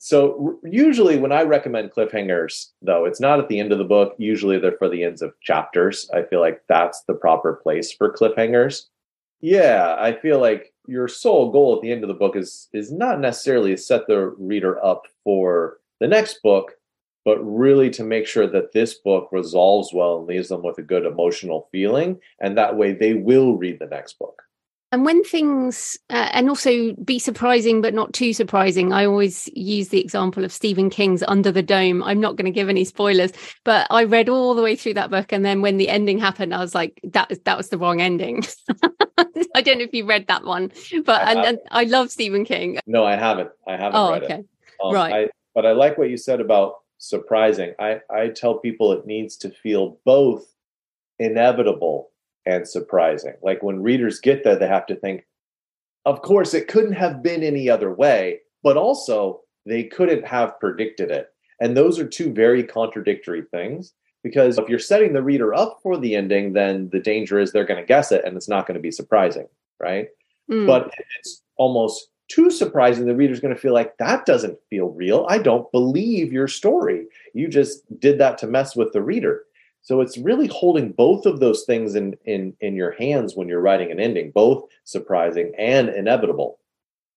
So 0.00 0.58
usually 0.64 1.18
when 1.18 1.32
I 1.32 1.42
recommend 1.42 1.92
cliffhangers, 1.92 2.68
though, 2.80 3.04
it's 3.04 3.20
not 3.20 3.38
at 3.38 3.48
the 3.48 3.60
end 3.60 3.70
of 3.70 3.78
the 3.78 3.84
book. 3.84 4.14
Usually 4.18 4.58
they're 4.58 4.78
for 4.78 4.88
the 4.88 5.04
ends 5.04 5.20
of 5.20 5.38
chapters. 5.42 6.08
I 6.14 6.22
feel 6.22 6.40
like 6.40 6.62
that's 6.68 7.02
the 7.06 7.14
proper 7.14 7.60
place 7.62 7.92
for 7.92 8.12
cliffhangers. 8.12 8.86
Yeah, 9.40 9.96
I 9.98 10.12
feel 10.12 10.40
like 10.40 10.72
your 10.86 11.08
sole 11.08 11.50
goal 11.50 11.76
at 11.76 11.82
the 11.82 11.92
end 11.92 12.04
of 12.04 12.08
the 12.08 12.14
book 12.14 12.36
is 12.36 12.68
is 12.72 12.92
not 12.92 13.20
necessarily 13.20 13.70
to 13.70 13.76
set 13.76 14.06
the 14.06 14.34
reader 14.38 14.82
up 14.84 15.04
for 15.22 15.78
the 16.00 16.08
next 16.08 16.42
book 16.42 16.72
but 17.24 17.38
really 17.38 17.88
to 17.88 18.04
make 18.04 18.26
sure 18.26 18.46
that 18.46 18.72
this 18.72 18.92
book 18.92 19.30
resolves 19.32 19.94
well 19.94 20.18
and 20.18 20.26
leaves 20.26 20.50
them 20.50 20.62
with 20.62 20.76
a 20.76 20.82
good 20.82 21.06
emotional 21.06 21.68
feeling 21.72 22.20
and 22.40 22.58
that 22.58 22.76
way 22.76 22.92
they 22.92 23.14
will 23.14 23.56
read 23.56 23.78
the 23.78 23.86
next 23.86 24.18
book 24.18 24.42
and 24.94 25.04
when 25.04 25.24
things, 25.24 25.98
uh, 26.10 26.28
and 26.30 26.48
also 26.48 26.92
be 27.04 27.18
surprising 27.18 27.80
but 27.80 27.94
not 27.94 28.12
too 28.12 28.32
surprising, 28.32 28.92
I 28.92 29.06
always 29.06 29.50
use 29.52 29.88
the 29.88 30.00
example 30.00 30.44
of 30.44 30.52
Stephen 30.52 30.88
King's 30.88 31.24
Under 31.26 31.50
the 31.50 31.64
Dome. 31.64 32.00
I'm 32.04 32.20
not 32.20 32.36
going 32.36 32.44
to 32.44 32.52
give 32.52 32.68
any 32.68 32.84
spoilers, 32.84 33.32
but 33.64 33.88
I 33.90 34.04
read 34.04 34.28
all 34.28 34.54
the 34.54 34.62
way 34.62 34.76
through 34.76 34.94
that 34.94 35.10
book, 35.10 35.32
and 35.32 35.44
then 35.44 35.62
when 35.62 35.78
the 35.78 35.88
ending 35.88 36.20
happened, 36.20 36.54
I 36.54 36.60
was 36.60 36.76
like, 36.76 37.00
"That 37.02 37.32
that 37.44 37.56
was 37.56 37.70
the 37.70 37.78
wrong 37.78 38.00
ending." 38.00 38.44
I 39.54 39.62
don't 39.62 39.78
know 39.78 39.84
if 39.84 39.94
you 39.94 40.06
read 40.06 40.26
that 40.28 40.44
one, 40.44 40.72
but 41.04 41.22
I, 41.22 41.32
and, 41.32 41.40
and 41.46 41.58
I 41.70 41.84
love 41.84 42.10
Stephen 42.10 42.44
King. 42.44 42.78
No, 42.86 43.04
I 43.04 43.16
haven't. 43.16 43.50
I 43.66 43.72
haven't 43.76 43.96
oh, 43.96 44.12
read 44.12 44.22
okay. 44.24 44.34
it. 44.34 44.46
Um, 44.82 44.94
right. 44.94 45.14
I, 45.14 45.28
but 45.54 45.66
I 45.66 45.72
like 45.72 45.98
what 45.98 46.10
you 46.10 46.16
said 46.16 46.40
about 46.40 46.76
surprising. 46.98 47.74
I 47.78 48.00
I 48.10 48.28
tell 48.28 48.58
people 48.58 48.92
it 48.92 49.06
needs 49.06 49.36
to 49.38 49.50
feel 49.50 49.98
both 50.04 50.46
inevitable 51.18 52.10
and 52.46 52.66
surprising. 52.66 53.34
Like 53.42 53.62
when 53.62 53.82
readers 53.82 54.20
get 54.20 54.44
there, 54.44 54.56
they 54.56 54.66
have 54.66 54.86
to 54.86 54.96
think, 54.96 55.24
of 56.04 56.22
course, 56.22 56.54
it 56.54 56.68
couldn't 56.68 56.92
have 56.92 57.22
been 57.22 57.42
any 57.42 57.70
other 57.70 57.92
way, 57.92 58.40
but 58.62 58.76
also 58.76 59.40
they 59.66 59.84
couldn't 59.84 60.26
have 60.26 60.58
predicted 60.60 61.10
it. 61.10 61.28
And 61.60 61.76
those 61.76 61.98
are 61.98 62.06
two 62.06 62.32
very 62.32 62.62
contradictory 62.62 63.42
things 63.50 63.94
because 64.24 64.58
if 64.58 64.68
you're 64.68 64.80
setting 64.80 65.12
the 65.12 65.22
reader 65.22 65.54
up 65.54 65.78
for 65.82 65.96
the 65.96 66.16
ending, 66.16 66.54
then 66.54 66.88
the 66.90 66.98
danger 66.98 67.38
is 67.38 67.52
they're 67.52 67.64
going 67.64 67.80
to 67.80 67.86
guess 67.86 68.10
it 68.10 68.24
and 68.24 68.36
it's 68.36 68.48
not 68.48 68.66
going 68.66 68.74
to 68.74 68.80
be 68.80 68.90
surprising, 68.90 69.46
right? 69.78 70.08
Mm. 70.50 70.66
But 70.66 70.90
it's 71.20 71.42
almost 71.56 72.08
too 72.28 72.50
surprising, 72.50 73.06
the 73.06 73.14
reader's 73.14 73.40
going 73.40 73.54
to 73.54 73.60
feel 73.60 73.74
like 73.74 73.96
that 73.98 74.26
doesn't 74.26 74.58
feel 74.70 74.88
real. 74.88 75.26
I 75.28 75.38
don't 75.38 75.70
believe 75.72 76.32
your 76.32 76.48
story. 76.48 77.06
You 77.34 77.48
just 77.48 77.82
did 78.00 78.18
that 78.18 78.38
to 78.38 78.46
mess 78.46 78.74
with 78.74 78.92
the 78.92 79.02
reader. 79.02 79.42
So 79.82 80.00
it's 80.00 80.16
really 80.16 80.46
holding 80.46 80.92
both 80.92 81.26
of 81.26 81.40
those 81.40 81.64
things 81.64 81.94
in 81.94 82.16
in 82.24 82.54
in 82.60 82.74
your 82.74 82.92
hands 82.92 83.36
when 83.36 83.48
you're 83.48 83.60
writing 83.60 83.92
an 83.92 84.00
ending, 84.00 84.30
both 84.30 84.64
surprising 84.84 85.52
and 85.58 85.90
inevitable. 85.90 86.58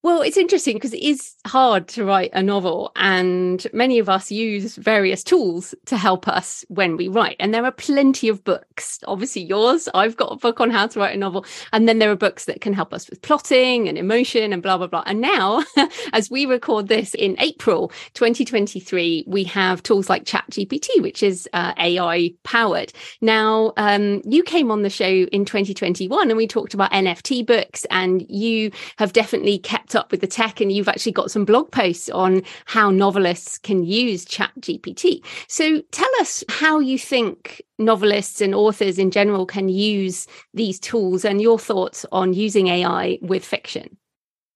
Well, 0.04 0.22
it's 0.22 0.38
interesting 0.38 0.76
because 0.76 0.94
it 0.94 1.02
is 1.02 1.34
hard 1.48 1.88
to 1.90 2.06
write 2.06 2.30
a 2.34 2.44
novel, 2.44 2.92
and 2.96 3.66
many 3.74 3.98
of 3.98 4.08
us 4.08 4.32
use 4.32 4.76
various 4.76 5.24
tools 5.24 5.74
to 5.88 5.98
help 5.98 6.28
us 6.28 6.64
when 6.68 6.98
we 6.98 7.08
write. 7.08 7.36
And 7.40 7.52
there 7.52 7.66
are 7.66 7.72
plenty 7.72 8.30
of 8.30 8.44
books. 8.44 9.00
Obviously, 9.08 9.42
yours, 9.42 9.90
I've 9.96 10.16
got 10.16 10.32
a 10.32 10.36
book 10.36 10.62
on 10.62 10.70
how 10.70 10.86
to 10.86 11.00
write 11.00 11.16
a 11.16 11.18
novel. 11.18 11.46
And 11.74 11.90
then 11.90 11.98
there 11.98 12.12
are 12.12 12.16
books 12.16 12.46
that 12.46 12.62
can 12.62 12.74
help 12.74 12.94
us 12.94 13.10
with 13.10 13.24
plotting 13.24 13.90
and 13.90 13.98
emotion 13.98 14.54
and 14.54 14.62
blah, 14.62 14.78
blah, 14.78 14.86
blah. 14.86 15.04
And 15.08 15.20
now, 15.20 15.64
as 16.14 16.30
we 16.30 16.46
record 16.46 16.90
this 16.90 17.16
in 17.16 17.36
April 17.40 17.90
2023, 18.14 19.24
we 19.26 19.44
have 19.46 19.82
tools 19.82 20.10
like 20.10 20.26
ChatGPT, 20.26 21.02
which 21.02 21.24
is 21.24 21.50
uh, 21.54 21.74
AI 21.80 22.34
powered. 22.44 22.94
Now, 23.20 23.74
um, 23.78 24.22
you 24.26 24.44
came 24.44 24.70
on 24.70 24.84
the 24.84 24.92
show 24.92 25.06
in 25.06 25.44
2021 25.44 26.30
and 26.30 26.38
we 26.38 26.46
talked 26.46 26.76
about 26.76 26.92
NFT 26.92 27.48
books, 27.48 27.86
and 27.90 28.24
you 28.30 28.72
have 28.98 29.12
definitely 29.12 29.58
kept 29.58 29.87
kept 29.88 29.96
up 29.96 30.12
with 30.12 30.22
the 30.22 30.28
tech 30.28 30.60
and 30.60 30.72
you've 30.72 30.90
actually 30.90 31.12
got 31.12 31.32
some 31.32 31.46
blog 31.46 31.72
posts 31.72 32.10
on 32.10 32.42
how 32.66 32.90
novelists 32.90 33.58
can 33.58 33.84
use 33.84 34.26
chat 34.26 34.52
gpt 34.60 35.24
so 35.48 35.82
tell 35.92 36.10
us 36.20 36.44
how 36.50 36.80
you 36.80 37.00
think 37.00 37.62
novelists 37.80 38.42
and 38.42 38.54
authors 38.54 39.00
in 39.00 39.12
general 39.12 39.46
can 39.46 39.70
use 39.70 40.28
these 40.54 40.80
tools 40.80 41.24
and 41.24 41.42
your 41.42 41.58
thoughts 41.58 42.06
on 42.12 42.34
using 42.34 42.68
ai 42.68 43.18
with 43.22 43.46
fiction. 43.46 43.98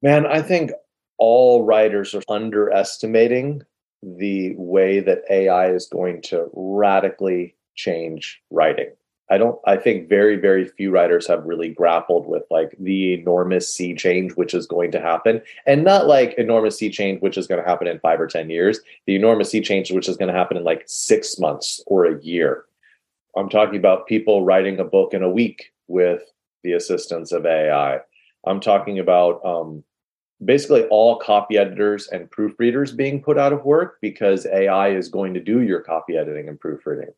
Man 0.01 0.25
i 0.25 0.41
think 0.41 0.71
all 1.17 1.63
writers 1.63 2.13
are 2.13 2.23
underestimating 2.27 3.61
the 4.03 4.53
way 4.57 4.99
that 4.99 5.21
ai 5.29 5.71
is 5.71 5.87
going 5.87 6.21
to 6.23 6.49
radically 6.53 7.55
change 7.75 8.41
writing 8.49 8.91
I 9.31 9.37
don't 9.37 9.59
I 9.65 9.77
think 9.77 10.09
very 10.09 10.35
very 10.35 10.67
few 10.67 10.91
writers 10.91 11.27
have 11.27 11.45
really 11.45 11.69
grappled 11.69 12.27
with 12.27 12.43
like 12.51 12.75
the 12.79 13.13
enormous 13.13 13.73
sea 13.73 13.95
change 13.95 14.33
which 14.33 14.53
is 14.53 14.67
going 14.67 14.91
to 14.91 15.01
happen. 15.01 15.41
And 15.65 15.83
not 15.83 16.05
like 16.05 16.35
enormous 16.37 16.77
sea 16.77 16.89
change 16.91 17.21
which 17.21 17.37
is 17.37 17.47
going 17.47 17.63
to 17.63 17.67
happen 17.67 17.87
in 17.87 17.99
5 17.99 18.21
or 18.21 18.27
10 18.27 18.49
years. 18.49 18.79
The 19.07 19.15
enormous 19.15 19.49
sea 19.49 19.61
change 19.61 19.91
which 19.91 20.09
is 20.09 20.17
going 20.17 20.31
to 20.31 20.37
happen 20.37 20.57
in 20.57 20.63
like 20.63 20.83
6 20.85 21.39
months 21.39 21.81
or 21.87 22.05
a 22.05 22.21
year. 22.21 22.65
I'm 23.35 23.49
talking 23.49 23.77
about 23.77 24.07
people 24.07 24.45
writing 24.45 24.79
a 24.79 24.83
book 24.83 25.13
in 25.13 25.23
a 25.23 25.29
week 25.29 25.71
with 25.87 26.21
the 26.63 26.73
assistance 26.73 27.31
of 27.31 27.45
AI 27.45 28.01
I'm 28.45 28.59
talking 28.59 28.99
about 28.99 29.43
um, 29.45 29.83
basically 30.43 30.83
all 30.85 31.17
copy 31.17 31.57
editors 31.57 32.07
and 32.07 32.29
proofreaders 32.29 32.95
being 32.95 33.21
put 33.21 33.37
out 33.37 33.53
of 33.53 33.65
work 33.65 33.97
because 34.01 34.45
AI 34.47 34.89
is 34.89 35.09
going 35.09 35.33
to 35.35 35.39
do 35.39 35.61
your 35.61 35.81
copy 35.81 36.17
editing 36.17 36.49
and 36.49 36.59
proofreading 36.59 37.13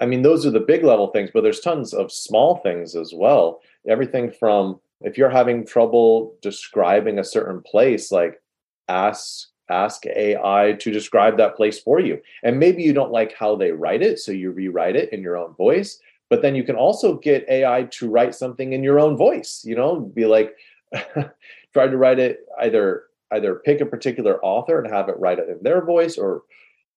I 0.00 0.06
mean, 0.06 0.22
those 0.22 0.44
are 0.46 0.50
the 0.50 0.60
big 0.60 0.84
level 0.84 1.08
things, 1.08 1.30
but 1.32 1.42
there's 1.42 1.60
tons 1.60 1.94
of 1.94 2.10
small 2.10 2.56
things 2.56 2.96
as 2.96 3.12
well. 3.14 3.60
Everything 3.88 4.30
from 4.30 4.80
if 5.02 5.18
you're 5.18 5.30
having 5.30 5.66
trouble 5.66 6.36
describing 6.40 7.18
a 7.18 7.24
certain 7.24 7.60
place, 7.60 8.12
like 8.12 8.40
ask 8.88 9.48
ask 9.70 10.04
AI 10.06 10.76
to 10.80 10.90
describe 10.90 11.36
that 11.38 11.56
place 11.56 11.80
for 11.80 11.98
you. 11.98 12.20
And 12.42 12.58
maybe 12.58 12.82
you 12.82 12.92
don't 12.92 13.12
like 13.12 13.34
how 13.34 13.56
they 13.56 13.72
write 13.72 14.02
it, 14.02 14.18
so 14.18 14.32
you 14.32 14.50
rewrite 14.50 14.96
it 14.96 15.12
in 15.12 15.22
your 15.22 15.36
own 15.36 15.54
voice. 15.54 15.98
But 16.28 16.42
then 16.42 16.54
you 16.54 16.64
can 16.64 16.76
also 16.76 17.18
get 17.18 17.48
AI 17.48 17.84
to 17.90 18.10
write 18.10 18.34
something 18.34 18.72
in 18.72 18.82
your 18.82 19.00
own 19.00 19.16
voice. 19.16 19.62
You 19.64 19.76
know, 19.76 20.00
be 20.00 20.26
like, 20.26 20.54
try 21.72 21.86
to 21.86 21.96
write 21.96 22.18
it 22.18 22.40
either 22.60 23.04
either 23.32 23.56
pick 23.64 23.80
a 23.80 23.86
particular 23.86 24.44
author 24.44 24.78
and 24.78 24.92
have 24.92 25.08
it 25.08 25.18
write 25.18 25.38
it 25.38 25.48
in 25.48 25.62
their 25.62 25.84
voice, 25.84 26.18
or 26.18 26.42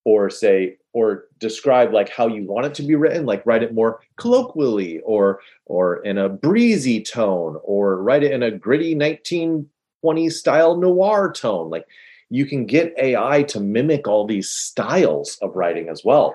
or 0.04 0.30
say 0.30 0.78
or 0.96 1.26
describe 1.39 1.93
like 1.93 2.08
how 2.08 2.26
you 2.26 2.46
want 2.46 2.66
it 2.66 2.74
to 2.74 2.82
be 2.82 2.96
written 2.96 3.26
like 3.26 3.46
write 3.46 3.62
it 3.62 3.74
more 3.74 4.00
colloquially 4.16 5.02
or 5.02 5.41
or 5.66 5.98
in 6.06 6.18
a 6.18 6.30
breezy 6.30 7.04
tone 7.04 7.60
or 7.64 8.02
write 8.02 8.24
it 8.24 8.32
in 8.32 8.41
a 8.41 8.50
gritty 8.50 8.96
1920s 8.96 10.32
style 10.32 10.78
noir 10.78 11.34
tone 11.34 11.70
like 11.70 11.86
you 12.30 12.46
can 12.46 12.66
get 12.66 12.96
ai 12.98 13.43
to 13.43 13.60
mimic 13.60 14.08
all 14.08 14.26
these 14.26 14.50
styles 14.50 15.38
of 15.41 15.54
writing 15.54 15.89
as 15.89 16.06
well 16.06 16.34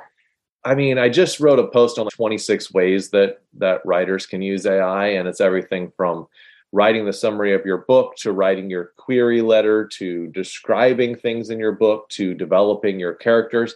i 0.67 0.75
mean 0.75 0.99
i 0.99 1.09
just 1.09 1.41
wrote 1.41 1.59
a 1.59 1.67
post 1.69 1.99
on 1.99 2.07
26 2.09 2.71
ways 2.75 3.09
that 3.09 3.41
that 3.55 3.81
writers 3.87 4.27
can 4.27 4.43
use 4.43 4.67
ai 4.67 5.07
and 5.07 5.27
it's 5.27 5.41
everything 5.41 5.91
from 5.97 6.27
writing 6.73 7.05
the 7.05 7.13
summary 7.13 7.55
of 7.55 7.65
your 7.65 7.79
book 7.79 8.15
to 8.17 8.33
writing 8.33 8.71
your 8.71 8.93
query 8.97 9.41
letter 9.41 9.87
to 9.87 10.29
describing 10.29 11.17
things 11.17 11.51
in 11.51 11.59
your 11.59 11.73
book 11.73 12.09
to 12.11 12.35
developing 12.35 13.01
your 13.01 13.15
characters. 13.15 13.75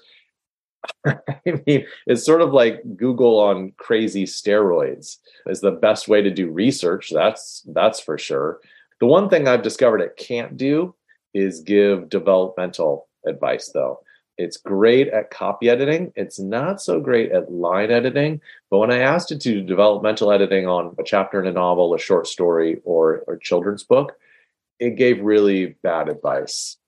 I 1.06 1.62
mean, 1.66 1.86
it's 2.06 2.24
sort 2.24 2.40
of 2.40 2.52
like 2.52 2.82
Google 2.96 3.38
on 3.38 3.72
crazy 3.76 4.24
steroids 4.24 5.18
is 5.46 5.60
the 5.60 5.70
best 5.70 6.08
way 6.08 6.22
to 6.22 6.30
do 6.30 6.50
research. 6.50 7.10
That's 7.12 7.62
that's 7.72 8.00
for 8.00 8.18
sure. 8.18 8.60
The 9.00 9.06
one 9.06 9.28
thing 9.28 9.48
I've 9.48 9.62
discovered 9.62 10.00
it 10.00 10.16
can't 10.16 10.56
do 10.56 10.94
is 11.34 11.60
give 11.60 12.08
developmental 12.08 13.08
advice 13.26 13.70
though. 13.72 14.00
It's 14.36 14.56
great 14.56 15.08
at 15.08 15.30
copy 15.30 15.68
editing. 15.68 16.12
It's 16.16 16.40
not 16.40 16.80
so 16.80 17.00
great 17.00 17.30
at 17.30 17.52
line 17.52 17.90
editing. 17.90 18.40
But 18.70 18.78
when 18.78 18.90
I 18.90 18.98
asked 18.98 19.30
it 19.30 19.40
to 19.42 19.52
do 19.52 19.62
developmental 19.62 20.32
editing 20.32 20.66
on 20.66 20.94
a 20.98 21.04
chapter 21.04 21.40
in 21.40 21.46
a 21.46 21.52
novel, 21.52 21.94
a 21.94 21.98
short 21.98 22.26
story, 22.26 22.80
or 22.84 23.22
a 23.28 23.38
children's 23.38 23.84
book, 23.84 24.14
it 24.80 24.96
gave 24.96 25.20
really 25.20 25.76
bad 25.84 26.08
advice 26.08 26.78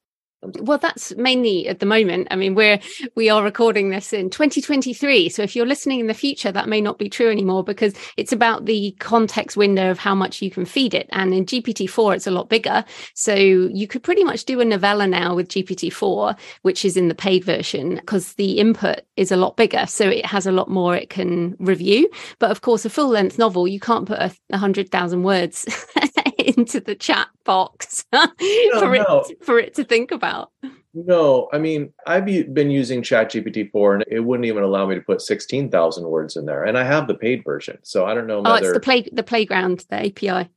well 0.42 0.78
that's 0.78 1.14
mainly 1.16 1.68
at 1.68 1.80
the 1.80 1.86
moment. 1.86 2.28
I 2.30 2.36
mean 2.36 2.54
we're 2.54 2.78
we 3.14 3.28
are 3.28 3.42
recording 3.42 3.90
this 3.90 4.12
in 4.12 4.30
2023 4.30 5.28
so 5.28 5.42
if 5.42 5.56
you're 5.56 5.66
listening 5.66 6.00
in 6.00 6.06
the 6.06 6.14
future 6.14 6.52
that 6.52 6.68
may 6.68 6.80
not 6.80 6.98
be 6.98 7.08
true 7.08 7.30
anymore 7.30 7.64
because 7.64 7.94
it's 8.16 8.32
about 8.32 8.66
the 8.66 8.94
context 8.98 9.56
window 9.56 9.90
of 9.90 9.98
how 9.98 10.14
much 10.14 10.42
you 10.42 10.50
can 10.50 10.64
feed 10.64 10.94
it. 10.94 11.08
And 11.10 11.32
in 11.34 11.46
gpt-4 11.46 12.16
it's 12.16 12.26
a 12.26 12.30
lot 12.30 12.48
bigger. 12.48 12.84
So 13.14 13.34
you 13.34 13.86
could 13.86 14.02
pretty 14.02 14.24
much 14.24 14.44
do 14.44 14.60
a 14.60 14.64
novella 14.64 15.06
now 15.06 15.34
with 15.34 15.48
gpt-4 15.48 16.36
which 16.62 16.84
is 16.84 16.96
in 16.96 17.08
the 17.08 17.14
paid 17.14 17.44
version 17.44 17.96
because 17.96 18.34
the 18.34 18.58
input 18.58 19.02
is 19.16 19.32
a 19.32 19.36
lot 19.36 19.56
bigger. 19.56 19.86
So 19.86 20.08
it 20.08 20.26
has 20.26 20.46
a 20.46 20.52
lot 20.52 20.68
more 20.68 20.94
it 20.94 21.10
can 21.10 21.56
review. 21.58 22.08
But 22.38 22.50
of 22.50 22.60
course 22.60 22.84
a 22.84 22.90
full 22.90 23.08
length 23.08 23.38
novel 23.38 23.66
you 23.66 23.80
can't 23.80 24.06
put 24.06 24.18
a 24.50 24.58
hundred 24.58 24.90
thousand 24.90 25.22
words 25.22 25.66
into 26.56 26.80
the 26.80 26.94
chat 26.94 27.28
box 27.44 28.04
no, 28.12 28.26
for 28.78 28.96
no. 28.96 29.24
it 29.28 29.44
for 29.44 29.58
it 29.58 29.74
to 29.74 29.84
think 29.84 30.10
about. 30.10 30.52
No, 30.94 31.48
I 31.52 31.58
mean 31.58 31.92
I've 32.06 32.24
been 32.24 32.70
using 32.70 33.02
ChatGPT 33.02 33.70
four, 33.70 33.94
and 33.94 34.04
it 34.08 34.20
wouldn't 34.20 34.46
even 34.46 34.62
allow 34.62 34.86
me 34.86 34.94
to 34.94 35.00
put 35.00 35.20
sixteen 35.20 35.70
thousand 35.70 36.06
words 36.06 36.36
in 36.36 36.46
there, 36.46 36.64
and 36.64 36.78
I 36.78 36.84
have 36.84 37.08
the 37.08 37.14
paid 37.14 37.44
version, 37.44 37.78
so 37.82 38.06
I 38.06 38.14
don't 38.14 38.26
know. 38.26 38.42
Oh, 38.44 38.54
it's 38.54 38.72
the 38.72 38.80
play 38.80 39.08
the 39.12 39.22
playground, 39.22 39.84
the 39.90 40.06
API. 40.06 40.48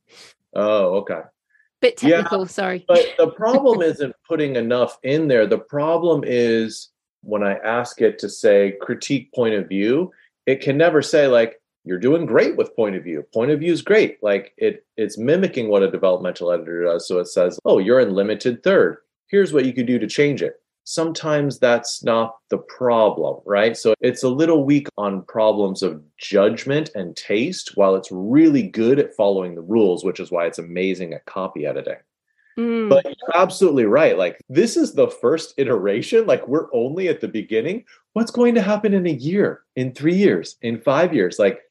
Oh, 0.54 0.98
okay. 0.98 1.22
Bit 1.82 1.98
technical, 1.98 2.42
yeah, 2.42 2.48
sorry. 2.48 2.86
but 2.88 3.06
the 3.18 3.28
problem 3.38 3.82
isn't 3.82 4.14
putting 4.28 4.58
enough 4.58 4.98
in 5.04 5.30
there. 5.30 5.48
The 5.48 5.60
problem 5.60 6.24
is 6.26 6.90
when 7.22 7.44
I 7.44 7.54
ask 7.56 8.02
it 8.02 8.20
to 8.20 8.30
say 8.30 8.78
critique 8.82 9.32
point 9.34 9.56
of 9.56 9.70
view, 9.70 10.12
it 10.46 10.62
can 10.62 10.78
never 10.78 11.02
say 11.02 11.28
like 11.28 11.59
you're 11.84 12.00
doing 12.00 12.26
great 12.26 12.58
with 12.58 12.76
point 12.76 12.96
of 12.96 13.04
view. 13.04 13.24
Point 13.34 13.52
of 13.52 13.60
view 13.60 13.72
is 13.72 13.82
great. 13.82 14.22
Like 14.22 14.54
it, 14.58 14.86
it's 14.98 15.18
mimicking 15.18 15.70
what 15.70 15.84
a 15.84 15.92
developmental 15.92 16.52
editor 16.52 16.84
does. 16.84 17.08
So 17.08 17.20
it 17.20 17.28
says, 17.28 17.60
"Oh, 17.66 17.80
you're 17.80 18.00
in 18.00 18.14
limited 18.14 18.64
third. 18.64 18.98
Here's 19.28 19.54
what 19.54 19.66
you 19.66 19.74
could 19.74 19.88
do 19.88 20.00
to 20.00 20.08
change 20.08 20.42
it." 20.42 20.62
Sometimes 20.84 21.60
that's 21.60 22.04
not 22.04 22.38
the 22.50 22.58
problem, 22.58 23.42
right? 23.46 23.78
So 23.78 23.94
it's 24.02 24.24
a 24.24 24.30
little 24.30 24.64
weak 24.64 24.88
on 24.98 25.22
problems 25.24 25.84
of 25.84 26.02
judgment 26.18 26.90
and 26.96 27.16
taste, 27.16 27.74
while 27.76 27.96
it's 27.96 28.12
really 28.12 28.64
good 28.64 28.98
at 28.98 29.16
following 29.16 29.54
the 29.54 29.62
rules, 29.62 30.04
which 30.04 30.20
is 30.20 30.32
why 30.32 30.48
it's 30.48 30.58
amazing 30.58 31.14
at 31.14 31.26
copy 31.26 31.68
editing. 31.68 32.00
Mm. 32.58 32.90
But 32.90 33.06
you're 33.06 33.36
absolutely 33.36 33.86
right. 33.86 34.18
Like, 34.18 34.40
this 34.50 34.76
is 34.76 34.94
the 34.94 35.08
first 35.08 35.54
iteration. 35.58 36.26
Like, 36.26 36.46
we're 36.48 36.74
only 36.74 37.08
at 37.08 37.22
the 37.22 37.28
beginning. 37.28 37.86
What's 38.14 38.32
going 38.32 38.56
to 38.56 38.62
happen 38.62 38.94
in 38.94 39.08
a 39.08 39.12
year, 39.12 39.62
in 39.76 39.94
three 39.94 40.16
years, 40.16 40.58
in 40.62 40.82
five 40.82 41.14
years? 41.14 41.40
Like, 41.40 41.62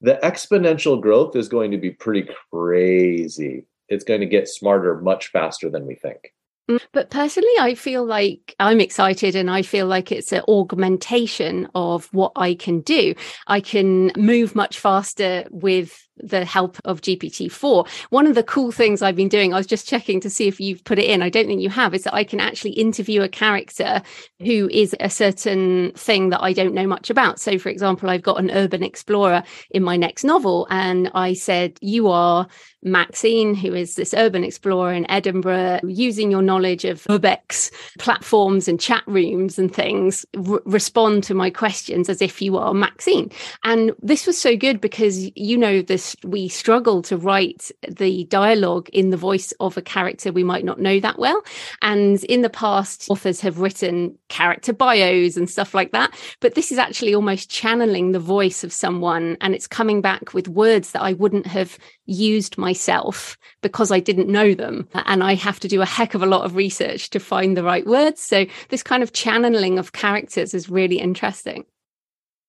the 0.00 0.18
exponential 0.22 1.00
growth 1.00 1.36
is 1.36 1.48
going 1.48 1.70
to 1.70 1.78
be 1.78 1.90
pretty 1.90 2.28
crazy. 2.52 3.64
It's 3.88 4.04
going 4.04 4.20
to 4.20 4.26
get 4.26 4.48
smarter 4.48 5.00
much 5.00 5.28
faster 5.28 5.70
than 5.70 5.86
we 5.86 5.94
think. 5.94 6.32
Mm, 6.68 6.80
but 6.92 7.10
personally, 7.10 7.48
I 7.58 7.74
feel 7.74 8.04
like 8.04 8.54
I'm 8.60 8.80
excited 8.80 9.34
and 9.34 9.50
I 9.50 9.62
feel 9.62 9.86
like 9.86 10.12
it's 10.12 10.32
an 10.32 10.42
augmentation 10.48 11.68
of 11.74 12.12
what 12.12 12.32
I 12.36 12.54
can 12.54 12.80
do. 12.80 13.14
I 13.46 13.60
can 13.60 14.12
move 14.16 14.54
much 14.54 14.78
faster 14.78 15.46
with 15.50 16.07
the 16.22 16.44
help 16.44 16.78
of 16.84 17.00
GPT-4. 17.00 17.88
One 18.10 18.26
of 18.26 18.34
the 18.34 18.42
cool 18.42 18.72
things 18.72 19.02
I've 19.02 19.16
been 19.16 19.28
doing, 19.28 19.52
I 19.52 19.56
was 19.56 19.66
just 19.66 19.88
checking 19.88 20.20
to 20.20 20.30
see 20.30 20.48
if 20.48 20.60
you've 20.60 20.84
put 20.84 20.98
it 20.98 21.06
in. 21.06 21.22
I 21.22 21.28
don't 21.28 21.46
think 21.46 21.60
you 21.60 21.70
have, 21.70 21.94
is 21.94 22.04
that 22.04 22.14
I 22.14 22.24
can 22.24 22.40
actually 22.40 22.72
interview 22.72 23.22
a 23.22 23.28
character 23.28 24.02
who 24.40 24.68
is 24.72 24.94
a 25.00 25.10
certain 25.10 25.92
thing 25.92 26.30
that 26.30 26.42
I 26.42 26.52
don't 26.52 26.74
know 26.74 26.86
much 26.86 27.10
about. 27.10 27.40
So, 27.40 27.58
for 27.58 27.68
example, 27.68 28.10
I've 28.10 28.22
got 28.22 28.38
an 28.38 28.50
urban 28.50 28.82
explorer 28.82 29.42
in 29.70 29.82
my 29.82 29.96
next 29.96 30.24
novel, 30.24 30.66
and 30.70 31.10
I 31.14 31.34
said, 31.34 31.78
You 31.80 32.08
are 32.08 32.46
Maxine, 32.82 33.54
who 33.54 33.74
is 33.74 33.96
this 33.96 34.14
urban 34.14 34.44
explorer 34.44 34.92
in 34.92 35.10
Edinburgh, 35.10 35.80
using 35.84 36.30
your 36.30 36.42
knowledge 36.42 36.84
of 36.84 37.02
urbex 37.04 37.70
platforms 37.98 38.68
and 38.68 38.80
chat 38.80 39.02
rooms 39.06 39.58
and 39.58 39.74
things, 39.74 40.24
r- 40.48 40.62
respond 40.64 41.24
to 41.24 41.34
my 41.34 41.50
questions 41.50 42.08
as 42.08 42.22
if 42.22 42.40
you 42.40 42.56
are 42.56 42.72
Maxine. 42.72 43.30
And 43.64 43.92
this 44.00 44.26
was 44.26 44.38
so 44.38 44.56
good 44.56 44.80
because 44.80 45.30
you 45.36 45.58
know 45.58 45.82
this 45.82 46.07
we 46.24 46.48
struggle 46.48 47.02
to 47.02 47.16
write 47.16 47.70
the 47.88 48.24
dialogue 48.24 48.88
in 48.90 49.10
the 49.10 49.16
voice 49.16 49.52
of 49.60 49.76
a 49.76 49.82
character 49.82 50.32
we 50.32 50.44
might 50.44 50.64
not 50.64 50.80
know 50.80 51.00
that 51.00 51.18
well. 51.18 51.42
And 51.82 52.22
in 52.24 52.42
the 52.42 52.50
past, 52.50 53.06
authors 53.08 53.40
have 53.40 53.58
written 53.58 54.16
character 54.28 54.72
bios 54.72 55.36
and 55.36 55.48
stuff 55.48 55.74
like 55.74 55.92
that. 55.92 56.14
But 56.40 56.54
this 56.54 56.72
is 56.72 56.78
actually 56.78 57.14
almost 57.14 57.50
channeling 57.50 58.12
the 58.12 58.18
voice 58.18 58.64
of 58.64 58.72
someone 58.72 59.36
and 59.40 59.54
it's 59.54 59.66
coming 59.66 60.00
back 60.00 60.34
with 60.34 60.48
words 60.48 60.92
that 60.92 61.02
I 61.02 61.14
wouldn't 61.14 61.46
have 61.46 61.78
used 62.06 62.58
myself 62.58 63.36
because 63.60 63.90
I 63.90 64.00
didn't 64.00 64.28
know 64.28 64.54
them. 64.54 64.88
And 64.94 65.22
I 65.22 65.34
have 65.34 65.60
to 65.60 65.68
do 65.68 65.82
a 65.82 65.86
heck 65.86 66.14
of 66.14 66.22
a 66.22 66.26
lot 66.26 66.44
of 66.44 66.56
research 66.56 67.10
to 67.10 67.20
find 67.20 67.56
the 67.56 67.64
right 67.64 67.86
words. 67.86 68.20
So 68.20 68.46
this 68.68 68.82
kind 68.82 69.02
of 69.02 69.12
channeling 69.12 69.78
of 69.78 69.92
characters 69.92 70.54
is 70.54 70.68
really 70.68 70.98
interesting. 70.98 71.64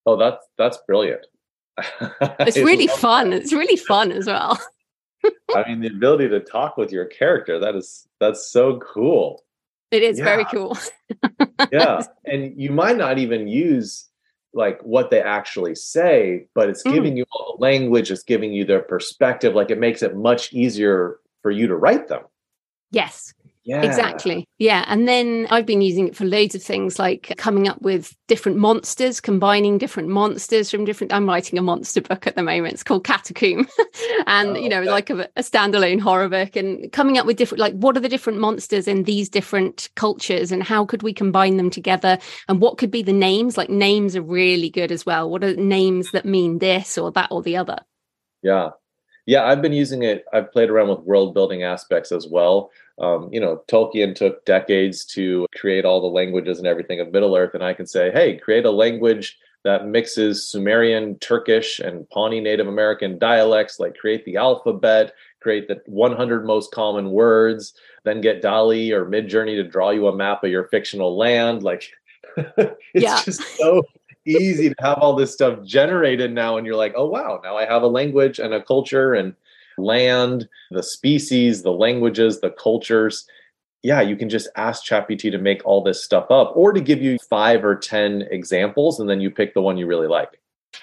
Oh, 0.05 0.18
that's 0.18 0.45
that's 0.57 0.78
brilliant. 0.88 1.26
it's 2.39 2.57
really 2.57 2.88
fun. 2.88 3.34
It's 3.34 3.53
really 3.53 3.75
fun 3.75 4.11
as 4.11 4.27
well. 4.27 4.59
I 5.55 5.67
mean, 5.67 5.82
the 5.82 5.88
ability 5.88 6.30
to 6.30 6.39
talk 6.39 6.77
with 6.77 6.91
your 6.91 7.05
character, 7.05 7.59
that 7.59 7.75
is 7.75 8.07
that's 8.19 8.49
so 8.49 8.80
cool. 8.80 9.43
It 9.91 10.03
is 10.03 10.19
yeah. 10.19 10.25
very 10.25 10.45
cool. 10.45 10.77
yeah. 11.71 12.03
And 12.25 12.53
you 12.59 12.71
might 12.71 12.97
not 12.97 13.17
even 13.17 13.47
use 13.47 14.07
like 14.53 14.80
what 14.82 15.09
they 15.09 15.21
actually 15.21 15.75
say, 15.75 16.47
but 16.53 16.69
it's 16.69 16.84
mm. 16.84 16.93
giving 16.93 17.17
you 17.17 17.25
all 17.32 17.55
the 17.57 17.61
language, 17.61 18.11
it's 18.11 18.23
giving 18.23 18.53
you 18.53 18.65
their 18.65 18.82
perspective. 18.82 19.55
Like 19.55 19.71
it 19.71 19.80
makes 19.80 20.03
it 20.03 20.15
much 20.15 20.53
easier 20.53 21.19
for 21.41 21.51
you 21.51 21.67
to 21.67 21.75
write 21.75 22.07
them. 22.07 22.23
Yes. 22.91 23.34
Yeah. 23.70 23.84
Exactly. 23.84 24.47
Yeah. 24.57 24.84
And 24.88 25.07
then 25.07 25.45
I've 25.51 25.67
been 25.67 25.82
using 25.82 26.07
it 26.07 26.15
for 26.15 26.26
loads 26.26 26.55
of 26.55 26.63
things 26.63 26.97
like 26.97 27.36
coming 27.38 27.67
up 27.67 27.80
with 27.84 28.17
different 28.28 28.57
monsters, 28.57 29.22
combining 29.22 29.78
different 29.78 30.09
monsters 30.09 30.72
from 30.72 30.86
different. 30.86 31.13
I'm 31.13 31.30
writing 31.30 31.59
a 31.59 31.61
monster 31.61 32.01
book 32.01 32.26
at 32.26 32.36
the 32.36 32.41
moment. 32.41 32.74
It's 32.74 32.84
called 32.84 33.03
Catacomb. 33.03 33.67
and, 34.26 34.49
oh, 34.49 34.55
you 34.55 34.70
know, 34.70 34.82
okay. 34.82 34.89
like 34.89 35.09
a, 35.11 35.30
a 35.36 35.43
standalone 35.43 35.99
horror 35.99 36.30
book 36.30 36.55
and 36.55 36.91
coming 36.91 37.20
up 37.20 37.28
with 37.28 37.38
different, 37.38 37.59
like, 37.59 37.76
what 37.76 37.95
are 37.95 37.99
the 37.99 38.09
different 38.09 38.39
monsters 38.39 38.88
in 38.88 39.03
these 39.03 39.30
different 39.30 39.88
cultures 39.95 40.51
and 40.51 40.63
how 40.63 40.84
could 40.84 41.03
we 41.03 41.13
combine 41.13 41.57
them 41.57 41.70
together? 41.70 42.17
And 42.47 42.61
what 42.61 42.80
could 42.80 42.89
be 42.89 43.03
the 43.03 43.13
names? 43.13 43.55
Like, 43.55 43.70
names 43.70 44.15
are 44.15 44.24
really 44.24 44.72
good 44.72 44.91
as 44.91 45.05
well. 45.05 45.30
What 45.30 45.43
are 45.43 45.55
names 45.55 46.09
that 46.13 46.26
mean 46.26 46.57
this 46.57 46.97
or 46.97 47.11
that 47.11 47.28
or 47.30 47.43
the 47.43 47.57
other? 47.57 47.78
Yeah. 48.41 48.70
Yeah. 49.28 49.45
I've 49.45 49.61
been 49.61 49.74
using 49.74 50.01
it. 50.01 50.26
I've 50.34 50.51
played 50.51 50.72
around 50.72 50.89
with 50.89 51.01
world 51.01 51.36
building 51.36 51.61
aspects 51.61 52.11
as 52.11 52.28
well 52.28 52.72
um, 52.99 53.29
you 53.31 53.39
know, 53.39 53.63
Tolkien 53.67 54.15
took 54.15 54.43
decades 54.45 55.05
to 55.05 55.47
create 55.55 55.85
all 55.85 56.01
the 56.01 56.07
languages 56.07 56.57
and 56.57 56.67
everything 56.67 56.99
of 56.99 57.11
Middle 57.11 57.35
Earth, 57.35 57.53
and 57.53 57.63
I 57.63 57.73
can 57.73 57.87
say, 57.87 58.11
hey, 58.11 58.37
create 58.37 58.65
a 58.65 58.71
language 58.71 59.37
that 59.63 59.87
mixes 59.87 60.47
Sumerian, 60.47 61.17
Turkish, 61.19 61.79
and 61.79 62.09
Pawnee 62.09 62.39
Native 62.39 62.67
American 62.67 63.17
dialects, 63.17 63.79
like 63.79 63.97
create 63.97 64.23
the 64.25 64.37
alphabet, 64.37 65.13
create 65.41 65.67
the 65.67 65.81
100 65.85 66.45
most 66.45 66.71
common 66.71 67.11
words, 67.11 67.73
then 68.03 68.21
get 68.21 68.41
DALL-E 68.41 68.93
or 68.93 69.05
Midjourney 69.05 69.55
to 69.55 69.63
draw 69.63 69.89
you 69.89 70.07
a 70.07 70.15
map 70.15 70.43
of 70.43 70.49
your 70.49 70.67
fictional 70.69 71.17
land. 71.17 71.63
Like 71.63 71.91
it's 72.37 72.75
yeah. 72.93 73.21
just 73.23 73.41
so 73.57 73.83
easy 74.25 74.69
to 74.69 74.75
have 74.79 74.99
all 74.99 75.15
this 75.15 75.33
stuff 75.33 75.63
generated 75.63 76.31
now. 76.33 76.57
And 76.57 76.65
you're 76.65 76.75
like, 76.75 76.93
oh, 76.95 77.07
wow, 77.07 77.41
now 77.43 77.57
I 77.57 77.65
have 77.65 77.83
a 77.83 77.87
language 77.87 78.39
and 78.39 78.53
a 78.53 78.63
culture 78.63 79.13
and 79.13 79.33
land, 79.82 80.47
the 80.71 80.84
species, 80.84 81.63
the 81.63 81.71
languages, 81.71 82.41
the 82.41 82.51
cultures. 82.51 83.25
Yeah, 83.82 84.01
you 84.01 84.15
can 84.15 84.30
just 84.30 84.49
ask 84.55 84.86
ChatGPT 84.86 85.32
to 85.32 85.38
make 85.38 85.65
all 85.65 85.84
this 85.84 86.03
stuff 86.03 86.30
up 86.30 86.51
or 86.55 86.73
to 86.73 86.82
give 86.82 87.01
you 87.01 87.17
five 87.30 87.63
or 87.63 87.75
10 87.75 88.23
examples, 88.30 88.99
and 88.99 89.09
then 89.09 89.21
you 89.21 89.32
pick 89.32 89.53
the 89.53 89.61
one 89.61 89.77
you 89.77 89.88
really 89.88 90.07
like. 90.07 90.39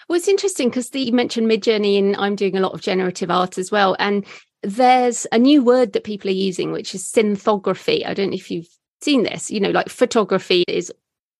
Well, 0.09 0.16
it's 0.16 0.28
interesting 0.28 0.68
because 0.68 0.90
you 0.94 1.12
mentioned 1.12 1.49
Midjourney, 1.49 1.99
and 1.99 2.16
I'm 2.16 2.36
doing 2.36 2.57
a 2.57 2.61
lot 2.61 2.72
of 2.72 2.80
generative 2.80 3.30
art 3.30 3.59
as 3.59 3.70
well. 3.70 3.97
And 3.99 4.24
there's 4.62 5.26
a 5.30 5.38
new 5.38 5.62
word 5.62 5.92
that 5.92 6.05
people 6.05 6.30
are 6.30 6.34
using, 6.34 6.72
which 6.72 6.94
is 6.94 7.05
synthography. 7.05 8.07
I 8.07 8.14
don't 8.14 8.30
know 8.30 8.36
if 8.36 8.51
you've 8.51 8.68
seen 9.01 9.22
this. 9.22 9.51
You 9.51 9.61
know, 9.61 9.70
like 9.70 9.88
photography 9.88 10.64
is 10.66 10.92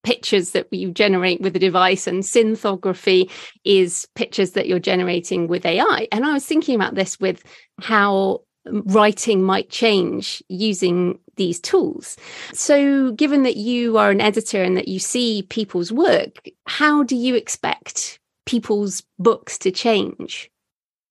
pictures 0.07 0.52
that 0.52 0.72
you 0.72 0.92
generate 0.92 1.40
with 1.40 1.57
a 1.57 1.59
device, 1.59 2.07
and 2.07 2.22
synthography 2.22 3.28
is 3.64 4.07
pictures 4.14 4.52
that 4.52 4.68
you're 4.68 4.78
generating 4.78 5.48
with 5.48 5.66
AI. 5.66 6.07
And 6.12 6.24
I 6.24 6.32
was 6.32 6.46
thinking 6.46 6.76
about 6.76 6.94
this 6.94 7.18
with 7.18 7.42
how 7.80 8.42
writing 8.66 9.42
might 9.42 9.68
change 9.68 10.44
using 10.48 11.18
these 11.34 11.59
tools. 11.59 12.16
So, 12.52 13.11
given 13.12 13.42
that 13.42 13.57
you 13.57 13.98
are 13.98 14.12
an 14.12 14.20
editor 14.20 14.62
and 14.62 14.76
that 14.76 14.86
you 14.86 15.00
see 15.00 15.42
people's 15.42 15.90
work, 15.90 16.48
how 16.66 17.02
do 17.02 17.16
you 17.16 17.34
expect 17.34 18.20
people's 18.46 19.02
books 19.18 19.59
to 19.59 19.72
change? 19.72 20.52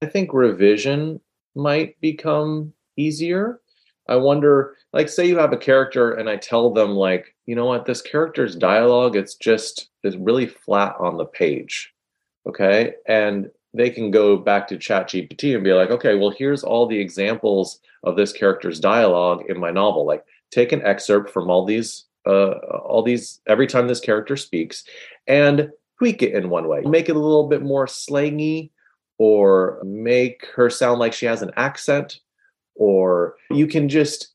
I 0.01 0.05
think 0.05 0.33
revision 0.33 1.19
might 1.53 1.99
become 1.99 2.71
easier. 2.95 3.59
I 4.07 4.15
wonder, 4.15 4.75
like, 4.93 5.09
say 5.09 5.27
you 5.27 5.37
have 5.37 5.53
a 5.53 5.57
character 5.57 6.11
and 6.13 6.29
I 6.29 6.37
tell 6.37 6.71
them, 6.71 6.91
like, 6.91 7.35
you 7.45 7.55
know 7.55 7.65
what, 7.65 7.85
this 7.85 8.01
character's 8.01 8.55
dialogue, 8.55 9.15
it's 9.15 9.35
just 9.35 9.89
is 10.03 10.17
really 10.17 10.45
flat 10.45 10.95
on 10.99 11.17
the 11.17 11.25
page. 11.25 11.91
Okay. 12.47 12.93
And 13.07 13.49
they 13.73 13.89
can 13.89 14.11
go 14.11 14.37
back 14.37 14.67
to 14.67 14.77
Chat 14.77 15.09
GPT 15.09 15.55
and 15.55 15.63
be 15.63 15.73
like, 15.73 15.89
okay, 15.89 16.15
well, 16.15 16.29
here's 16.29 16.63
all 16.63 16.85
the 16.87 16.99
examples 16.99 17.79
of 18.03 18.15
this 18.15 18.31
character's 18.31 18.79
dialogue 18.79 19.43
in 19.49 19.59
my 19.59 19.71
novel. 19.71 20.05
Like, 20.05 20.23
take 20.51 20.71
an 20.71 20.81
excerpt 20.83 21.31
from 21.31 21.49
all 21.49 21.65
these, 21.65 22.05
uh, 22.25 22.51
all 22.83 23.03
these, 23.03 23.41
every 23.47 23.67
time 23.67 23.87
this 23.87 23.99
character 23.99 24.37
speaks, 24.37 24.83
and 25.27 25.69
tweak 25.97 26.21
it 26.21 26.33
in 26.33 26.49
one 26.49 26.67
way. 26.67 26.81
Make 26.81 27.09
it 27.09 27.15
a 27.15 27.19
little 27.19 27.49
bit 27.49 27.63
more 27.63 27.87
slangy, 27.87 28.71
or 29.17 29.81
make 29.83 30.45
her 30.55 30.69
sound 30.69 30.99
like 30.99 31.13
she 31.13 31.25
has 31.25 31.41
an 31.41 31.51
accent, 31.55 32.19
or 32.75 33.35
hmm. 33.49 33.55
you 33.55 33.67
can 33.67 33.89
just 33.89 34.33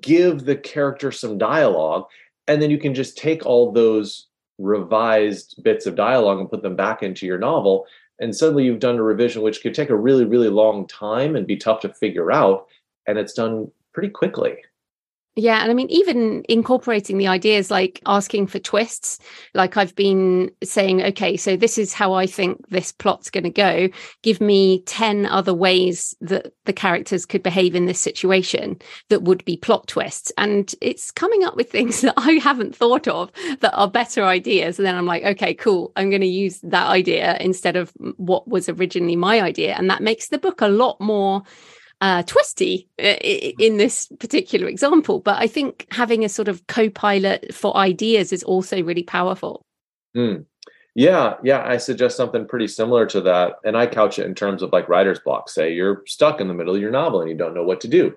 give 0.00 0.44
the 0.44 0.56
character 0.56 1.12
some 1.12 1.38
dialogue 1.38 2.04
and 2.46 2.60
then 2.60 2.70
you 2.70 2.78
can 2.78 2.94
just 2.94 3.16
take 3.16 3.44
all 3.46 3.70
those 3.70 4.26
revised 4.58 5.62
bits 5.62 5.86
of 5.86 5.94
dialogue 5.94 6.40
and 6.40 6.50
put 6.50 6.62
them 6.62 6.74
back 6.74 7.02
into 7.02 7.26
your 7.26 7.38
novel 7.38 7.86
and 8.20 8.34
suddenly 8.34 8.64
you've 8.64 8.80
done 8.80 8.96
a 8.96 9.02
revision 9.02 9.42
which 9.42 9.62
could 9.62 9.74
take 9.74 9.90
a 9.90 9.96
really 9.96 10.24
really 10.24 10.48
long 10.48 10.86
time 10.88 11.36
and 11.36 11.46
be 11.46 11.56
tough 11.56 11.80
to 11.80 11.94
figure 11.94 12.32
out 12.32 12.66
and 13.06 13.18
it's 13.18 13.32
done 13.32 13.70
pretty 13.92 14.08
quickly 14.08 14.56
yeah. 15.38 15.62
And 15.62 15.70
I 15.70 15.74
mean, 15.74 15.88
even 15.88 16.44
incorporating 16.48 17.16
the 17.16 17.28
ideas 17.28 17.70
like 17.70 18.00
asking 18.06 18.48
for 18.48 18.58
twists, 18.58 19.20
like 19.54 19.76
I've 19.76 19.94
been 19.94 20.50
saying, 20.64 21.00
okay, 21.00 21.36
so 21.36 21.56
this 21.56 21.78
is 21.78 21.94
how 21.94 22.12
I 22.12 22.26
think 22.26 22.68
this 22.70 22.90
plot's 22.90 23.30
going 23.30 23.44
to 23.44 23.50
go. 23.50 23.88
Give 24.22 24.40
me 24.40 24.82
10 24.82 25.26
other 25.26 25.54
ways 25.54 26.16
that 26.22 26.52
the 26.64 26.72
characters 26.72 27.24
could 27.24 27.44
behave 27.44 27.76
in 27.76 27.86
this 27.86 28.00
situation 28.00 28.78
that 29.10 29.22
would 29.22 29.44
be 29.44 29.56
plot 29.56 29.86
twists. 29.86 30.32
And 30.36 30.74
it's 30.80 31.12
coming 31.12 31.44
up 31.44 31.54
with 31.54 31.70
things 31.78 32.00
that 32.00 32.14
I 32.16 32.32
haven't 32.32 32.74
thought 32.74 33.06
of 33.06 33.30
that 33.60 33.74
are 33.74 33.88
better 33.88 34.24
ideas. 34.24 34.80
And 34.80 34.86
then 34.86 34.96
I'm 34.96 35.06
like, 35.06 35.22
okay, 35.22 35.54
cool. 35.54 35.92
I'm 35.94 36.10
going 36.10 36.20
to 36.20 36.26
use 36.26 36.58
that 36.64 36.88
idea 36.88 37.36
instead 37.38 37.76
of 37.76 37.92
what 38.16 38.48
was 38.48 38.68
originally 38.68 39.14
my 39.14 39.40
idea. 39.40 39.76
And 39.76 39.88
that 39.88 40.02
makes 40.02 40.30
the 40.30 40.38
book 40.38 40.60
a 40.60 40.66
lot 40.66 41.00
more 41.00 41.44
uh, 42.00 42.22
twisty 42.24 42.88
uh, 43.02 43.16
in 43.22 43.76
this 43.76 44.06
particular 44.18 44.68
example. 44.68 45.20
But 45.20 45.38
I 45.38 45.46
think 45.46 45.86
having 45.90 46.24
a 46.24 46.28
sort 46.28 46.48
of 46.48 46.66
co 46.66 46.90
pilot 46.90 47.54
for 47.54 47.76
ideas 47.76 48.32
is 48.32 48.42
also 48.42 48.82
really 48.82 49.02
powerful. 49.02 49.64
Mm. 50.16 50.44
Yeah, 50.94 51.34
yeah, 51.44 51.62
I 51.64 51.76
suggest 51.76 52.16
something 52.16 52.46
pretty 52.46 52.66
similar 52.66 53.06
to 53.06 53.20
that. 53.20 53.56
And 53.64 53.76
I 53.76 53.86
couch 53.86 54.18
it 54.18 54.26
in 54.26 54.34
terms 54.34 54.62
of 54.62 54.72
like 54.72 54.88
writer's 54.88 55.20
block. 55.20 55.48
Say 55.48 55.72
you're 55.72 56.02
stuck 56.06 56.40
in 56.40 56.48
the 56.48 56.54
middle 56.54 56.74
of 56.74 56.80
your 56.80 56.90
novel 56.90 57.20
and 57.20 57.30
you 57.30 57.36
don't 57.36 57.54
know 57.54 57.62
what 57.62 57.80
to 57.82 57.88
do. 57.88 58.16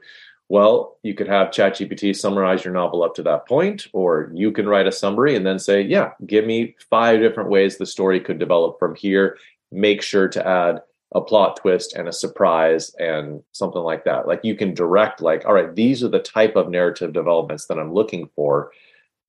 Well, 0.49 0.97
you 1.03 1.13
could 1.13 1.27
have 1.27 1.49
ChatGPT 1.49 2.13
summarize 2.13 2.65
your 2.65 2.73
novel 2.73 3.03
up 3.03 3.15
to 3.15 3.23
that 3.23 3.47
point, 3.47 3.87
or 3.93 4.31
you 4.33 4.51
can 4.51 4.67
write 4.67 4.87
a 4.87 4.91
summary 4.91 5.35
and 5.35 5.45
then 5.45 5.59
say, 5.59 5.81
yeah, 5.81 6.11
give 6.25 6.45
me 6.45 6.75
five 6.89 7.21
different 7.21 7.49
ways 7.49 7.77
the 7.77 7.85
story 7.85 8.19
could 8.19 8.37
develop 8.37 8.77
from 8.77 8.95
here. 8.95 9.37
Make 9.71 10.01
sure 10.01 10.27
to 10.27 10.45
add 10.45 10.81
a 11.13 11.21
plot 11.21 11.57
twist 11.57 11.93
and 11.93 12.07
a 12.07 12.13
surprise 12.13 12.93
and 12.99 13.43
something 13.51 13.81
like 13.81 14.05
that. 14.05 14.27
Like 14.27 14.41
you 14.43 14.55
can 14.55 14.73
direct, 14.73 15.21
like, 15.21 15.45
all 15.45 15.53
right, 15.53 15.75
these 15.75 16.03
are 16.03 16.07
the 16.07 16.19
type 16.19 16.55
of 16.55 16.69
narrative 16.69 17.13
developments 17.13 17.65
that 17.65 17.77
I'm 17.77 17.93
looking 17.93 18.29
for. 18.35 18.71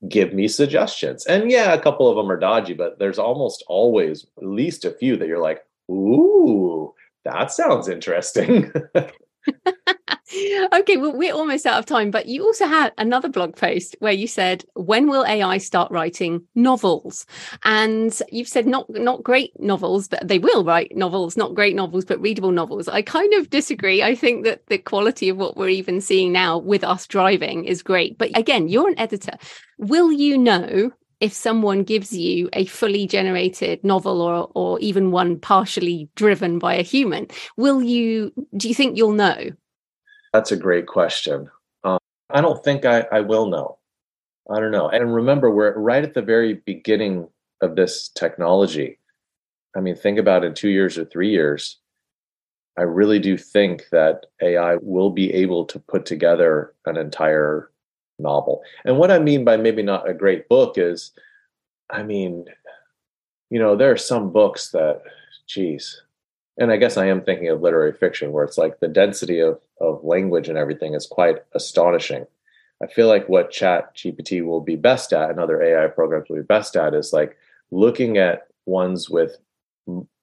Give 0.09 0.33
me 0.33 0.49
suggestions. 0.49 1.27
And 1.27 1.51
yeah, 1.51 1.73
a 1.73 1.81
couple 1.81 2.09
of 2.09 2.17
them 2.17 2.31
are 2.31 2.39
dodgy, 2.39 2.75
but 2.75 2.99
there's 2.99 3.19
almost 3.19 3.65
always 3.67 4.27
at 4.39 4.45
least 4.45 4.85
a 4.85 4.93
few 4.93 5.17
that 5.17 5.29
you're 5.29 5.39
like, 5.39 5.65
ooh, 5.91 6.95
that 7.25 7.53
sounds 7.53 7.89
interesting. 7.89 8.73
okay, 10.75 10.97
well, 10.97 11.17
we're 11.17 11.35
almost 11.35 11.67
out 11.67 11.79
of 11.79 11.87
time, 11.87 12.11
but 12.11 12.27
you 12.27 12.45
also 12.45 12.67
had 12.67 12.93
another 12.99 13.29
blog 13.29 13.57
post 13.57 13.97
where 13.99 14.13
you 14.13 14.27
said, 14.27 14.65
"When 14.75 15.09
will 15.09 15.25
AI 15.27 15.59
start 15.59 15.91
writing 15.91 16.45
novels?" 16.55 17.27
And 17.65 18.19
you've 18.31 18.49
said 18.49 18.67
not 18.67 18.89
not 18.91 19.23
great 19.23 19.59
novels, 19.61 20.09
but 20.09 20.27
they 20.27 20.39
will 20.39 20.65
write 20.65 20.97
novels, 20.97 21.37
not 21.37 21.55
great 21.55 21.75
novels, 21.75 22.05
but 22.05 22.21
readable 22.21 22.53
novels. 22.53 22.89
I 22.89 23.03
kind 23.03 23.33
of 23.35 23.51
disagree. 23.51 24.03
I 24.03 24.15
think 24.15 24.45
that 24.45 24.67
the 24.69 24.79
quality 24.79 25.29
of 25.29 25.37
what 25.37 25.57
we're 25.57 25.69
even 25.69 26.01
seeing 26.01 26.33
now 26.33 26.59
with 26.59 26.85
us 26.85 27.07
driving 27.07 27.65
is 27.65 27.83
great. 27.83 28.19
But 28.19 28.37
again, 28.37 28.69
you're 28.69 28.89
an 28.89 28.99
editor. 28.99 29.37
Will 29.79 30.13
you 30.13 30.39
know 30.39 30.93
if 31.23 31.33
someone 31.33 31.85
gives 31.85 32.13
you 32.13 32.51
a 32.53 32.67
fully 32.67 33.07
generated 33.07 33.83
novel 33.85 34.21
or 34.21 34.51
or 34.55 34.79
even 34.81 35.13
one 35.13 35.39
partially 35.39 36.11
driven 36.17 36.59
by 36.59 36.75
a 36.75 36.83
human 36.83 37.29
will 37.57 37.81
you 37.81 38.33
do 38.57 38.69
you 38.69 38.75
think 38.75 38.97
you'll 38.97 39.13
know? 39.13 39.51
That's 40.33 40.53
a 40.53 40.57
great 40.57 40.87
question. 40.87 41.49
Um, 41.85 41.99
i 42.31 42.41
don't 42.41 42.63
think 42.65 42.85
I, 42.85 43.07
I 43.13 43.21
will 43.21 43.47
know. 43.47 43.79
I 44.51 44.59
don't 44.61 44.73
know. 44.73 44.89
And 44.89 45.15
remember 45.15 45.51
we're 45.51 45.79
right 45.79 46.03
at 46.03 46.15
the 46.15 46.23
very 46.23 46.55
beginning 46.67 47.29
of 47.63 47.77
this 47.77 48.09
technology. 48.09 48.99
I 49.77 49.81
mean 49.81 49.95
think 49.95 50.19
about 50.19 50.45
in 50.45 50.55
two 50.55 50.71
years 50.71 50.99
or 50.99 51.07
three 51.07 51.31
years 51.31 51.79
i 52.79 52.83
really 52.83 53.19
do 53.19 53.37
think 53.37 53.85
that 53.93 54.27
ai 54.43 54.77
will 54.81 55.11
be 55.11 55.33
able 55.33 55.65
to 55.67 55.79
put 55.79 56.07
together 56.07 56.75
an 56.87 56.97
entire 56.97 57.72
novel. 58.23 58.63
And 58.85 58.99
what 58.99 59.11
I 59.11 59.19
mean 59.19 59.45
by 59.45 59.57
maybe 59.57 59.83
not 59.83 60.09
a 60.09 60.15
great 60.15 60.49
book 60.49 60.79
is, 60.79 61.13
I 61.91 62.03
mean, 62.03 62.47
you 63.51 63.59
know, 63.59 63.77
there 63.77 63.93
are 63.93 63.99
some 63.99 64.33
books 64.33 64.71
that, 64.71 65.03
geez, 65.47 66.01
and 66.59 66.71
I 66.71 66.77
guess 66.77 66.97
I 66.97 67.07
am 67.07 67.23
thinking 67.23 67.49
of 67.49 67.61
literary 67.61 67.93
fiction 67.93 68.33
where 68.33 68.45
it's 68.45 68.59
like 68.59 68.81
the 68.81 68.89
density 68.89 69.41
of, 69.41 69.61
of 69.81 70.05
language 70.05 70.49
and 70.49 70.59
everything 70.59 70.95
is 70.95 71.07
quite 71.07 71.37
astonishing. 71.55 72.27
I 72.83 72.87
feel 72.87 73.09
like 73.09 73.29
what 73.29 73.51
Chat 73.51 73.95
GPT 73.95 74.45
will 74.45 74.61
be 74.61 74.77
best 74.77 75.13
at 75.13 75.31
and 75.31 75.39
other 75.39 75.63
AI 75.63 75.87
programs 75.89 76.29
will 76.29 76.37
be 76.37 76.43
best 76.43 76.77
at 76.77 76.95
is 76.95 77.13
like 77.13 77.37
looking 77.71 78.19
at 78.19 78.49
ones 78.67 79.09
with 79.09 79.39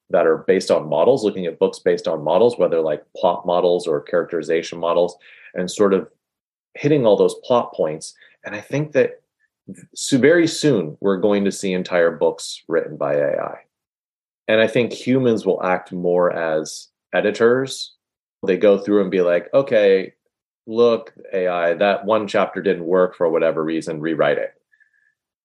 that 0.09 0.25
are 0.25 0.37
based 0.37 0.71
on 0.71 0.89
models, 0.89 1.23
looking 1.23 1.45
at 1.45 1.59
books 1.59 1.79
based 1.79 2.07
on 2.07 2.23
models, 2.23 2.57
whether 2.57 2.81
like 2.81 3.05
plot 3.15 3.45
models 3.45 3.87
or 3.87 4.01
characterization 4.01 4.79
models, 4.79 5.17
and 5.53 5.69
sort 5.69 5.93
of 5.93 6.09
hitting 6.75 7.05
all 7.05 7.17
those 7.17 7.35
plot 7.43 7.73
points. 7.73 8.13
And 8.45 8.55
I 8.55 8.61
think 8.61 8.93
that 8.93 9.21
so 9.93 10.17
very 10.17 10.47
soon 10.47 10.97
we're 10.99 11.17
going 11.17 11.45
to 11.45 11.51
see 11.51 11.73
entire 11.73 12.11
books 12.11 12.63
written 12.67 12.97
by 12.97 13.15
AI. 13.15 13.59
And 14.47 14.59
I 14.59 14.67
think 14.67 14.91
humans 14.91 15.45
will 15.45 15.61
act 15.63 15.91
more 15.91 16.31
as 16.33 16.87
editors. 17.13 17.93
They 18.45 18.57
go 18.57 18.79
through 18.79 19.01
and 19.01 19.11
be 19.11 19.21
like, 19.21 19.53
okay, 19.53 20.13
look, 20.65 21.13
AI, 21.33 21.73
that 21.75 22.05
one 22.05 22.27
chapter 22.27 22.61
didn't 22.61 22.85
work 22.85 23.15
for 23.15 23.29
whatever 23.29 23.63
reason, 23.63 23.99
rewrite 23.99 24.37
it. 24.37 24.53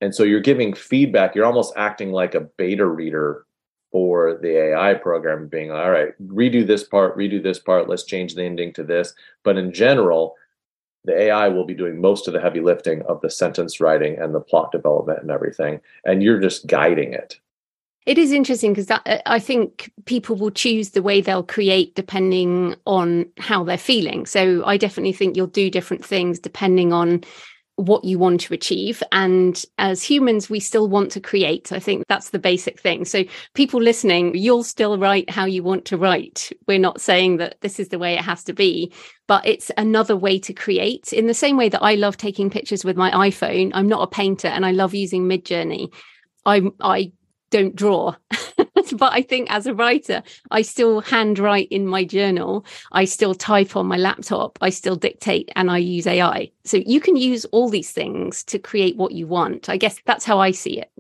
And 0.01 0.15
so 0.15 0.23
you're 0.23 0.41
giving 0.41 0.75
feedback. 0.75 1.35
You're 1.35 1.47
almost 1.47 1.75
acting 1.77 2.13
like 2.13 2.35
a 2.35 2.49
beta 2.59 2.87
reader 2.87 3.47
for 3.91 4.39
the 4.43 4.73
AI 4.73 4.95
program, 4.95 5.47
being 5.47 5.71
all 5.71 5.91
right, 5.91 6.09
redo 6.27 6.67
this 6.67 6.83
part, 6.83 7.17
redo 7.17 7.41
this 7.41 7.61
part, 7.61 7.89
let's 7.89 8.03
change 8.03 8.35
the 8.35 8.43
ending 8.43 8.73
to 8.73 8.83
this. 8.83 9.15
But 9.45 9.57
in 9.57 9.73
general, 9.73 10.35
the 11.05 11.17
AI 11.17 11.49
will 11.49 11.65
be 11.65 11.75
doing 11.75 12.01
most 12.01 12.27
of 12.27 12.35
the 12.35 12.41
heavy 12.41 12.61
lifting 12.61 13.03
of 13.03 13.21
the 13.21 13.31
sentence 13.31 13.81
writing 13.81 14.19
and 14.19 14.35
the 14.35 14.41
plot 14.41 14.73
development 14.73 15.21
and 15.21 15.31
everything. 15.31 15.81
And 16.05 16.23
you're 16.23 16.41
just 16.41 16.67
guiding 16.67 17.13
it. 17.13 17.39
It 18.07 18.19
is 18.19 18.33
interesting 18.33 18.73
because 18.73 18.91
uh, 18.91 19.21
I 19.25 19.39
think 19.39 19.91
people 20.05 20.37
will 20.37 20.51
choose 20.51 20.91
the 20.91 21.03
way 21.03 21.21
they'll 21.21 21.43
create 21.43 21.95
depending 21.95 22.75
on 22.87 23.27
how 23.39 23.65
they're 23.65 23.79
feeling. 23.79 24.27
So 24.27 24.63
I 24.67 24.77
definitely 24.77 25.15
think 25.15 25.37
you'll 25.37 25.47
do 25.47 25.71
different 25.71 26.05
things 26.05 26.39
depending 26.39 26.93
on 26.93 27.25
what 27.77 28.05
you 28.05 28.19
want 28.19 28.41
to 28.43 28.55
achieve. 28.55 29.03
And 29.13 29.63
as 29.79 30.03
humans, 30.03 30.49
we 30.49 30.61
still 30.61 30.89
want 30.89 31.11
to 31.13 31.21
create. 31.21 31.73
I 31.73 31.79
think 31.79 32.07
that's 32.09 32.31
the 32.31 32.39
basic 32.39 32.81
thing. 32.81 33.05
So, 33.05 33.25
people 33.55 33.83
listening, 33.83 34.35
you'll 34.37 34.65
still 34.65 34.99
write 34.99 35.31
how 35.31 35.45
you 35.45 35.63
want 35.63 35.85
to 35.87 35.97
write. 35.97 36.53
We're 36.67 36.79
not 36.79 37.01
saying 37.01 37.39
that 37.39 37.61
this 37.61 37.81
is 37.81 37.89
the 37.89 37.99
way 37.99 38.15
it 38.15 38.23
has 38.23 38.45
to 38.45 38.53
be, 38.53 38.93
but 39.27 39.45
it's 39.47 39.71
another 39.77 40.17
way 40.17 40.39
to 40.41 40.53
create. 40.53 41.13
In 41.13 41.27
the 41.27 41.35
same 41.35 41.57
way 41.57 41.69
that 41.69 41.83
I 41.83 41.95
love 41.95 42.17
taking 42.17 42.51
pictures 42.51 42.85
with 42.85 42.97
my 42.97 43.11
iPhone, 43.11 43.71
I'm 43.75 43.89
not 43.89 44.03
a 44.03 44.11
painter 44.11 44.49
and 44.49 44.65
I 44.65 44.71
love 44.71 44.95
using 44.95 45.25
Midjourney. 45.25 45.93
I, 46.47 46.63
I 46.81 47.13
don't 47.51 47.75
draw. 47.75 48.15
but 48.97 49.13
I 49.13 49.23
think 49.23 49.51
as 49.51 49.67
a 49.67 49.75
writer, 49.75 50.23
I 50.51 50.63
still 50.63 51.01
handwrite 51.01 51.69
in 51.71 51.87
my 51.87 52.05
journal. 52.05 52.65
I 52.93 53.05
still 53.05 53.35
type 53.35 53.77
on 53.77 53.87
my 53.87 53.97
laptop. 53.97 54.59
I 54.61 54.71
still 54.71 54.97
dictate 54.97 55.51
and 55.57 55.71
I 55.71 55.79
use 55.79 56.07
AI. 56.07 56.51
So 56.65 56.79
you 56.79 57.01
can 57.01 57.17
use 57.17 57.45
all 57.47 57.69
these 57.69 57.93
things 57.93 58.43
to 58.45 58.59
create 58.59 58.97
what 58.97 59.13
you 59.13 59.27
want. 59.27 59.69
I 59.69 59.77
guess 59.77 60.01
that's 60.07 60.25
how 60.25 60.41
I 60.41 60.51
see 60.51 60.79
it. 60.79 60.91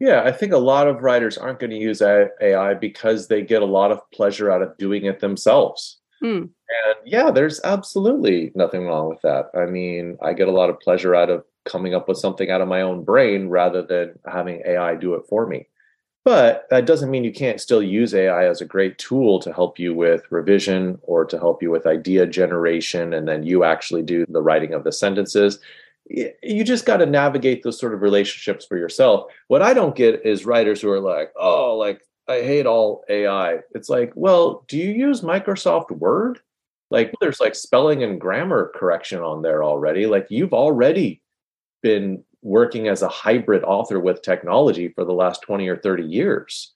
Yeah, 0.00 0.22
I 0.22 0.30
think 0.30 0.52
a 0.52 0.58
lot 0.58 0.86
of 0.86 1.02
writers 1.02 1.36
aren't 1.36 1.58
going 1.58 1.70
to 1.70 1.76
use 1.76 2.00
AI 2.00 2.74
because 2.74 3.26
they 3.26 3.42
get 3.42 3.62
a 3.62 3.66
lot 3.66 3.90
of 3.90 4.08
pleasure 4.12 4.50
out 4.50 4.62
of 4.62 4.76
doing 4.78 5.06
it 5.06 5.18
themselves. 5.18 5.98
Hmm. 6.20 6.44
And 6.84 6.96
yeah, 7.04 7.30
there's 7.30 7.60
absolutely 7.64 8.52
nothing 8.54 8.86
wrong 8.86 9.08
with 9.08 9.20
that. 9.22 9.46
I 9.54 9.66
mean, 9.66 10.16
I 10.22 10.34
get 10.34 10.48
a 10.48 10.52
lot 10.52 10.70
of 10.70 10.78
pleasure 10.78 11.14
out 11.14 11.30
of 11.30 11.44
coming 11.64 11.94
up 11.94 12.08
with 12.08 12.18
something 12.18 12.50
out 12.50 12.60
of 12.60 12.68
my 12.68 12.82
own 12.82 13.04
brain 13.04 13.48
rather 13.48 13.82
than 13.82 14.18
having 14.26 14.62
AI 14.66 14.94
do 14.94 15.14
it 15.14 15.22
for 15.28 15.46
me. 15.46 15.66
But 16.28 16.66
that 16.68 16.84
doesn't 16.84 17.10
mean 17.10 17.24
you 17.24 17.32
can't 17.32 17.58
still 17.58 17.82
use 17.82 18.12
AI 18.12 18.46
as 18.46 18.60
a 18.60 18.66
great 18.66 18.98
tool 18.98 19.38
to 19.38 19.50
help 19.50 19.78
you 19.78 19.94
with 19.94 20.30
revision 20.30 20.98
or 21.04 21.24
to 21.24 21.38
help 21.38 21.62
you 21.62 21.70
with 21.70 21.86
idea 21.86 22.26
generation. 22.26 23.14
And 23.14 23.26
then 23.26 23.44
you 23.44 23.64
actually 23.64 24.02
do 24.02 24.26
the 24.28 24.42
writing 24.42 24.74
of 24.74 24.84
the 24.84 24.92
sentences. 24.92 25.58
You 26.10 26.64
just 26.64 26.84
got 26.84 26.98
to 26.98 27.06
navigate 27.06 27.62
those 27.62 27.80
sort 27.80 27.94
of 27.94 28.02
relationships 28.02 28.66
for 28.66 28.76
yourself. 28.76 29.32
What 29.46 29.62
I 29.62 29.72
don't 29.72 29.96
get 29.96 30.26
is 30.26 30.44
writers 30.44 30.82
who 30.82 30.90
are 30.90 31.00
like, 31.00 31.32
oh, 31.34 31.78
like, 31.78 32.02
I 32.28 32.42
hate 32.42 32.66
all 32.66 33.04
AI. 33.08 33.60
It's 33.74 33.88
like, 33.88 34.12
well, 34.14 34.66
do 34.68 34.76
you 34.76 34.92
use 34.92 35.22
Microsoft 35.22 35.90
Word? 35.92 36.40
Like, 36.90 37.10
there's 37.22 37.40
like 37.40 37.54
spelling 37.54 38.02
and 38.02 38.20
grammar 38.20 38.70
correction 38.74 39.22
on 39.22 39.40
there 39.40 39.64
already. 39.64 40.04
Like, 40.04 40.26
you've 40.28 40.52
already 40.52 41.22
been 41.82 42.22
working 42.42 42.88
as 42.88 43.02
a 43.02 43.08
hybrid 43.08 43.64
author 43.64 43.98
with 43.98 44.22
technology 44.22 44.88
for 44.88 45.04
the 45.04 45.12
last 45.12 45.42
20 45.42 45.66
or 45.68 45.76
30 45.76 46.04
years. 46.04 46.72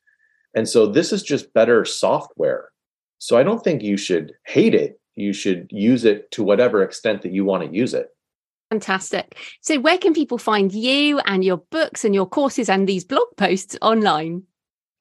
And 0.55 0.69
so 0.69 0.87
this 0.87 1.13
is 1.13 1.23
just 1.23 1.55
better 1.55 1.85
software. 1.85 2.71
So 3.19 3.39
I 3.39 3.43
don't 3.43 3.63
think 3.63 3.83
you 3.83 3.97
should 3.97 4.33
hate 4.47 4.75
it. 4.75 5.01
You 5.15 5.33
should 5.33 5.69
use 5.71 6.05
it 6.05 6.31
to 6.33 6.43
whatever 6.43 6.83
extent 6.83 7.23
that 7.23 7.33
you 7.33 7.45
want 7.45 7.65
to 7.65 7.75
use 7.75 7.95
it. 7.95 8.09
Fantastic. 8.73 9.37
So, 9.61 9.79
where 9.81 9.99
can 9.99 10.15
people 10.15 10.39
find 10.39 10.73
you 10.73 11.19
and 11.27 11.45
your 11.45 11.59
books 11.59 12.07
and 12.07 12.15
your 12.15 12.27
courses 12.27 12.71
and 12.71 12.89
these 12.89 13.05
blog 13.05 13.27
posts 13.37 13.77
online? 13.83 14.45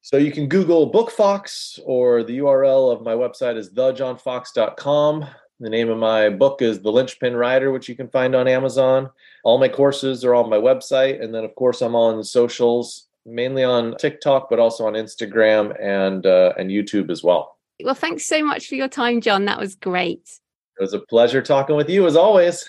So, 0.02 0.18
you 0.18 0.30
can 0.30 0.46
Google 0.46 0.92
BookFox, 0.92 1.80
or 1.86 2.22
the 2.22 2.36
URL 2.40 2.92
of 2.92 3.00
my 3.00 3.14
website 3.14 3.56
is 3.56 3.72
thejohnfox.com. 3.72 5.24
The 5.62 5.70
name 5.70 5.90
of 5.90 5.98
my 5.98 6.28
book 6.28 6.60
is 6.60 6.80
The 6.80 6.90
Linchpin 6.90 7.36
Writer, 7.36 7.70
which 7.70 7.88
you 7.88 7.94
can 7.94 8.08
find 8.08 8.34
on 8.34 8.48
Amazon. 8.48 9.08
All 9.44 9.58
my 9.58 9.68
courses 9.68 10.24
are 10.24 10.34
on 10.34 10.50
my 10.50 10.56
website. 10.56 11.22
And 11.22 11.32
then, 11.32 11.44
of 11.44 11.54
course, 11.54 11.82
I'm 11.82 11.94
on 11.94 12.24
socials, 12.24 13.06
mainly 13.24 13.62
on 13.62 13.96
TikTok, 13.96 14.50
but 14.50 14.58
also 14.58 14.88
on 14.88 14.94
Instagram 14.94 15.80
and, 15.80 16.26
uh, 16.26 16.52
and 16.58 16.68
YouTube 16.68 17.12
as 17.12 17.22
well. 17.22 17.58
Well, 17.80 17.94
thanks 17.94 18.26
so 18.26 18.44
much 18.44 18.66
for 18.66 18.74
your 18.74 18.88
time, 18.88 19.20
John. 19.20 19.44
That 19.44 19.60
was 19.60 19.76
great. 19.76 20.40
It 20.80 20.82
was 20.82 20.94
a 20.94 20.98
pleasure 20.98 21.40
talking 21.40 21.76
with 21.76 21.88
you 21.88 22.08
as 22.08 22.16
always. 22.16 22.68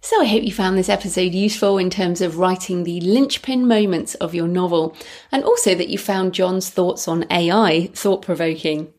So, 0.00 0.20
I 0.20 0.24
hope 0.24 0.42
you 0.42 0.52
found 0.52 0.76
this 0.76 0.88
episode 0.88 1.34
useful 1.34 1.78
in 1.78 1.88
terms 1.88 2.20
of 2.20 2.38
writing 2.38 2.82
the 2.82 3.00
linchpin 3.02 3.68
moments 3.68 4.16
of 4.16 4.34
your 4.34 4.48
novel, 4.48 4.96
and 5.30 5.44
also 5.44 5.76
that 5.76 5.88
you 5.88 5.98
found 5.98 6.34
John's 6.34 6.68
thoughts 6.68 7.06
on 7.06 7.26
AI 7.30 7.90
thought 7.94 8.22
provoking. 8.22 8.92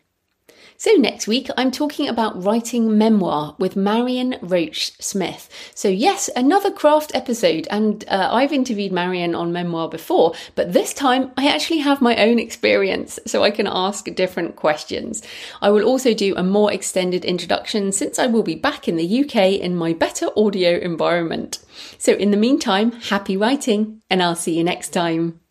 So, 0.81 0.93
next 0.93 1.27
week, 1.27 1.49
I'm 1.57 1.71
talking 1.71 2.07
about 2.07 2.41
writing 2.41 2.97
memoir 2.97 3.53
with 3.59 3.75
Marion 3.75 4.37
Roach 4.41 4.93
Smith. 5.01 5.49
So, 5.75 5.89
yes, 5.89 6.29
another 6.37 6.71
craft 6.71 7.11
episode, 7.13 7.67
and 7.69 8.05
uh, 8.07 8.29
I've 8.31 8.53
interviewed 8.53 8.93
Marion 8.93 9.35
on 9.35 9.51
memoir 9.51 9.89
before, 9.89 10.35
but 10.55 10.71
this 10.71 10.93
time 10.93 11.31
I 11.35 11.49
actually 11.49 11.79
have 11.79 12.01
my 12.01 12.15
own 12.15 12.39
experience, 12.39 13.19
so 13.27 13.43
I 13.43 13.51
can 13.51 13.67
ask 13.67 14.05
different 14.15 14.55
questions. 14.55 15.21
I 15.61 15.69
will 15.69 15.83
also 15.83 16.13
do 16.13 16.33
a 16.37 16.43
more 16.43 16.71
extended 16.71 17.25
introduction 17.25 17.91
since 17.91 18.17
I 18.17 18.27
will 18.27 18.43
be 18.43 18.55
back 18.55 18.87
in 18.87 18.95
the 18.95 19.25
UK 19.25 19.59
in 19.59 19.75
my 19.75 19.91
better 19.91 20.27
audio 20.37 20.77
environment. 20.77 21.59
So, 21.97 22.13
in 22.13 22.31
the 22.31 22.37
meantime, 22.37 22.93
happy 22.93 23.35
writing, 23.35 24.01
and 24.09 24.23
I'll 24.23 24.33
see 24.33 24.57
you 24.57 24.63
next 24.63 24.93
time. 24.93 25.41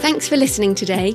Thanks 0.00 0.26
for 0.26 0.36
listening 0.36 0.74
today. 0.74 1.14